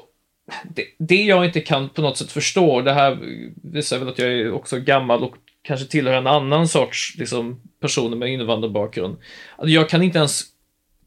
det, 0.63 0.85
det 0.97 1.23
jag 1.23 1.45
inte 1.45 1.61
kan 1.61 1.89
på 1.89 2.01
något 2.01 2.17
sätt 2.17 2.31
förstå, 2.31 2.81
det 2.81 2.93
här 2.93 3.17
visar 3.63 3.99
väl 3.99 4.07
att 4.07 4.19
jag 4.19 4.31
är 4.31 4.51
också 4.51 4.79
gammal 4.79 5.23
och 5.23 5.35
kanske 5.61 5.85
tillhör 5.85 6.13
en 6.13 6.27
annan 6.27 6.67
sorts 6.67 7.15
liksom, 7.17 7.61
personer 7.81 8.17
med 8.17 8.29
invandrarbakgrund. 8.29 9.17
Att 9.55 9.69
jag 9.69 9.89
kan 9.89 10.03
inte 10.03 10.17
ens 10.17 10.43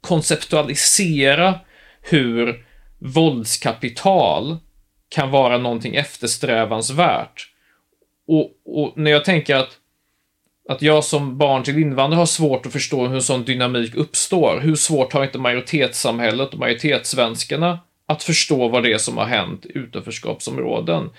konceptualisera 0.00 1.60
hur 2.00 2.67
våldskapital 2.98 4.56
kan 5.08 5.30
vara 5.30 5.58
någonting 5.58 5.94
eftersträvansvärt. 5.94 7.48
Och, 8.28 8.50
och 8.64 8.92
när 8.96 9.10
jag 9.10 9.24
tänker 9.24 9.56
att, 9.56 9.70
att 10.68 10.82
jag 10.82 11.04
som 11.04 11.38
barn 11.38 11.62
till 11.62 11.78
invandrare 11.78 12.18
har 12.18 12.26
svårt 12.26 12.66
att 12.66 12.72
förstå 12.72 13.06
hur 13.06 13.14
en 13.14 13.22
sån 13.22 13.44
dynamik 13.44 13.94
uppstår, 13.94 14.60
hur 14.60 14.74
svårt 14.74 15.12
har 15.12 15.24
inte 15.24 15.38
majoritetssamhället 15.38 16.52
och 16.52 16.58
majoritetssvenskarna 16.58 17.78
att 18.06 18.22
förstå 18.22 18.68
vad 18.68 18.82
det 18.82 18.92
är 18.92 18.98
som 18.98 19.16
har 19.16 19.24
hänt 19.24 19.66
i 19.66 19.78
utanförskapsområden? 19.78 21.10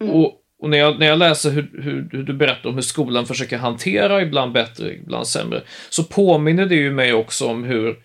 Och, 0.00 0.38
och 0.62 0.70
när, 0.70 0.78
jag, 0.78 0.98
när 0.98 1.06
jag 1.06 1.18
läser 1.18 1.50
hur, 1.50 1.70
hur, 1.82 2.08
hur 2.12 2.22
du 2.22 2.32
berättar 2.32 2.68
om 2.68 2.74
hur 2.74 2.82
skolan 2.82 3.26
försöker 3.26 3.58
hantera, 3.58 4.22
ibland 4.22 4.52
bättre, 4.52 4.94
ibland 4.94 5.26
sämre, 5.26 5.62
så 5.90 6.04
påminner 6.04 6.66
det 6.66 6.74
ju 6.74 6.90
mig 6.90 7.12
också 7.12 7.48
om 7.48 7.64
hur 7.64 7.98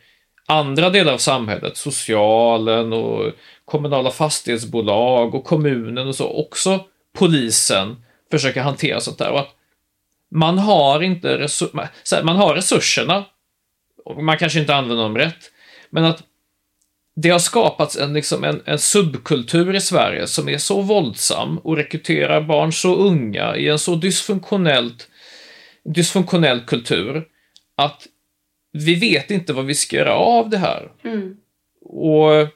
andra 0.47 0.89
delar 0.89 1.13
av 1.13 1.17
samhället, 1.17 1.77
socialen 1.77 2.93
och 2.93 3.31
kommunala 3.65 4.11
fastighetsbolag 4.11 5.35
och 5.35 5.43
kommunen 5.43 6.07
och 6.07 6.15
så, 6.15 6.27
också 6.27 6.85
polisen 7.17 7.95
försöker 8.31 8.61
hantera 8.61 8.99
sånt 8.99 9.17
där. 9.17 9.31
Och 9.31 9.39
att 9.39 9.55
man 10.31 10.57
har 10.57 11.01
inte 11.03 11.37
resur- 11.37 12.23
man 12.23 12.35
har 12.35 12.55
resurserna, 12.55 13.25
och 14.05 14.23
man 14.23 14.37
kanske 14.37 14.59
inte 14.59 14.75
använder 14.75 15.03
dem 15.03 15.17
rätt, 15.17 15.51
men 15.89 16.05
att 16.05 16.23
det 17.15 17.29
har 17.29 17.39
skapats 17.39 17.97
en, 17.97 18.13
liksom 18.13 18.43
en, 18.43 18.61
en 18.65 18.79
subkultur 18.79 19.75
i 19.75 19.81
Sverige 19.81 20.27
som 20.27 20.49
är 20.49 20.57
så 20.57 20.81
våldsam 20.81 21.57
och 21.57 21.77
rekryterar 21.77 22.41
barn 22.41 22.73
så 22.73 22.95
unga 22.95 23.55
i 23.55 23.69
en 23.69 23.79
så 23.79 23.95
dysfunktionellt, 23.95 25.09
dysfunktionell 25.83 26.61
kultur 26.61 27.27
att 27.77 28.07
vi 28.73 28.95
vet 28.95 29.31
inte 29.31 29.53
vad 29.53 29.65
vi 29.65 29.75
ska 29.75 29.95
göra 29.95 30.13
av 30.13 30.49
det 30.49 30.57
här. 30.57 30.89
Och 31.81 32.47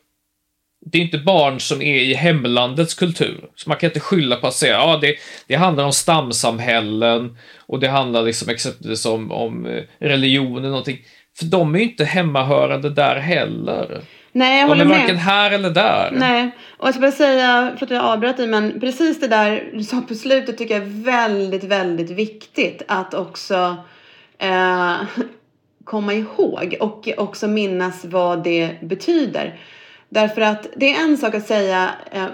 det 0.85 0.97
är 0.97 1.01
inte 1.01 1.17
barn 1.17 1.59
som 1.59 1.81
är 1.81 1.95
i 2.01 2.13
hemlandets 2.13 2.93
kultur. 2.93 3.49
Så 3.55 3.69
man 3.69 3.77
kan 3.77 3.87
inte 3.89 3.99
skylla 3.99 4.35
på 4.35 4.47
att 4.47 4.53
säga 4.53 4.73
ja, 4.73 4.97
det, 5.01 5.15
det 5.47 5.55
handlar 5.55 5.83
om 5.83 5.93
stamsamhällen 5.93 7.37
och 7.57 7.79
det 7.79 7.87
handlar 7.87 8.23
liksom 8.23 8.49
exempelvis 8.49 9.05
om, 9.05 9.31
om 9.31 9.65
eh, 9.65 9.83
religion 9.99 10.57
eller 10.57 10.69
någonting. 10.69 10.99
För 11.37 11.45
de 11.45 11.75
är 11.75 11.79
ju 11.79 11.85
inte 11.85 12.05
hemmahörande 12.05 12.89
där 12.89 13.15
heller. 13.15 14.01
Nej, 14.31 14.59
jag 14.59 14.65
De 14.65 14.69
håller 14.69 14.85
är 14.85 14.89
med. 14.89 14.99
varken 14.99 15.17
här 15.17 15.51
eller 15.51 15.69
där. 15.69 16.11
Nej, 16.15 16.51
och 16.77 16.87
jag 16.87 16.93
ska 16.93 17.01
bara 17.01 17.11
säga, 17.11 17.75
för 17.79 17.85
att 17.85 17.91
jag 17.91 18.03
avbröt 18.05 18.37
dig, 18.37 18.47
men 18.47 18.79
precis 18.79 19.19
det 19.19 19.27
där 19.27 19.71
du 19.73 19.83
sa 19.83 20.01
på 20.01 20.15
slutet 20.15 20.57
tycker 20.57 20.73
jag 20.73 20.83
är 20.83 21.03
väldigt, 21.03 21.63
väldigt 21.63 22.09
viktigt 22.09 22.81
att 22.87 23.13
också 23.13 23.77
eh, 24.39 24.95
komma 25.83 26.13
ihåg 26.13 26.77
och 26.79 27.09
också 27.17 27.47
minnas 27.47 28.05
vad 28.05 28.43
det 28.43 28.75
betyder. 28.81 29.59
Därför 30.09 30.41
att 30.41 30.67
det 30.75 30.93
är 30.93 31.03
en 31.03 31.17
sak 31.17 31.35
att 31.35 31.47
säga, 31.47 31.89
eh, 32.11 32.25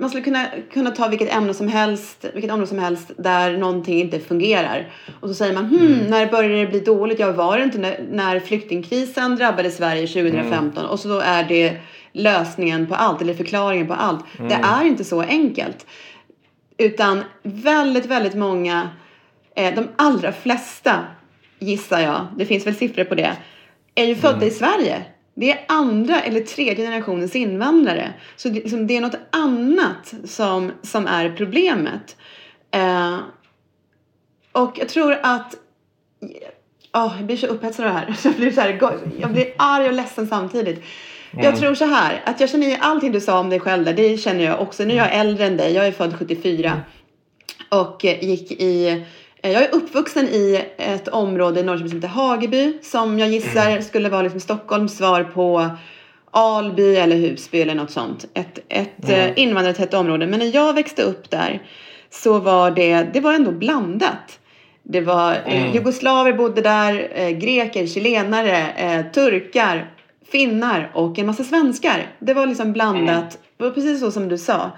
man 0.00 0.10
skulle 0.10 0.24
kunna, 0.24 0.46
kunna 0.72 0.90
ta 0.90 1.08
vilket 1.08 1.34
ämne 1.34 1.54
som 1.54 1.68
helst, 1.68 2.24
vilket 2.34 2.50
område 2.50 2.68
som 2.68 2.78
helst 2.78 3.10
där 3.16 3.56
någonting 3.56 4.00
inte 4.00 4.20
fungerar. 4.20 4.92
Och 5.20 5.28
så 5.28 5.34
säger 5.34 5.54
man, 5.54 5.66
hmm, 5.66 5.98
när 6.08 6.26
började 6.26 6.60
det 6.60 6.66
bli 6.66 6.80
dåligt? 6.80 7.18
Ja, 7.18 7.32
var 7.32 7.58
det 7.58 7.64
inte 7.64 7.78
när, 7.78 8.04
när 8.10 8.40
flyktingkrisen 8.40 9.36
drabbade 9.36 9.70
Sverige 9.70 10.06
2015? 10.06 10.86
Och 10.86 11.00
så 11.00 11.08
då 11.08 11.18
är 11.20 11.44
det 11.44 11.76
lösningen 12.12 12.86
på 12.86 12.94
allt, 12.94 13.22
eller 13.22 13.34
förklaringen 13.34 13.86
på 13.86 13.94
allt. 13.94 14.24
Det 14.38 14.58
är 14.62 14.84
inte 14.84 15.04
så 15.04 15.20
enkelt. 15.20 15.86
Utan 16.78 17.22
väldigt, 17.42 18.06
väldigt 18.06 18.34
många, 18.34 18.88
eh, 19.56 19.74
de 19.74 19.88
allra 19.96 20.32
flesta 20.32 20.98
gissar 21.62 22.00
jag, 22.00 22.26
det 22.36 22.46
finns 22.46 22.66
väl 22.66 22.74
siffror 22.74 23.04
på 23.04 23.14
det, 23.14 23.36
är 23.94 24.04
ju 24.04 24.14
födda 24.14 24.46
i 24.46 24.50
Sverige. 24.50 25.04
Det 25.34 25.52
är 25.52 25.64
andra 25.68 26.20
eller 26.20 26.40
tredje 26.40 26.84
generationens 26.86 27.36
invandrare. 27.36 28.12
Så 28.36 28.48
det, 28.48 28.54
liksom, 28.54 28.86
det 28.86 28.96
är 28.96 29.00
något 29.00 29.18
annat 29.30 30.14
som, 30.24 30.72
som 30.82 31.06
är 31.06 31.36
problemet. 31.36 32.16
Eh, 32.70 33.18
och 34.52 34.78
jag 34.78 34.88
tror 34.88 35.18
att... 35.22 35.54
Oh, 36.94 37.14
jag 37.16 37.26
blir 37.26 37.36
så 37.36 37.46
upphetsad 37.46 37.86
av 37.86 37.92
det 37.92 37.98
här. 37.98 38.16
Jag 38.24 38.34
blir, 38.34 38.50
så 38.50 38.60
här, 38.60 38.78
jag 39.20 39.32
blir 39.32 39.54
arg 39.56 39.86
och 39.86 39.92
ledsen 39.92 40.26
samtidigt. 40.26 40.82
Mm. 41.32 41.44
Jag 41.44 41.56
tror 41.56 41.74
så 41.74 41.84
här, 41.84 42.22
att 42.26 42.40
jag 42.40 42.50
känner 42.50 42.66
igen 42.66 42.80
allting 42.82 43.12
du 43.12 43.20
sa 43.20 43.38
om 43.38 43.50
dig 43.50 43.60
själv 43.60 43.84
där, 43.84 43.92
det 43.92 44.18
känner 44.18 44.44
jag 44.44 44.60
också. 44.60 44.84
Nu 44.84 44.94
är 44.94 44.98
jag 44.98 45.14
äldre 45.14 45.46
än 45.46 45.56
dig, 45.56 45.72
jag 45.72 45.86
är 45.86 45.92
född 45.92 46.18
74 46.18 46.80
och 47.68 48.04
gick 48.04 48.52
i 48.52 49.04
jag 49.42 49.62
är 49.62 49.74
uppvuxen 49.74 50.28
i 50.28 50.64
ett 50.76 51.08
område 51.08 51.60
i 51.60 51.62
Norrköping 51.62 51.88
som 51.88 51.96
heter 51.96 52.08
Hageby 52.08 52.78
som 52.82 53.18
jag 53.18 53.28
gissar 53.28 53.70
mm. 53.70 53.82
skulle 53.82 54.08
vara 54.08 54.22
liksom 54.22 54.40
Stockholms 54.40 54.96
svar 54.96 55.24
på 55.24 55.70
Alby 56.30 56.96
eller 56.96 57.16
Husby 57.16 57.60
eller 57.60 57.74
något 57.74 57.90
sånt. 57.90 58.26
Ett, 58.34 58.58
ett 58.68 59.08
mm. 59.08 59.32
invandrartätt 59.36 59.94
område. 59.94 60.26
Men 60.26 60.38
när 60.38 60.54
jag 60.54 60.74
växte 60.74 61.02
upp 61.02 61.30
där 61.30 61.62
så 62.10 62.38
var 62.38 62.70
det, 62.70 63.02
det 63.02 63.20
var 63.20 63.32
ändå 63.32 63.50
blandat. 63.52 64.38
Det 64.82 65.00
var 65.00 65.34
mm. 65.46 65.72
jugoslaver 65.72 66.32
bodde 66.32 66.60
där, 66.60 67.08
eh, 67.14 67.30
greker, 67.30 67.86
chilenare, 67.86 68.72
eh, 68.76 69.12
turkar, 69.12 69.90
finnar 70.32 70.90
och 70.94 71.18
en 71.18 71.26
massa 71.26 71.44
svenskar. 71.44 72.06
Det 72.18 72.34
var 72.34 72.46
liksom 72.46 72.72
blandat. 72.72 73.08
Mm. 73.08 73.42
Det 73.56 73.64
var 73.64 73.70
precis 73.70 74.00
så 74.00 74.10
som 74.10 74.28
du 74.28 74.38
sa. 74.38 74.70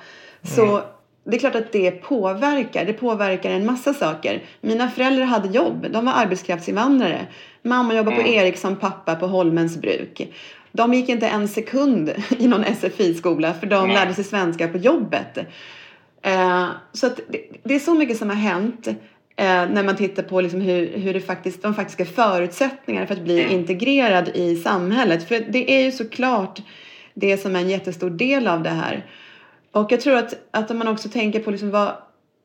Så 0.42 0.62
mm. 0.62 0.82
Det 1.24 1.36
är 1.36 1.40
klart 1.40 1.54
att 1.54 1.72
det 1.72 1.90
påverkar. 1.90 2.84
Det 2.84 2.92
påverkar 2.92 3.50
en 3.50 3.66
massa 3.66 3.94
saker. 3.94 4.42
Mina 4.60 4.90
föräldrar 4.90 5.24
hade 5.24 5.48
jobb. 5.48 5.86
De 5.90 6.04
var 6.04 6.12
arbetskraftsinvandrare. 6.12 7.26
Mamma 7.62 7.94
jobbade 7.94 8.16
mm. 8.16 8.26
på 8.26 8.32
Ericsson, 8.32 8.76
pappa 8.76 9.14
på 9.14 9.26
Holmens 9.26 9.76
bruk. 9.76 10.32
De 10.72 10.94
gick 10.94 11.08
inte 11.08 11.28
en 11.28 11.48
sekund 11.48 12.12
i 12.38 12.48
någon 12.48 12.64
SFI-skola 12.64 13.54
för 13.54 13.66
de 13.66 13.88
lärde 13.88 14.14
sig 14.14 14.24
svenska 14.24 14.68
på 14.68 14.78
jobbet. 14.78 15.38
Eh, 16.22 16.68
så 16.92 17.08
det, 17.28 17.40
det, 17.62 17.74
är 17.74 17.78
så 17.78 17.94
mycket 17.94 18.16
som 18.16 18.28
har 18.28 18.36
hänt. 18.36 18.86
Eh, 19.36 19.44
när 19.46 19.82
man 19.82 19.96
tittar 19.96 20.22
på 20.22 20.40
liksom 20.40 20.60
hur, 20.60 20.98
hur 20.98 21.14
det 21.14 21.20
faktiskt, 21.20 21.62
de 21.62 21.74
faktiska 21.74 22.04
förutsättningarna 22.04 23.06
för 23.06 23.14
att 23.14 23.24
bli 23.24 23.52
integrerad 23.52 24.28
i 24.34 24.56
samhället. 24.56 25.28
För 25.28 25.40
det 25.48 25.72
är 25.72 25.84
ju 25.84 25.92
såklart 25.92 26.62
det 27.14 27.36
som 27.36 27.56
är 27.56 27.60
en 27.60 27.70
jättestor 27.70 28.10
del 28.10 28.48
av 28.48 28.62
det 28.62 28.70
här. 28.70 29.04
Och 29.74 29.92
jag 29.92 30.00
tror 30.00 30.16
att, 30.16 30.34
att 30.50 30.70
om 30.70 30.78
man 30.78 30.88
också 30.88 31.08
tänker 31.08 31.40
på 31.40 31.50
liksom 31.50 31.70
vad, 31.70 31.92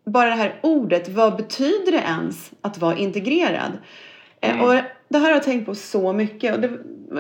bara 0.06 0.30
det 0.30 0.36
här 0.36 0.60
ordet, 0.64 1.10
vad 1.10 1.38
betyder 1.38 1.92
det 1.92 1.98
ens 1.98 2.52
att 2.62 2.78
vara 2.78 2.98
integrerad? 2.98 3.72
Eh, 4.42 4.54
mm. 4.54 4.66
Och 4.66 4.74
det 5.10 5.18
här 5.18 5.26
har 5.26 5.32
jag 5.32 5.44
tänkt 5.44 5.66
på 5.66 5.76
så 5.76 6.14
mycket 6.14 6.56
och 6.56 6.62
det, 6.62 6.70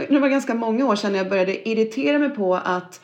det 0.10 0.20
var 0.20 0.28
ganska 0.28 0.54
många 0.54 0.86
år 0.86 0.96
sedan 0.96 1.16
jag 1.16 1.30
började 1.30 1.70
irritera 1.70 2.20
mig 2.20 2.30
på 2.30 2.56
att 2.56 3.02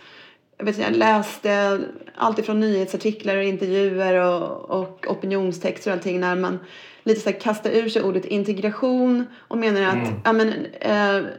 jag, 0.57 0.65
vet, 0.65 0.77
jag 0.77 0.95
läste 0.95 1.79
allt 2.15 2.39
ifrån 2.39 2.59
nyhetsartiklar 2.59 3.37
och 3.37 3.43
intervjuer 3.43 4.13
och, 4.13 4.69
och 4.69 5.05
opinionstexter 5.09 5.91
och 5.91 5.97
allting 5.97 6.19
när 6.19 6.35
man 6.35 6.59
lite 7.03 7.21
så 7.21 7.29
här 7.29 7.39
kastar 7.39 7.69
ur 7.69 7.89
sig 7.89 8.03
ordet 8.03 8.25
integration 8.25 9.25
och 9.37 9.57
menar 9.57 9.81
att 9.81 9.93
mm. 9.93 10.21
ja, 10.23 10.33
men, 10.33 10.65
eh, 10.81 11.29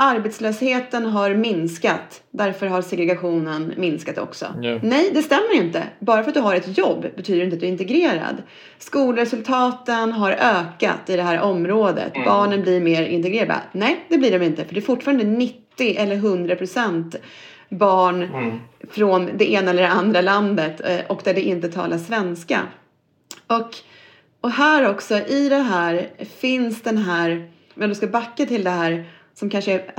arbetslösheten 0.00 1.06
har 1.06 1.34
minskat. 1.34 2.22
Därför 2.30 2.66
har 2.66 2.82
segregationen 2.82 3.74
minskat 3.76 4.18
också. 4.18 4.46
Yeah. 4.62 4.80
Nej, 4.82 5.10
det 5.14 5.22
stämmer 5.22 5.54
inte. 5.54 5.82
Bara 5.98 6.22
för 6.22 6.30
att 6.30 6.34
du 6.34 6.40
har 6.40 6.54
ett 6.54 6.78
jobb 6.78 7.06
betyder 7.16 7.44
inte 7.44 7.54
att 7.54 7.60
du 7.60 7.66
är 7.66 7.70
integrerad. 7.70 8.42
Skolresultaten 8.78 10.12
har 10.12 10.32
ökat 10.32 11.10
i 11.10 11.16
det 11.16 11.22
här 11.22 11.40
området. 11.40 12.14
Mm. 12.16 12.26
Barnen 12.26 12.62
blir 12.62 12.80
mer 12.80 13.02
integrerade. 13.02 13.60
Nej, 13.72 14.04
det 14.08 14.18
blir 14.18 14.38
de 14.38 14.44
inte. 14.44 14.64
För 14.64 14.74
det 14.74 14.80
är 14.80 14.82
fortfarande 14.82 15.24
90 15.24 15.94
eller 15.96 16.16
100 16.16 16.56
procent 16.56 17.16
barn 17.68 18.22
mm. 18.22 18.60
från 18.90 19.30
det 19.36 19.52
ena 19.52 19.70
eller 19.70 19.82
det 19.82 19.88
andra 19.88 20.20
landet 20.20 20.80
eh, 20.84 21.00
och 21.08 21.20
där 21.24 21.34
det 21.34 21.42
inte 21.42 21.68
talas 21.68 22.06
svenska. 22.06 22.60
Och, 23.46 23.70
och 24.40 24.50
här 24.50 24.90
också, 24.90 25.18
i 25.18 25.48
det 25.48 25.56
här 25.56 26.08
finns 26.40 26.82
den 26.82 26.98
här, 26.98 27.50
om 27.74 27.82
jag 27.82 27.96
ska 27.96 28.06
backa 28.06 28.46
till 28.46 28.64
det 28.64 28.70
här 28.70 29.06
som 29.40 29.50
kanske 29.50 29.72
är 29.72 29.92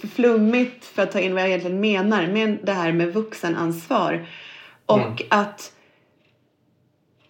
för 0.00 0.08
flummigt 0.14 0.84
för 0.84 1.02
att 1.02 1.12
ta 1.12 1.20
in 1.20 1.34
vad 1.34 1.42
jag 1.42 1.48
egentligen 1.48 1.80
menar, 1.80 2.26
med 2.26 2.58
det 2.62 2.72
här 2.72 2.92
med 2.92 3.12
vuxenansvar. 3.12 4.26
Och 4.86 4.98
mm. 4.98 5.26
att 5.30 5.72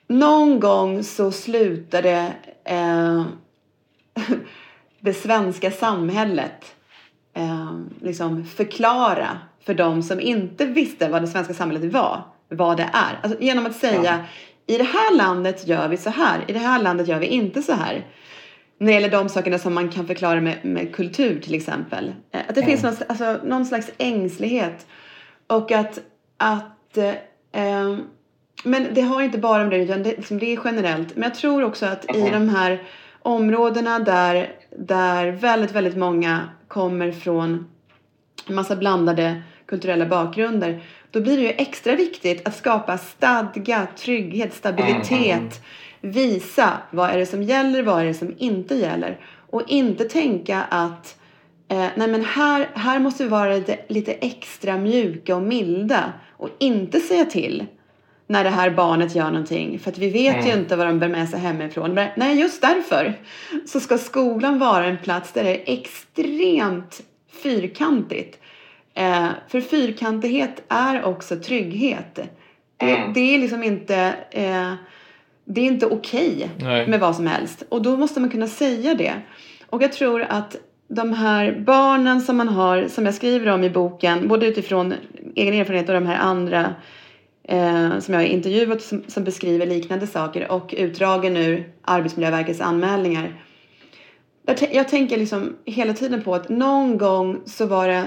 någon 0.06 0.60
gång 0.60 1.04
så 1.04 1.32
slutade 1.32 2.32
eh, 2.64 3.24
det 5.00 5.14
svenska 5.14 5.70
samhället 5.70 6.74
eh, 7.34 7.78
liksom 8.02 8.44
förklara 8.44 9.38
för 9.64 9.74
de 9.74 10.02
som 10.02 10.20
inte 10.20 10.66
visste 10.66 11.08
vad 11.08 11.22
det 11.22 11.28
svenska 11.28 11.54
samhället 11.54 11.92
var, 11.92 12.22
vad 12.48 12.76
det 12.76 12.90
är. 12.92 13.18
Alltså, 13.22 13.42
genom 13.42 13.66
att 13.66 13.76
säga 13.76 14.24
ja. 14.66 14.74
i 14.74 14.78
det 14.78 14.84
här 14.84 15.16
landet 15.16 15.68
gör 15.68 15.88
vi 15.88 15.96
så 15.96 16.10
här, 16.10 16.44
i 16.46 16.52
det 16.52 16.58
här 16.58 16.82
landet 16.82 17.08
gör 17.08 17.18
vi 17.18 17.26
inte 17.26 17.62
så 17.62 17.72
här. 17.72 18.06
När 18.78 18.86
det 18.86 18.92
gäller 18.92 19.10
de 19.10 19.28
sakerna 19.28 19.58
som 19.58 19.74
man 19.74 19.88
kan 19.88 20.06
förklara 20.06 20.40
med, 20.40 20.64
med 20.64 20.94
kultur 20.94 21.40
till 21.40 21.54
exempel. 21.54 22.14
Eh, 22.32 22.40
att 22.48 22.54
det 22.54 22.60
mm. 22.60 22.70
finns 22.70 22.82
någon, 22.82 23.08
alltså, 23.08 23.40
någon 23.44 23.66
slags 23.66 23.90
ängslighet. 23.98 24.86
Och 25.46 25.72
att, 25.72 25.98
att 26.36 26.98
eh, 27.52 27.98
men 28.64 28.86
det 28.94 29.00
har 29.00 29.22
inte 29.22 29.38
bara 29.38 29.62
med 29.62 29.70
det 29.70 29.84
utan 29.84 30.02
det, 30.02 30.10
liksom, 30.10 30.38
det 30.38 30.52
är 30.52 30.60
generellt. 30.64 31.16
Men 31.16 31.22
jag 31.22 31.34
tror 31.34 31.64
också 31.64 31.86
att 31.86 32.10
mm. 32.10 32.26
i 32.26 32.30
de 32.30 32.48
här 32.48 32.82
områdena 33.22 33.98
där, 33.98 34.52
där 34.78 35.30
väldigt, 35.30 35.72
väldigt 35.72 35.96
många 35.96 36.48
kommer 36.68 37.12
från 37.12 37.68
en 38.46 38.54
massa 38.54 38.76
blandade 38.76 39.42
kulturella 39.66 40.06
bakgrunder. 40.06 40.82
Då 41.10 41.20
blir 41.20 41.36
det 41.36 41.42
ju 41.42 41.48
extra 41.50 41.94
viktigt 41.94 42.48
att 42.48 42.56
skapa 42.56 42.98
stadga, 42.98 43.86
trygghet, 43.96 44.54
stabilitet. 44.54 45.62
Visa 46.00 46.72
vad 46.90 47.10
är 47.10 47.18
det 47.18 47.26
som 47.26 47.42
gäller, 47.42 47.82
vad 47.82 48.00
är 48.00 48.04
det 48.04 48.14
som 48.14 48.34
inte 48.38 48.74
gäller. 48.74 49.18
Och 49.50 49.62
inte 49.66 50.04
tänka 50.04 50.62
att 50.62 51.18
eh, 51.68 51.86
nej 51.96 52.08
men 52.08 52.24
här, 52.24 52.68
här 52.74 52.98
måste 52.98 53.22
vi 53.22 53.28
vara 53.28 53.54
lite, 53.54 53.78
lite 53.88 54.12
extra 54.12 54.78
mjuka 54.78 55.36
och 55.36 55.42
milda. 55.42 56.12
Och 56.36 56.50
inte 56.58 57.00
säga 57.00 57.24
till 57.24 57.66
när 58.26 58.44
det 58.44 58.50
här 58.50 58.70
barnet 58.70 59.14
gör 59.14 59.30
någonting. 59.30 59.78
För 59.78 59.90
att 59.90 59.98
vi 59.98 60.10
vet 60.10 60.34
mm. 60.34 60.46
ju 60.46 60.52
inte 60.52 60.76
vad 60.76 60.86
de 60.86 60.98
bär 60.98 61.08
med 61.08 61.28
sig 61.28 61.40
hemifrån. 61.40 61.94
Men, 61.94 62.08
nej, 62.16 62.40
just 62.40 62.62
därför 62.62 63.14
så 63.66 63.80
ska 63.80 63.98
skolan 63.98 64.58
vara 64.58 64.86
en 64.86 64.98
plats 64.98 65.32
där 65.32 65.44
det 65.44 65.50
är 65.50 65.78
extremt 65.78 67.00
fyrkantigt. 67.42 68.38
Eh, 68.94 69.28
för 69.48 69.60
fyrkantighet 69.60 70.62
är 70.68 71.04
också 71.04 71.36
trygghet. 71.36 72.18
Det, 72.76 72.96
mm. 72.96 73.12
det 73.12 73.34
är 73.34 73.38
liksom 73.38 73.62
inte, 73.62 74.14
eh, 74.30 74.72
det 75.48 75.60
är 75.60 75.64
inte 75.64 75.86
okej 75.86 76.50
okay 76.56 76.86
med 76.86 77.00
vad 77.00 77.16
som 77.16 77.26
helst. 77.26 77.62
Och 77.68 77.82
då 77.82 77.96
måste 77.96 78.20
man 78.20 78.30
kunna 78.30 78.46
säga 78.46 78.94
det. 78.94 79.14
Och 79.66 79.82
jag 79.82 79.92
tror 79.92 80.22
att 80.28 80.56
de 80.88 81.12
här 81.12 81.60
barnen 81.66 82.20
som 82.20 82.36
man 82.36 82.48
har, 82.48 82.88
som 82.88 83.04
jag 83.06 83.14
skriver 83.14 83.46
om 83.46 83.64
i 83.64 83.70
boken, 83.70 84.28
både 84.28 84.46
utifrån 84.46 84.94
egen 85.34 85.54
erfarenhet 85.54 85.88
och 85.88 85.94
de 85.94 86.06
här 86.06 86.18
andra 86.18 86.74
eh, 87.42 87.98
som 87.98 88.14
jag 88.14 88.20
har 88.20 88.26
intervjuat 88.26 88.82
som, 88.82 89.04
som, 89.06 89.24
beskriver 89.24 89.66
liknande 89.66 90.06
saker 90.06 90.52
och 90.52 90.74
utdragen 90.78 91.36
ur 91.36 91.72
Arbetsmiljöverkets 91.82 92.60
anmälningar. 92.60 93.44
Jag, 94.70 94.88
tänker 94.88 95.16
liksom 95.16 95.56
hela 95.64 95.92
tiden 95.92 96.22
på 96.22 96.34
att 96.34 96.48
någon 96.48 96.98
gång 96.98 97.40
så 97.46 97.66
var 97.66 97.88
det 97.88 98.04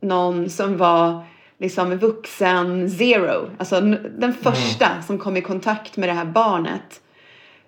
någon 0.00 0.50
som 0.50 0.76
var 0.76 1.24
liksom 1.60 1.98
vuxen 1.98 2.90
zero, 2.90 3.50
alltså 3.58 3.80
den 4.18 4.34
första 4.34 4.86
mm. 4.86 5.02
som 5.02 5.18
kom 5.18 5.36
i 5.36 5.42
kontakt 5.42 5.96
med 5.96 6.08
det 6.08 6.12
här 6.12 6.24
barnet 6.24 7.00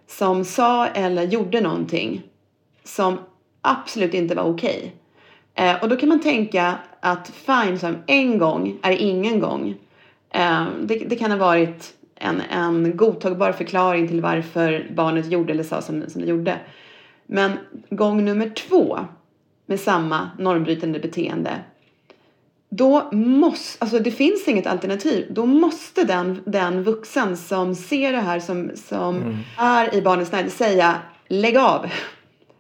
som 0.07 0.45
sa 0.45 0.87
eller 0.87 1.23
gjorde 1.23 1.61
någonting 1.61 2.23
som 2.85 3.19
absolut 3.61 4.15
inte 4.15 4.35
var 4.35 4.43
okej. 4.43 4.95
Okay. 5.55 5.69
Eh, 5.69 5.83
och 5.83 5.89
då 5.89 5.97
kan 5.97 6.09
man 6.09 6.21
tänka 6.21 6.75
att 7.01 7.29
fine, 7.29 7.79
som 7.79 7.97
en 8.07 8.39
gång 8.39 8.79
är 8.83 8.93
ingen 8.93 9.41
gång. 9.41 9.75
Eh, 10.31 10.67
det, 10.83 10.95
det, 10.95 11.17
kan 11.17 11.31
ha 11.31 11.39
varit 11.39 11.95
en, 12.15 12.41
en 12.41 12.97
godtagbar 12.97 13.53
förklaring 13.53 14.09
till 14.09 14.21
varför 14.21 14.87
barnet 14.95 15.27
gjorde 15.27 15.53
eller 15.53 15.65
sa 15.65 15.83
som, 15.83 16.05
som 16.09 16.21
det 16.21 16.29
gjorde. 16.29 16.59
Men 17.27 17.53
gång 17.91 18.25
nummer 18.25 18.49
två 18.49 18.99
med 19.67 19.81
samma 19.81 20.31
normbrytande 20.39 20.99
beteende 20.99 21.51
då 22.75 23.09
måste, 23.13 23.85
alltså 23.85 23.99
det 23.99 24.11
finns 24.11 24.49
inget 24.49 24.67
alternativ. 24.67 25.27
Då 25.31 25.47
måste 25.47 26.05
den, 26.05 26.43
den 26.47 26.83
vuxen 26.83 27.37
som 27.37 27.75
ser 27.75 28.13
det 28.13 28.21
här 28.21 28.41
som, 28.41 28.71
som 28.75 29.17
mm. 29.17 29.37
är 29.59 29.95
i 29.95 30.03
barnets 30.03 30.33
närhet 30.33 30.53
säga 30.53 30.95
lägg 31.29 31.57
av. 31.57 31.87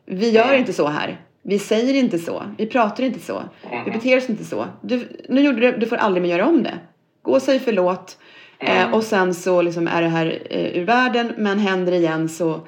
Vi 0.06 0.30
gör 0.30 0.54
inte 0.54 0.72
så 0.72 0.88
här. 0.88 1.20
Vi 1.42 1.58
säger 1.58 1.94
inte 1.94 2.18
så. 2.18 2.42
Vi 2.58 2.66
pratar 2.66 3.04
inte 3.04 3.20
så. 3.20 3.42
Vi 3.84 3.90
beter 3.90 4.16
oss 4.16 4.30
inte 4.30 4.44
så. 4.44 4.66
Du, 4.80 5.08
nu 5.28 5.40
gjorde 5.40 5.60
du 5.60 5.78
du 5.78 5.86
får 5.86 5.96
aldrig 5.96 6.22
mer 6.22 6.30
göra 6.30 6.46
om 6.46 6.62
det. 6.62 6.78
Gå 7.22 7.32
och 7.32 7.42
säg 7.42 7.60
förlåt. 7.60 8.18
Eh, 8.58 8.94
och 8.94 9.02
sen 9.02 9.34
så 9.34 9.62
liksom 9.62 9.88
är 9.88 10.02
det 10.02 10.08
här 10.08 10.42
eh, 10.50 10.78
ur 10.78 10.84
världen. 10.84 11.32
Men 11.36 11.58
händer 11.58 11.92
igen 11.92 12.28
så, 12.28 12.60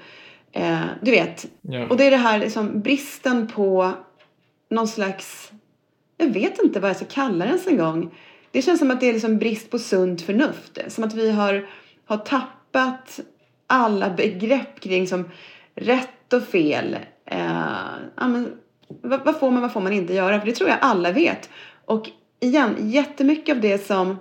eh, 0.53 0.81
du 1.03 1.11
vet. 1.11 1.47
Yeah. 1.73 1.91
Och 1.91 1.97
det 1.97 2.05
är 2.05 2.11
det 2.11 2.17
här 2.17 2.39
liksom 2.39 2.81
bristen 2.81 3.47
på 3.47 3.93
någon 4.71 4.89
slags 4.89 5.53
jag 6.17 6.27
vet 6.27 6.63
inte 6.63 6.81
vad 6.81 6.91
jag 6.91 6.97
ska 6.97 7.07
kalla 7.07 7.45
det 7.45 7.51
ens 7.51 7.67
en 7.67 7.77
gång. 7.77 8.15
Det 8.51 8.63
känns 8.63 8.79
som 8.79 8.91
att 8.91 9.01
det 9.01 9.09
är 9.09 9.13
liksom 9.13 9.39
brist 9.39 9.71
på 9.71 9.79
sunt 9.79 10.23
förnuft. 10.23 10.79
Som 10.89 11.05
att 11.05 11.15
vi 11.15 11.31
har, 11.31 11.69
har 12.05 12.17
tappat 12.17 13.21
alla 13.67 14.11
begrepp 14.11 14.81
kring 14.81 15.09
som 15.09 15.31
rätt 15.75 16.33
och 16.33 16.43
fel. 16.43 16.97
Eh, 17.27 17.77
ja, 18.17 18.29
men, 18.29 18.53
vad, 18.89 19.25
vad, 19.25 19.41
får 19.41 19.51
man, 19.51 19.63
vad 19.63 19.73
får 19.73 19.81
man 19.81 19.93
inte 19.93 20.15
göra? 20.15 20.41
För 20.41 20.47
det 20.47 20.53
tror 20.53 20.71
jag 20.71 20.79
alla 20.81 21.13
vet. 21.13 21.51
Och 21.85 22.11
igen, 22.41 22.77
jättemycket 22.79 23.55
av 23.55 23.61
det 23.61 23.87
som, 23.87 24.19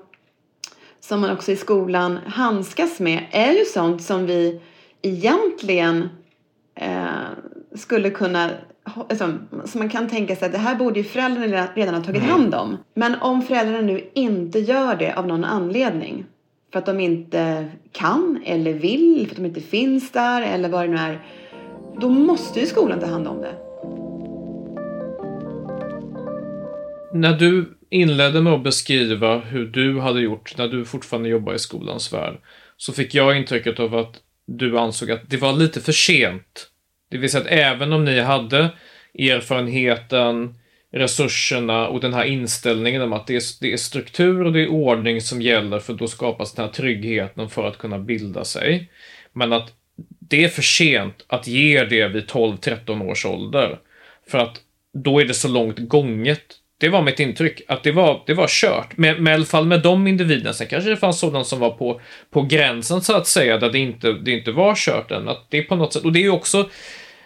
som 1.00 1.22
man 1.22 1.32
också 1.32 1.52
i 1.52 1.56
skolan 1.56 2.18
handskas 2.28 3.00
med 3.00 3.26
är 3.32 3.52
ju 3.52 3.66
sånt 3.66 4.04
som 4.04 4.26
vi 4.26 4.62
egentligen 5.02 6.10
eh, 6.76 7.28
skulle 7.76 8.10
kunna 8.10 8.52
alltså, 8.84 9.38
så 9.66 9.78
man 9.78 9.90
kan 9.90 10.10
tänka 10.10 10.36
sig 10.36 10.46
att 10.46 10.52
det 10.52 10.58
här 10.58 10.76
borde 10.76 11.00
ju 11.00 11.04
föräldrarna 11.04 11.68
redan 11.76 11.96
ha 11.96 12.04
tagit 12.04 12.24
mm. 12.24 12.32
hand 12.32 12.56
om. 12.56 12.78
Men 12.94 13.16
om 13.16 13.42
föräldrarna 13.42 13.82
nu 13.82 14.10
inte 14.14 14.60
gör 14.60 14.96
det 14.96 15.14
av 15.14 15.28
någon 15.28 15.44
anledning, 15.44 16.26
för 16.72 16.80
att 16.80 16.86
de 16.86 17.00
inte 17.00 17.70
kan 17.92 18.42
eller 18.46 18.74
vill, 18.74 19.26
för 19.26 19.32
att 19.32 19.38
de 19.38 19.46
inte 19.46 19.62
finns 19.62 20.12
där 20.12 20.42
eller 20.42 20.70
vad 20.70 20.86
det 20.86 20.88
nu 20.88 20.98
är, 20.98 21.20
då 22.02 22.10
måste 22.10 22.60
ju 22.60 22.66
skolan 22.66 23.00
ta 23.00 23.06
hand 23.06 23.28
om 23.28 23.42
det. 23.42 23.54
När 27.14 27.38
du 27.40 27.78
inledde 27.90 28.42
med 28.42 28.54
att 28.54 28.64
beskriva 28.64 29.38
hur 29.38 29.66
du 29.66 30.00
hade 30.00 30.22
gjort 30.22 30.58
när 30.58 30.68
du 30.68 30.86
fortfarande 30.86 31.30
jobbar 31.30 31.54
i 31.54 31.60
skolans 31.60 32.14
värld, 32.14 32.38
så 32.78 32.94
fick 32.94 33.16
jag 33.16 33.38
intrycket 33.38 33.80
av 33.80 33.96
att 33.96 34.22
du 34.46 34.80
ansåg 34.80 35.12
att 35.12 35.30
det 35.30 35.38
var 35.38 35.54
lite 35.54 35.80
för 35.80 35.92
sent 35.92 36.70
det 37.14 37.20
vill 37.20 37.30
säga 37.30 37.42
att 37.42 37.52
även 37.52 37.94
om 37.94 38.06
ni 38.06 38.20
hade 38.20 38.70
erfarenheten, 39.20 40.56
resurserna 40.92 41.88
och 41.88 42.00
den 42.00 42.14
här 42.14 42.24
inställningen 42.24 43.02
om 43.02 43.14
att 43.14 43.28
det 43.28 43.36
är, 43.36 43.42
det 43.62 43.74
är 43.74 43.78
struktur 43.78 44.46
och 44.46 44.54
det 44.54 44.62
är 44.62 44.68
ordning 44.68 45.22
som 45.22 45.42
gäller 45.42 45.80
för 45.80 45.94
då 45.94 46.08
skapas 46.08 46.54
den 46.54 46.66
här 46.66 46.72
tryggheten 46.72 47.50
för 47.50 47.68
att 47.68 47.78
kunna 47.78 48.00
bilda 48.00 48.44
sig. 48.44 48.90
Men 49.34 49.54
att 49.54 49.74
det 50.20 50.44
är 50.44 50.50
för 50.50 50.62
sent 50.62 51.26
att 51.28 51.48
ge 51.48 51.84
det 51.84 52.08
vid 52.08 52.26
12-13 52.26 53.12
års 53.12 53.26
ålder. 53.26 53.80
För 54.28 54.38
att 54.38 54.62
då 54.94 55.20
är 55.20 55.26
det 55.26 55.34
så 55.34 55.48
långt 55.48 55.80
gånget. 55.80 56.44
Det 56.78 56.90
var 56.90 57.02
mitt 57.02 57.20
intryck, 57.20 57.62
att 57.68 57.84
det 57.84 57.92
var, 57.92 58.24
det 58.26 58.34
var 58.34 58.48
kört. 58.48 58.98
Med, 58.98 59.28
I 59.28 59.32
alla 59.32 59.46
fall 59.46 59.66
med 59.66 59.82
de 59.82 60.08
individerna. 60.08 60.54
Sen 60.54 60.68
kanske 60.68 60.90
det 60.90 60.98
fanns 60.98 61.20
sådana 61.20 61.44
som 61.44 61.60
var 61.60 61.70
på, 61.70 62.02
på 62.32 62.42
gränsen 62.42 63.02
så 63.02 63.16
att 63.16 63.28
säga, 63.28 63.58
där 63.58 63.70
det 63.70 63.80
inte, 63.80 64.14
det 64.14 64.32
inte 64.32 64.52
var 64.52 64.76
kört 64.76 65.12
än. 65.12 65.30
Att 65.30 65.46
det 65.50 65.58
är 65.58 65.64
på 65.64 65.76
något 65.76 65.94
sätt, 65.94 66.04
och 66.04 66.14
det 66.14 66.20
är 66.20 66.24
ju 66.24 66.30
också 66.30 66.70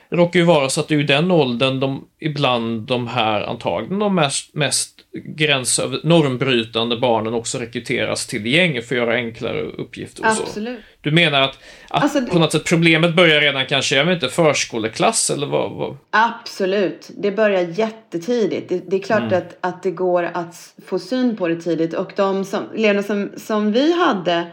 råkar 0.10 0.40
ju 0.40 0.46
vara 0.46 0.70
så 0.70 0.82
att 0.82 0.88
det 0.88 0.96
är 0.96 0.98
ju 0.98 1.04
den 1.04 1.32
åldern 1.32 1.80
de, 1.80 2.08
ibland 2.20 2.82
de 2.82 3.08
här 3.08 3.42
antagligen 3.42 4.00
de 4.00 4.16
mest, 4.16 4.54
mest 4.54 4.98
gränsöver, 5.14 6.00
normbrytande 6.04 6.98
barnen 6.98 7.34
också 7.34 7.58
rekryteras 7.58 8.28
till 8.28 8.46
gäng 8.46 8.82
för 8.82 8.96
att 8.96 9.02
göra 9.02 9.14
enklare 9.14 9.62
uppgifter 9.62 10.24
och 10.24 10.30
Absolut. 10.30 10.80
så. 10.80 10.86
Du 11.02 11.12
menar 11.12 11.42
att, 11.42 11.60
att 11.90 12.04
alltså, 12.04 12.26
på 12.26 12.40
något 12.40 12.52
sätt 12.52 12.66
problemet 12.66 13.16
börjar 13.16 13.42
redan 13.42 13.66
kanske, 13.66 13.96
jag 13.96 14.06
vet 14.06 14.14
inte, 14.14 14.36
förskoleklass 14.36 15.30
eller 15.30 15.48
vad? 15.48 15.72
vad? 15.72 15.98
Absolut, 16.10 17.10
det 17.18 17.32
börjar 17.32 17.62
jättetidigt. 17.62 18.70
Det, 18.70 18.90
det 18.90 18.96
är 18.96 19.04
klart 19.04 19.20
mm. 19.20 19.38
att, 19.38 19.58
att 19.62 19.84
det 19.84 19.92
går 19.92 20.24
att 20.24 20.74
få 20.86 21.00
syn 21.00 21.38
på 21.38 21.48
det 21.48 21.62
tidigt 21.62 21.94
och 21.94 22.12
de 22.16 22.46
som, 22.46 22.64
eleverna 22.76 23.04
som, 23.04 23.32
som 23.38 23.72
vi 23.72 23.94
hade, 23.94 24.48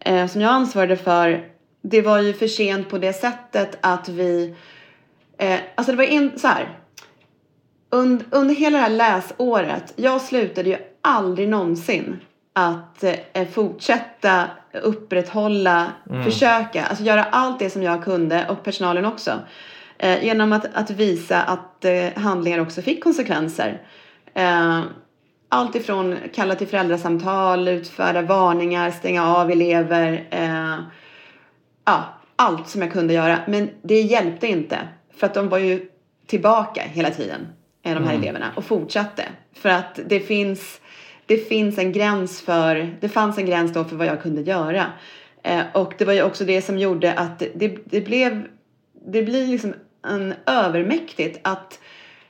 eh, 0.00 0.26
som 0.26 0.40
jag 0.40 0.50
ansvarade 0.50 0.96
för, 0.96 1.44
det 1.82 2.02
var 2.02 2.20
ju 2.20 2.32
för 2.32 2.48
sent 2.48 2.90
på 2.90 2.98
det 2.98 3.12
sättet 3.12 3.78
att 3.80 4.08
vi 4.08 4.54
Eh, 5.38 5.58
alltså 5.74 5.92
det 5.92 5.98
var 5.98 6.04
en, 6.04 6.38
så 6.38 6.48
här. 6.48 6.78
Und, 7.90 8.24
under 8.30 8.54
hela 8.54 8.78
det 8.78 8.82
här 8.82 8.90
läsåret, 8.90 9.92
jag 9.96 10.20
slutade 10.20 10.70
ju 10.70 10.76
aldrig 11.02 11.48
någonsin 11.48 12.20
att 12.52 13.04
eh, 13.04 13.48
fortsätta 13.52 14.44
upprätthålla, 14.82 15.92
mm. 16.10 16.24
försöka, 16.24 16.84
alltså 16.84 17.04
göra 17.04 17.24
allt 17.24 17.58
det 17.58 17.70
som 17.70 17.82
jag 17.82 18.04
kunde 18.04 18.46
och 18.48 18.64
personalen 18.64 19.04
också. 19.04 19.32
Eh, 19.98 20.24
genom 20.24 20.52
att, 20.52 20.74
att 20.74 20.90
visa 20.90 21.42
att 21.42 21.84
eh, 21.84 22.06
handlingar 22.16 22.58
också 22.58 22.82
fick 22.82 23.04
konsekvenser. 23.04 23.82
Eh, 24.34 24.80
allt 25.48 25.74
ifrån 25.74 26.16
kalla 26.34 26.54
till 26.54 26.68
föräldrasamtal, 26.68 27.68
utfärda 27.68 28.22
varningar, 28.22 28.90
stänga 28.90 29.36
av 29.36 29.50
elever. 29.50 30.28
Eh, 30.30 30.76
ja, 31.84 32.04
allt 32.36 32.68
som 32.68 32.82
jag 32.82 32.92
kunde 32.92 33.14
göra. 33.14 33.38
Men 33.46 33.70
det 33.82 34.00
hjälpte 34.00 34.46
inte. 34.46 34.78
För 35.18 35.26
att 35.26 35.34
de 35.34 35.48
var 35.48 35.58
ju 35.58 35.88
tillbaka 36.26 36.82
hela 36.82 37.10
tiden, 37.10 37.46
de 37.82 37.88
här 37.88 38.00
mm. 38.00 38.22
eleverna, 38.22 38.52
och 38.56 38.64
fortsatte. 38.64 39.24
För 39.52 39.68
att 39.68 40.00
det 40.06 40.20
finns, 40.20 40.80
det 41.26 41.36
finns 41.36 41.78
en 41.78 41.92
gräns 41.92 42.40
för, 42.40 42.96
det 43.00 43.08
fanns 43.08 43.38
en 43.38 43.46
gräns 43.46 43.72
då 43.72 43.84
för 43.84 43.96
vad 43.96 44.06
jag 44.06 44.22
kunde 44.22 44.42
göra. 44.42 44.86
Eh, 45.42 45.62
och 45.74 45.94
det 45.98 46.04
var 46.04 46.12
ju 46.12 46.22
också 46.22 46.44
det 46.44 46.62
som 46.62 46.78
gjorde 46.78 47.12
att 47.12 47.38
det, 47.38 47.78
det 47.84 48.00
blev, 48.00 48.46
det 49.06 49.22
blir 49.22 49.46
liksom 49.46 49.74
en 50.06 50.34
övermäktigt 50.46 51.40
att 51.42 51.78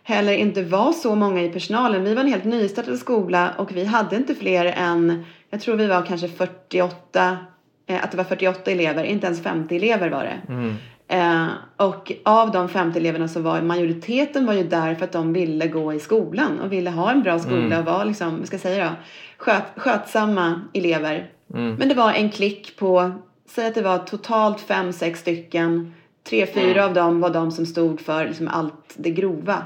heller 0.02 0.32
inte 0.32 0.62
var 0.62 0.92
så 0.92 1.14
många 1.14 1.42
i 1.42 1.48
personalen. 1.48 2.04
Vi 2.04 2.14
var 2.14 2.22
en 2.22 2.28
helt 2.28 2.44
nystartad 2.44 2.98
skola 2.98 3.54
och 3.58 3.76
vi 3.76 3.84
hade 3.84 4.16
inte 4.16 4.34
fler 4.34 4.64
än, 4.64 5.24
jag 5.50 5.60
tror 5.60 5.76
vi 5.76 5.86
var 5.86 6.06
kanske 6.06 6.28
48, 6.28 7.38
eh, 7.86 8.04
att 8.04 8.10
det 8.10 8.16
var 8.16 8.24
48 8.24 8.70
elever, 8.70 9.04
inte 9.04 9.26
ens 9.26 9.42
50 9.42 9.76
elever 9.76 10.10
var 10.10 10.24
det. 10.24 10.52
Mm. 10.52 10.74
Eh, 11.08 11.46
och 11.76 12.12
av 12.24 12.50
de 12.50 12.68
50 12.68 12.98
eleverna 12.98 13.28
så 13.28 13.40
var 13.40 13.62
majoriteten 13.62 14.46
var 14.46 14.54
ju 14.54 14.62
där 14.62 14.94
för 14.94 15.04
att 15.04 15.12
de 15.12 15.32
ville 15.32 15.66
gå 15.66 15.92
i 15.92 16.00
skolan 16.00 16.60
och 16.60 16.72
ville 16.72 16.90
ha 16.90 17.10
en 17.10 17.22
bra 17.22 17.38
skola 17.38 17.56
mm. 17.56 17.78
och 17.78 17.84
var 17.84 18.04
liksom, 18.04 18.38
vad 18.38 18.46
ska 18.46 18.54
jag 18.54 18.60
säga 18.60 18.84
då, 18.84 18.90
sköt, 19.36 19.62
skötsamma 19.76 20.60
elever. 20.74 21.30
Mm. 21.54 21.74
Men 21.74 21.88
det 21.88 21.94
var 21.94 22.12
en 22.12 22.30
klick 22.30 22.76
på, 22.76 23.12
säg 23.46 23.66
att 23.66 23.74
det 23.74 23.82
var 23.82 23.98
totalt 23.98 24.60
fem, 24.60 24.92
sex 24.92 25.20
stycken. 25.20 25.94
Tre, 26.28 26.46
fyra 26.46 26.82
mm. 26.82 26.84
av 26.84 26.94
dem 26.94 27.20
var 27.20 27.30
de 27.30 27.50
som 27.50 27.66
stod 27.66 28.00
för 28.00 28.26
liksom 28.26 28.48
allt 28.48 28.94
det 28.96 29.10
grova. 29.10 29.64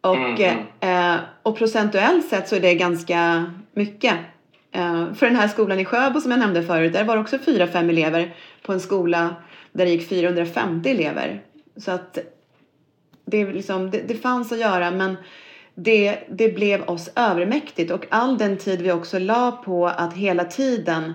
Och, 0.00 0.40
mm. 0.40 0.58
eh, 0.80 1.20
och 1.42 1.58
procentuellt 1.58 2.28
sett 2.28 2.48
så 2.48 2.56
är 2.56 2.60
det 2.60 2.74
ganska 2.74 3.44
mycket. 3.74 4.14
Eh, 4.72 5.12
för 5.14 5.26
den 5.26 5.36
här 5.36 5.48
skolan 5.48 5.80
i 5.80 5.84
Sjöbo 5.84 6.20
som 6.20 6.30
jag 6.30 6.40
nämnde 6.40 6.62
förut, 6.62 6.92
där 6.92 7.04
var 7.04 7.16
också 7.16 7.38
fyra, 7.38 7.66
fem 7.66 7.90
elever 7.90 8.34
på 8.62 8.72
en 8.72 8.80
skola 8.80 9.34
där 9.76 9.84
det 9.84 9.90
gick 9.90 10.08
450 10.08 10.90
elever. 10.90 11.42
Så 11.76 11.90
att 11.90 12.18
det, 13.26 13.44
liksom, 13.44 13.90
det, 13.90 14.02
det 14.08 14.14
fanns 14.14 14.52
att 14.52 14.58
göra 14.58 14.90
men 14.90 15.16
det, 15.74 16.18
det 16.30 16.48
blev 16.48 16.82
oss 16.82 17.10
övermäktigt 17.16 17.90
och 17.90 18.06
all 18.08 18.38
den 18.38 18.56
tid 18.56 18.82
vi 18.82 18.92
också 18.92 19.18
la 19.18 19.52
på 19.64 19.86
att 19.86 20.14
hela 20.14 20.44
tiden 20.44 21.14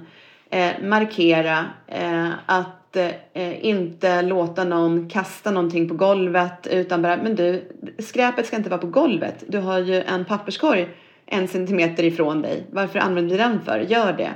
eh, 0.50 0.72
markera 0.82 1.66
eh, 1.88 2.30
att 2.46 2.96
eh, 3.34 3.66
inte 3.66 4.22
låta 4.22 4.64
någon 4.64 5.10
kasta 5.10 5.52
någonting 5.52 5.90
på 5.90 5.96
golvet 5.96 6.68
utan 6.68 7.02
bara, 7.02 7.18
men 7.18 7.36
du, 7.36 7.72
skräpet 8.00 8.46
ska 8.46 8.56
inte 8.56 8.70
vara 8.70 8.82
på 8.82 8.88
golvet. 8.88 9.44
Du 9.48 9.58
har 9.58 9.80
ju 9.80 10.02
en 10.02 10.26
papperskorg 10.26 10.88
en 11.26 11.48
centimeter 11.48 12.04
ifrån 12.04 12.42
dig. 12.42 12.64
Varför 12.72 13.00
använder 13.00 13.38
du 13.38 13.44
den 13.44 13.62
för? 13.62 13.80
Gör 13.80 14.14
det 14.14 14.32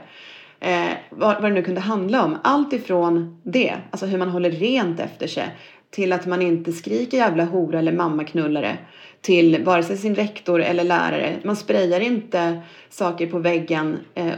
eh, 0.65 0.91
vad, 1.09 1.41
vad 1.41 1.51
det 1.51 1.55
nu 1.55 1.63
kunde 1.63 1.81
handla 1.81 2.23
om. 2.23 2.37
Allt 2.43 2.73
ifrån 2.73 3.41
det, 3.43 3.73
alltså 3.91 4.05
hur 4.05 4.17
man 4.17 4.29
håller 4.29 4.51
rent 4.51 4.99
efter 4.99 5.27
sig, 5.27 5.57
till 5.89 6.13
att 6.13 6.25
man 6.25 6.41
inte 6.41 6.71
skriker 6.71 7.17
jävla 7.17 7.45
hora 7.45 7.79
eller 7.79 7.91
mammaknullare 7.91 8.77
till 9.21 9.63
vare 9.63 9.83
sig 9.83 9.97
sin 9.97 10.15
rektor 10.15 10.61
eller 10.61 10.83
lärare. 10.83 11.35
Man 11.43 11.55
sprayar 11.55 11.99
inte 11.99 12.61
saker 12.89 13.27
på 13.27 13.39
väggen, 13.39 13.99
eh, 14.13 14.33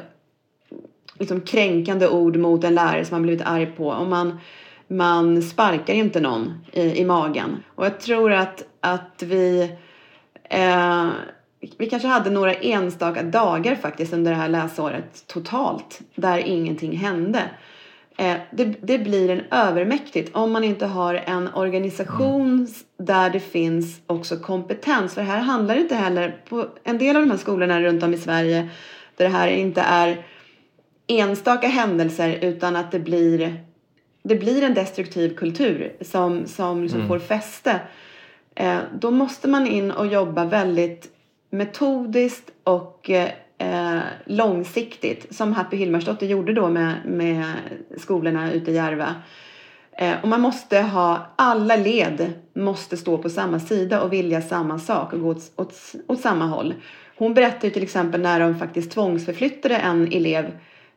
liksom 1.19 1.41
kränkande 1.41 2.07
ord 2.07 2.37
mot 2.37 2.63
en 2.63 2.75
lärare 2.75 3.05
som 3.05 3.15
man 3.15 3.21
blivit 3.21 3.47
arg 3.47 3.65
på. 3.65 3.87
Och 3.87 4.07
man, 4.07 4.39
man 4.87 5.41
sparkar 5.41 5.93
inte 5.93 6.19
någon 6.19 6.53
i, 6.71 7.01
i 7.01 7.05
magen. 7.05 7.63
Och 7.75 7.85
jag 7.85 7.99
tror 7.99 8.33
att, 8.33 8.63
att 8.79 9.23
vi 9.23 9.71
eh, 10.43 11.07
vi 11.77 11.89
kanske 11.89 12.07
hade 12.07 12.29
några 12.29 12.53
enstaka 12.53 13.23
dagar 13.23 13.75
faktiskt 13.75 14.13
under 14.13 14.31
det 14.31 14.37
här 14.37 14.49
läsåret 14.49 15.27
totalt 15.27 16.01
där 16.15 16.37
ingenting 16.37 16.97
hände. 16.97 17.41
Eh, 18.17 18.35
det, 18.51 18.63
det, 18.63 18.97
blir 18.97 19.29
en 19.29 19.41
övermäktigt 19.51 20.35
om 20.35 20.51
man 20.51 20.63
inte 20.63 20.85
har 20.85 21.13
en 21.13 21.53
organisation 21.53 22.67
där 22.97 23.29
det 23.29 23.39
finns 23.39 24.01
också 24.07 24.37
kompetens. 24.37 25.13
För 25.13 25.21
här 25.21 25.39
handlar 25.39 25.75
det 25.75 25.81
inte 25.81 25.95
heller, 25.95 26.37
på 26.49 26.67
en 26.83 26.97
del 26.97 27.15
av 27.15 27.21
de 27.21 27.31
här 27.31 27.37
skolorna 27.37 27.81
runt 27.81 28.03
om 28.03 28.13
i 28.13 28.17
Sverige 28.17 28.69
där 29.15 29.25
det 29.25 29.31
här 29.31 29.47
inte 29.47 29.81
är 29.81 30.25
enstaka 31.07 31.67
händelser 31.67 32.37
utan 32.41 32.75
att 32.75 32.91
det 32.91 32.99
blir, 32.99 33.55
det 34.23 34.35
blir 34.35 34.63
en 34.63 34.73
destruktiv 34.73 35.35
kultur 35.35 35.93
som, 36.01 36.45
som 36.45 36.81
liksom 36.81 36.99
mm. 36.99 37.07
får 37.07 37.19
fäste. 37.19 37.79
Eh, 38.55 38.79
då 38.99 39.11
måste 39.11 39.47
man 39.47 39.67
in 39.67 39.91
och 39.91 40.07
jobba 40.07 40.45
väldigt 40.45 41.16
metodiskt 41.57 42.51
och 42.63 43.09
eh, 43.09 43.99
långsiktigt 44.25 45.35
som 45.35 45.53
Happy 45.53 45.77
Hilmarsdotter 45.77 46.27
gjorde 46.27 46.53
då 46.53 46.69
med, 46.69 46.93
med 47.05 47.45
skolorna 47.97 48.51
ute 48.51 48.71
i 48.71 48.75
Järva. 48.75 49.15
Eh, 49.91 50.13
och 50.21 50.27
man 50.27 50.41
måste 50.41 50.79
ha, 50.81 51.33
alla 51.35 51.75
led 51.75 52.33
måste 52.53 52.97
stå 52.97 53.17
på 53.17 53.29
samma 53.29 53.59
sida 53.59 54.01
och 54.01 54.13
vilja 54.13 54.41
samma 54.41 54.79
sak 54.79 55.13
och 55.13 55.21
gå 55.21 55.29
åt, 55.29 55.51
åt, 55.55 55.73
åt 56.07 56.21
samma 56.21 56.45
håll. 56.45 56.73
Hon 57.17 57.33
berättar 57.33 57.67
ju 57.67 57.73
till 57.73 57.83
exempel 57.83 58.21
när 58.21 58.39
de 58.39 58.59
faktiskt 58.59 58.91
tvångsförflyttade 58.91 59.77
en 59.77 60.07
elev 60.11 60.45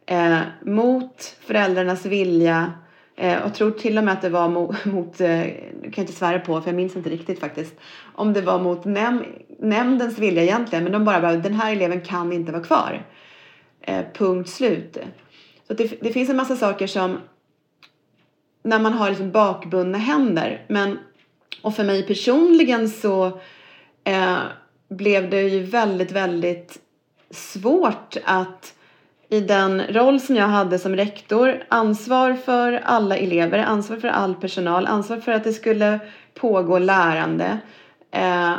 eh, 0.06 0.38
mot 0.66 1.36
föräldrarnas 1.40 2.06
vilja 2.06 2.56
eh, 2.58 2.89
Eh, 3.16 3.42
och 3.42 3.54
tror 3.54 3.70
till 3.70 3.98
och 3.98 4.04
med 4.04 4.14
att 4.14 4.22
det 4.22 4.28
var 4.28 4.48
mot, 4.48 4.86
eh, 4.86 4.92
mot 4.92 5.16
kan 5.16 5.92
jag 5.94 5.98
inte 5.98 6.12
svära 6.12 6.38
på 6.38 6.60
för 6.60 6.68
jag 6.68 6.76
minns 6.76 6.96
inte 6.96 7.10
riktigt 7.10 7.40
faktiskt, 7.40 7.74
om 8.14 8.32
det 8.32 8.40
var 8.40 8.58
mot 8.58 8.84
näm 8.84 9.24
nämndens 9.58 10.18
vilja 10.18 10.42
egentligen 10.42 10.84
men 10.84 10.92
de 10.92 11.04
bara 11.04 11.20
bara 11.20 11.36
den 11.36 11.54
här 11.54 11.72
eleven 11.72 12.00
kan 12.00 12.32
inte 12.32 12.52
vara 12.52 12.62
kvar. 12.62 13.06
Eh, 13.80 14.04
punkt 14.14 14.50
slut. 14.50 14.98
Så 15.66 15.74
det, 15.74 16.02
det 16.02 16.12
finns 16.12 16.30
en 16.30 16.36
massa 16.36 16.56
saker 16.56 16.86
som 16.86 17.18
när 18.62 18.78
man 18.78 18.92
har 18.92 19.08
liksom 19.08 19.30
bakbundna 19.30 19.98
händer. 19.98 20.64
Men, 20.68 20.98
och 21.62 21.76
för 21.76 21.84
mig 21.84 22.06
personligen 22.06 22.88
så 22.88 23.40
eh, 24.04 24.38
blev 24.88 25.30
det 25.30 25.42
ju 25.42 25.62
väldigt, 25.62 26.12
väldigt 26.12 26.78
svårt 27.30 28.16
att 28.24 28.74
i 29.30 29.40
den 29.40 29.82
roll 29.86 30.20
som 30.20 30.36
jag 30.36 30.46
hade 30.46 30.78
som 30.78 30.96
rektor, 30.96 31.64
ansvar 31.68 32.34
för 32.34 32.72
alla 32.72 33.16
elever, 33.16 33.58
ansvar 33.58 33.96
för 33.96 34.08
all 34.08 34.34
personal, 34.34 34.86
ansvar 34.86 35.16
för 35.16 35.32
att 35.32 35.44
det 35.44 35.52
skulle 35.52 35.98
pågå 36.34 36.78
lärande, 36.78 37.58
eh, 38.10 38.54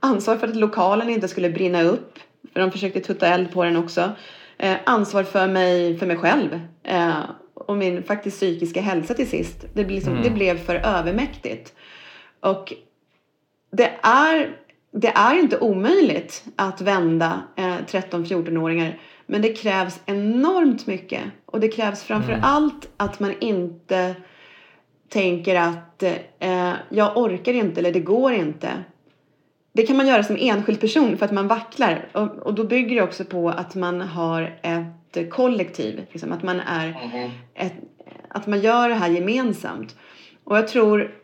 ansvar 0.00 0.36
för 0.36 0.48
att 0.48 0.56
lokalen 0.56 1.10
inte 1.10 1.28
skulle 1.28 1.50
brinna 1.50 1.82
upp, 1.82 2.18
för 2.52 2.60
de 2.60 2.72
försökte 2.72 3.00
tutta 3.00 3.26
eld 3.26 3.52
på 3.52 3.64
den 3.64 3.76
också, 3.76 4.10
eh, 4.58 4.76
ansvar 4.84 5.22
för 5.22 5.48
mig, 5.48 5.98
för 5.98 6.06
mig 6.06 6.16
själv 6.16 6.60
eh, 6.82 7.14
och 7.54 7.76
min 7.76 8.02
faktiskt 8.02 8.36
psykiska 8.36 8.80
hälsa 8.80 9.14
till 9.14 9.28
sist. 9.28 9.60
Det, 9.74 9.84
blev 9.84 9.94
liksom, 9.94 10.12
mm. 10.12 10.24
det 10.24 10.30
blev 10.30 10.58
för 10.58 10.74
övermäktigt. 10.74 11.72
Och 12.40 12.72
det 13.72 13.90
är, 14.02 14.56
det 14.92 15.08
är 15.08 15.38
inte 15.38 15.58
omöjligt 15.58 16.44
att 16.56 16.80
vända 16.80 17.42
eh, 17.56 17.76
13-14-åringar. 17.86 18.98
Men 19.26 19.42
det 19.42 19.52
krävs 19.52 20.00
enormt 20.06 20.86
mycket. 20.86 21.22
Och 21.46 21.60
det 21.60 21.68
krävs 21.68 22.02
framför 22.02 22.32
mm. 22.32 22.44
allt 22.44 22.88
att 22.96 23.20
man 23.20 23.34
inte 23.40 24.14
tänker 25.08 25.56
att 25.56 26.02
eh, 26.38 26.72
jag 26.88 27.16
orkar 27.16 27.52
inte 27.52 27.80
eller 27.80 27.92
det 27.92 28.00
går 28.00 28.32
inte. 28.32 28.68
Det 29.72 29.86
kan 29.86 29.96
man 29.96 30.06
göra 30.06 30.22
som 30.22 30.36
enskild 30.40 30.80
person 30.80 31.16
för 31.16 31.24
att 31.24 31.32
man 31.32 31.48
vacklar. 31.48 32.08
Och, 32.12 32.38
och 32.38 32.54
då 32.54 32.64
bygger 32.64 32.96
det 32.96 33.02
också 33.02 33.24
på 33.24 33.48
att 33.48 33.74
man 33.74 34.00
har 34.00 34.58
ett 34.62 35.30
kollektiv. 35.30 36.06
Liksom, 36.10 36.32
att 36.32 36.42
man 36.42 36.60
är 36.60 36.88
mm. 36.88 37.30
ett, 37.54 37.74
att 38.28 38.46
man 38.46 38.60
gör 38.60 38.88
det 38.88 38.94
här 38.94 39.08
gemensamt. 39.08 39.96
Och 40.44 40.56
jag 40.56 40.68
tror 40.68 41.14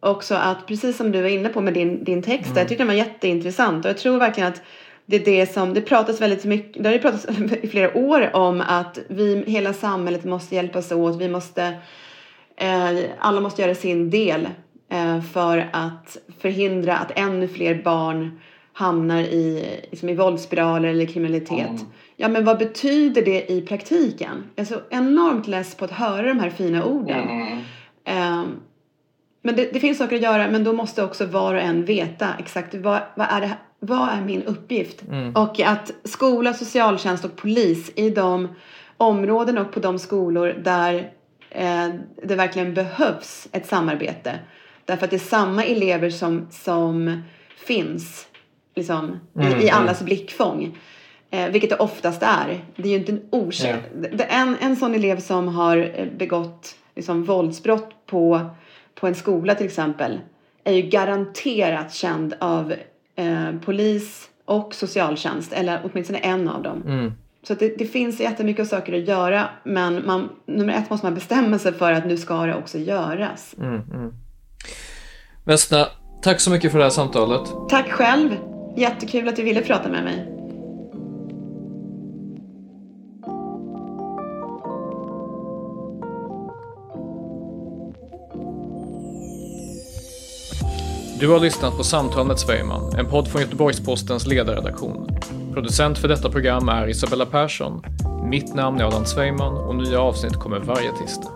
också 0.00 0.34
att 0.34 0.66
precis 0.66 0.96
som 0.96 1.12
du 1.12 1.22
var 1.22 1.28
inne 1.28 1.48
på 1.48 1.60
med 1.60 1.74
din, 1.74 2.04
din 2.04 2.22
text, 2.22 2.46
mm. 2.46 2.58
jag 2.58 2.68
tyckte 2.68 2.82
den 2.82 2.88
var 2.88 2.94
jätteintressant 2.94 3.84
och 3.84 3.88
jag 3.88 3.98
tror 3.98 4.18
verkligen 4.18 4.48
att 4.48 4.62
det 5.06 5.16
är 5.16 5.24
det 5.24 5.52
som, 5.52 5.74
det 5.74 5.80
pratas 5.80 6.20
väldigt 6.20 6.44
mycket, 6.44 6.82
det 6.82 6.88
har 6.88 6.94
ju 6.94 7.00
pratats 7.00 7.26
i 7.62 7.68
flera 7.68 7.96
år 7.96 8.36
om 8.36 8.60
att 8.60 8.98
vi, 9.08 9.44
hela 9.46 9.72
samhället 9.72 10.24
måste 10.24 10.54
hjälpas 10.54 10.92
åt, 10.92 11.20
vi 11.20 11.28
måste, 11.28 11.74
eh, 12.56 12.90
alla 13.18 13.40
måste 13.40 13.62
göra 13.62 13.74
sin 13.74 14.10
del 14.10 14.48
eh, 14.90 15.22
för 15.22 15.70
att 15.72 16.16
förhindra 16.40 16.96
att 16.96 17.18
ännu 17.18 17.48
fler 17.48 17.82
barn 17.82 18.40
hamnar 18.72 19.20
i, 19.20 19.64
liksom 19.90 20.08
i 20.08 20.14
våldsspiraler 20.14 20.88
eller 20.88 21.06
kriminalitet. 21.06 21.68
Mm. 21.68 21.86
Ja, 22.16 22.28
men 22.28 22.44
vad 22.44 22.58
betyder 22.58 23.22
det 23.22 23.52
i 23.52 23.62
praktiken? 23.62 24.44
Jag 24.54 24.62
är 24.62 24.68
så 24.68 24.80
enormt 24.90 25.46
less 25.46 25.74
på 25.74 25.84
att 25.84 25.90
höra 25.90 26.28
de 26.28 26.40
här 26.40 26.50
fina 26.50 26.84
orden. 26.84 27.28
Mm. 27.28 28.40
Um, 28.40 28.60
men 29.42 29.56
det, 29.56 29.72
det, 29.72 29.80
finns 29.80 29.98
saker 29.98 30.16
att 30.16 30.22
göra, 30.22 30.50
men 30.50 30.64
då 30.64 30.72
måste 30.72 31.04
också 31.04 31.26
var 31.26 31.54
och 31.54 31.60
en 31.60 31.84
veta 31.84 32.28
exakt 32.38 32.74
vad, 32.74 33.00
vad, 33.14 33.26
är, 33.30 33.40
det, 33.40 33.50
vad 33.86 34.08
är 34.08 34.20
min 34.20 34.42
uppgift? 34.42 35.02
Mm. 35.02 35.36
Och 35.36 35.60
att 35.60 35.90
skola, 36.04 36.54
socialtjänst 36.54 37.24
och 37.24 37.36
polis 37.36 37.92
i 37.96 38.10
de 38.10 38.48
områden 38.96 39.58
och 39.58 39.72
på 39.72 39.80
de 39.80 39.98
skolor 39.98 40.54
där 40.64 41.10
eh, 41.50 41.88
det 42.22 42.34
verkligen 42.34 42.74
behövs 42.74 43.48
ett 43.52 43.66
samarbete. 43.66 44.38
Därför 44.84 45.04
att 45.04 45.10
det 45.10 45.16
är 45.16 45.18
samma 45.18 45.64
elever 45.64 46.10
som, 46.10 46.46
som 46.50 47.22
finns 47.66 48.26
liksom, 48.74 49.20
mm. 49.36 49.46
i, 49.46 49.64
i 49.64 49.68
mm. 49.68 49.82
allas 49.82 50.02
blickfång. 50.02 50.78
Eh, 51.30 51.48
vilket 51.48 51.70
det 51.70 51.76
oftast 51.76 52.22
är. 52.22 52.64
Det 52.76 52.88
är 52.88 52.92
ju 52.92 52.98
inte 52.98 53.12
en 53.12 53.22
okänd... 53.30 53.82
Ja. 54.18 54.24
En, 54.24 54.56
en 54.60 54.76
sån 54.76 54.94
elev 54.94 55.20
som 55.20 55.48
har 55.48 55.76
eh, 55.94 56.06
begått 56.18 56.76
liksom, 56.94 57.24
våldsbrott 57.24 58.06
på, 58.06 58.40
på 58.94 59.06
en 59.06 59.14
skola 59.14 59.54
till 59.54 59.66
exempel 59.66 60.20
är 60.64 60.72
ju 60.72 60.82
garanterat 60.82 61.94
känd 61.94 62.34
av 62.38 62.74
eh, 63.16 63.52
polis 63.64 64.28
och 64.44 64.74
socialtjänst. 64.74 65.52
Eller 65.52 65.80
åtminstone 65.84 66.18
en 66.18 66.48
av 66.48 66.62
dem. 66.62 66.82
Mm. 66.86 67.12
Så 67.42 67.54
det, 67.54 67.78
det 67.78 67.86
finns 67.86 68.20
jättemycket 68.20 68.68
saker 68.68 68.92
att 68.92 69.08
göra. 69.08 69.48
Men 69.64 70.06
man, 70.06 70.28
nummer 70.46 70.74
ett 70.74 70.90
måste 70.90 71.06
man 71.06 71.14
bestämma 71.14 71.58
sig 71.58 71.72
för 71.72 71.92
att 71.92 72.06
nu 72.06 72.16
ska 72.16 72.46
det 72.46 72.54
också 72.54 72.78
göras. 72.78 73.54
Mm, 73.58 73.74
mm. 73.74 74.12
Vesna, 75.44 75.86
tack 76.22 76.40
så 76.40 76.50
mycket 76.50 76.72
för 76.72 76.78
det 76.78 76.84
här 76.84 76.90
samtalet. 76.90 77.40
Tack 77.68 77.90
själv. 77.90 78.30
Jättekul 78.76 79.28
att 79.28 79.36
du 79.36 79.42
ville 79.42 79.62
prata 79.62 79.88
med 79.88 80.04
mig. 80.04 80.33
Du 91.20 91.28
har 91.28 91.40
lyssnat 91.40 91.76
på 91.76 91.84
Samtal 91.84 92.26
med 92.26 92.38
Svejman, 92.38 92.94
en 92.98 93.06
podd 93.06 93.28
från 93.28 93.42
Göteborgs-Postens 93.42 94.26
ledarredaktion. 94.26 95.18
Producent 95.52 95.98
för 95.98 96.08
detta 96.08 96.30
program 96.30 96.68
är 96.68 96.88
Isabella 96.88 97.26
Persson. 97.26 97.82
Mitt 98.30 98.54
namn 98.54 98.80
är 98.80 98.84
Adam 98.84 99.06
Svejman 99.06 99.56
och 99.56 99.74
nya 99.74 100.00
avsnitt 100.00 100.34
kommer 100.34 100.58
varje 100.60 100.92
tisdag. 100.92 101.30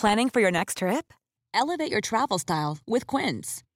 Planning 0.00 0.30
for 0.30 0.40
your 0.40 0.52
next 0.52 0.78
trip? 0.78 1.12
Elevate 1.54 1.90
your 1.90 2.00
travel 2.00 2.38
style 2.38 2.78
with 2.86 3.06
Quince. 3.06 3.65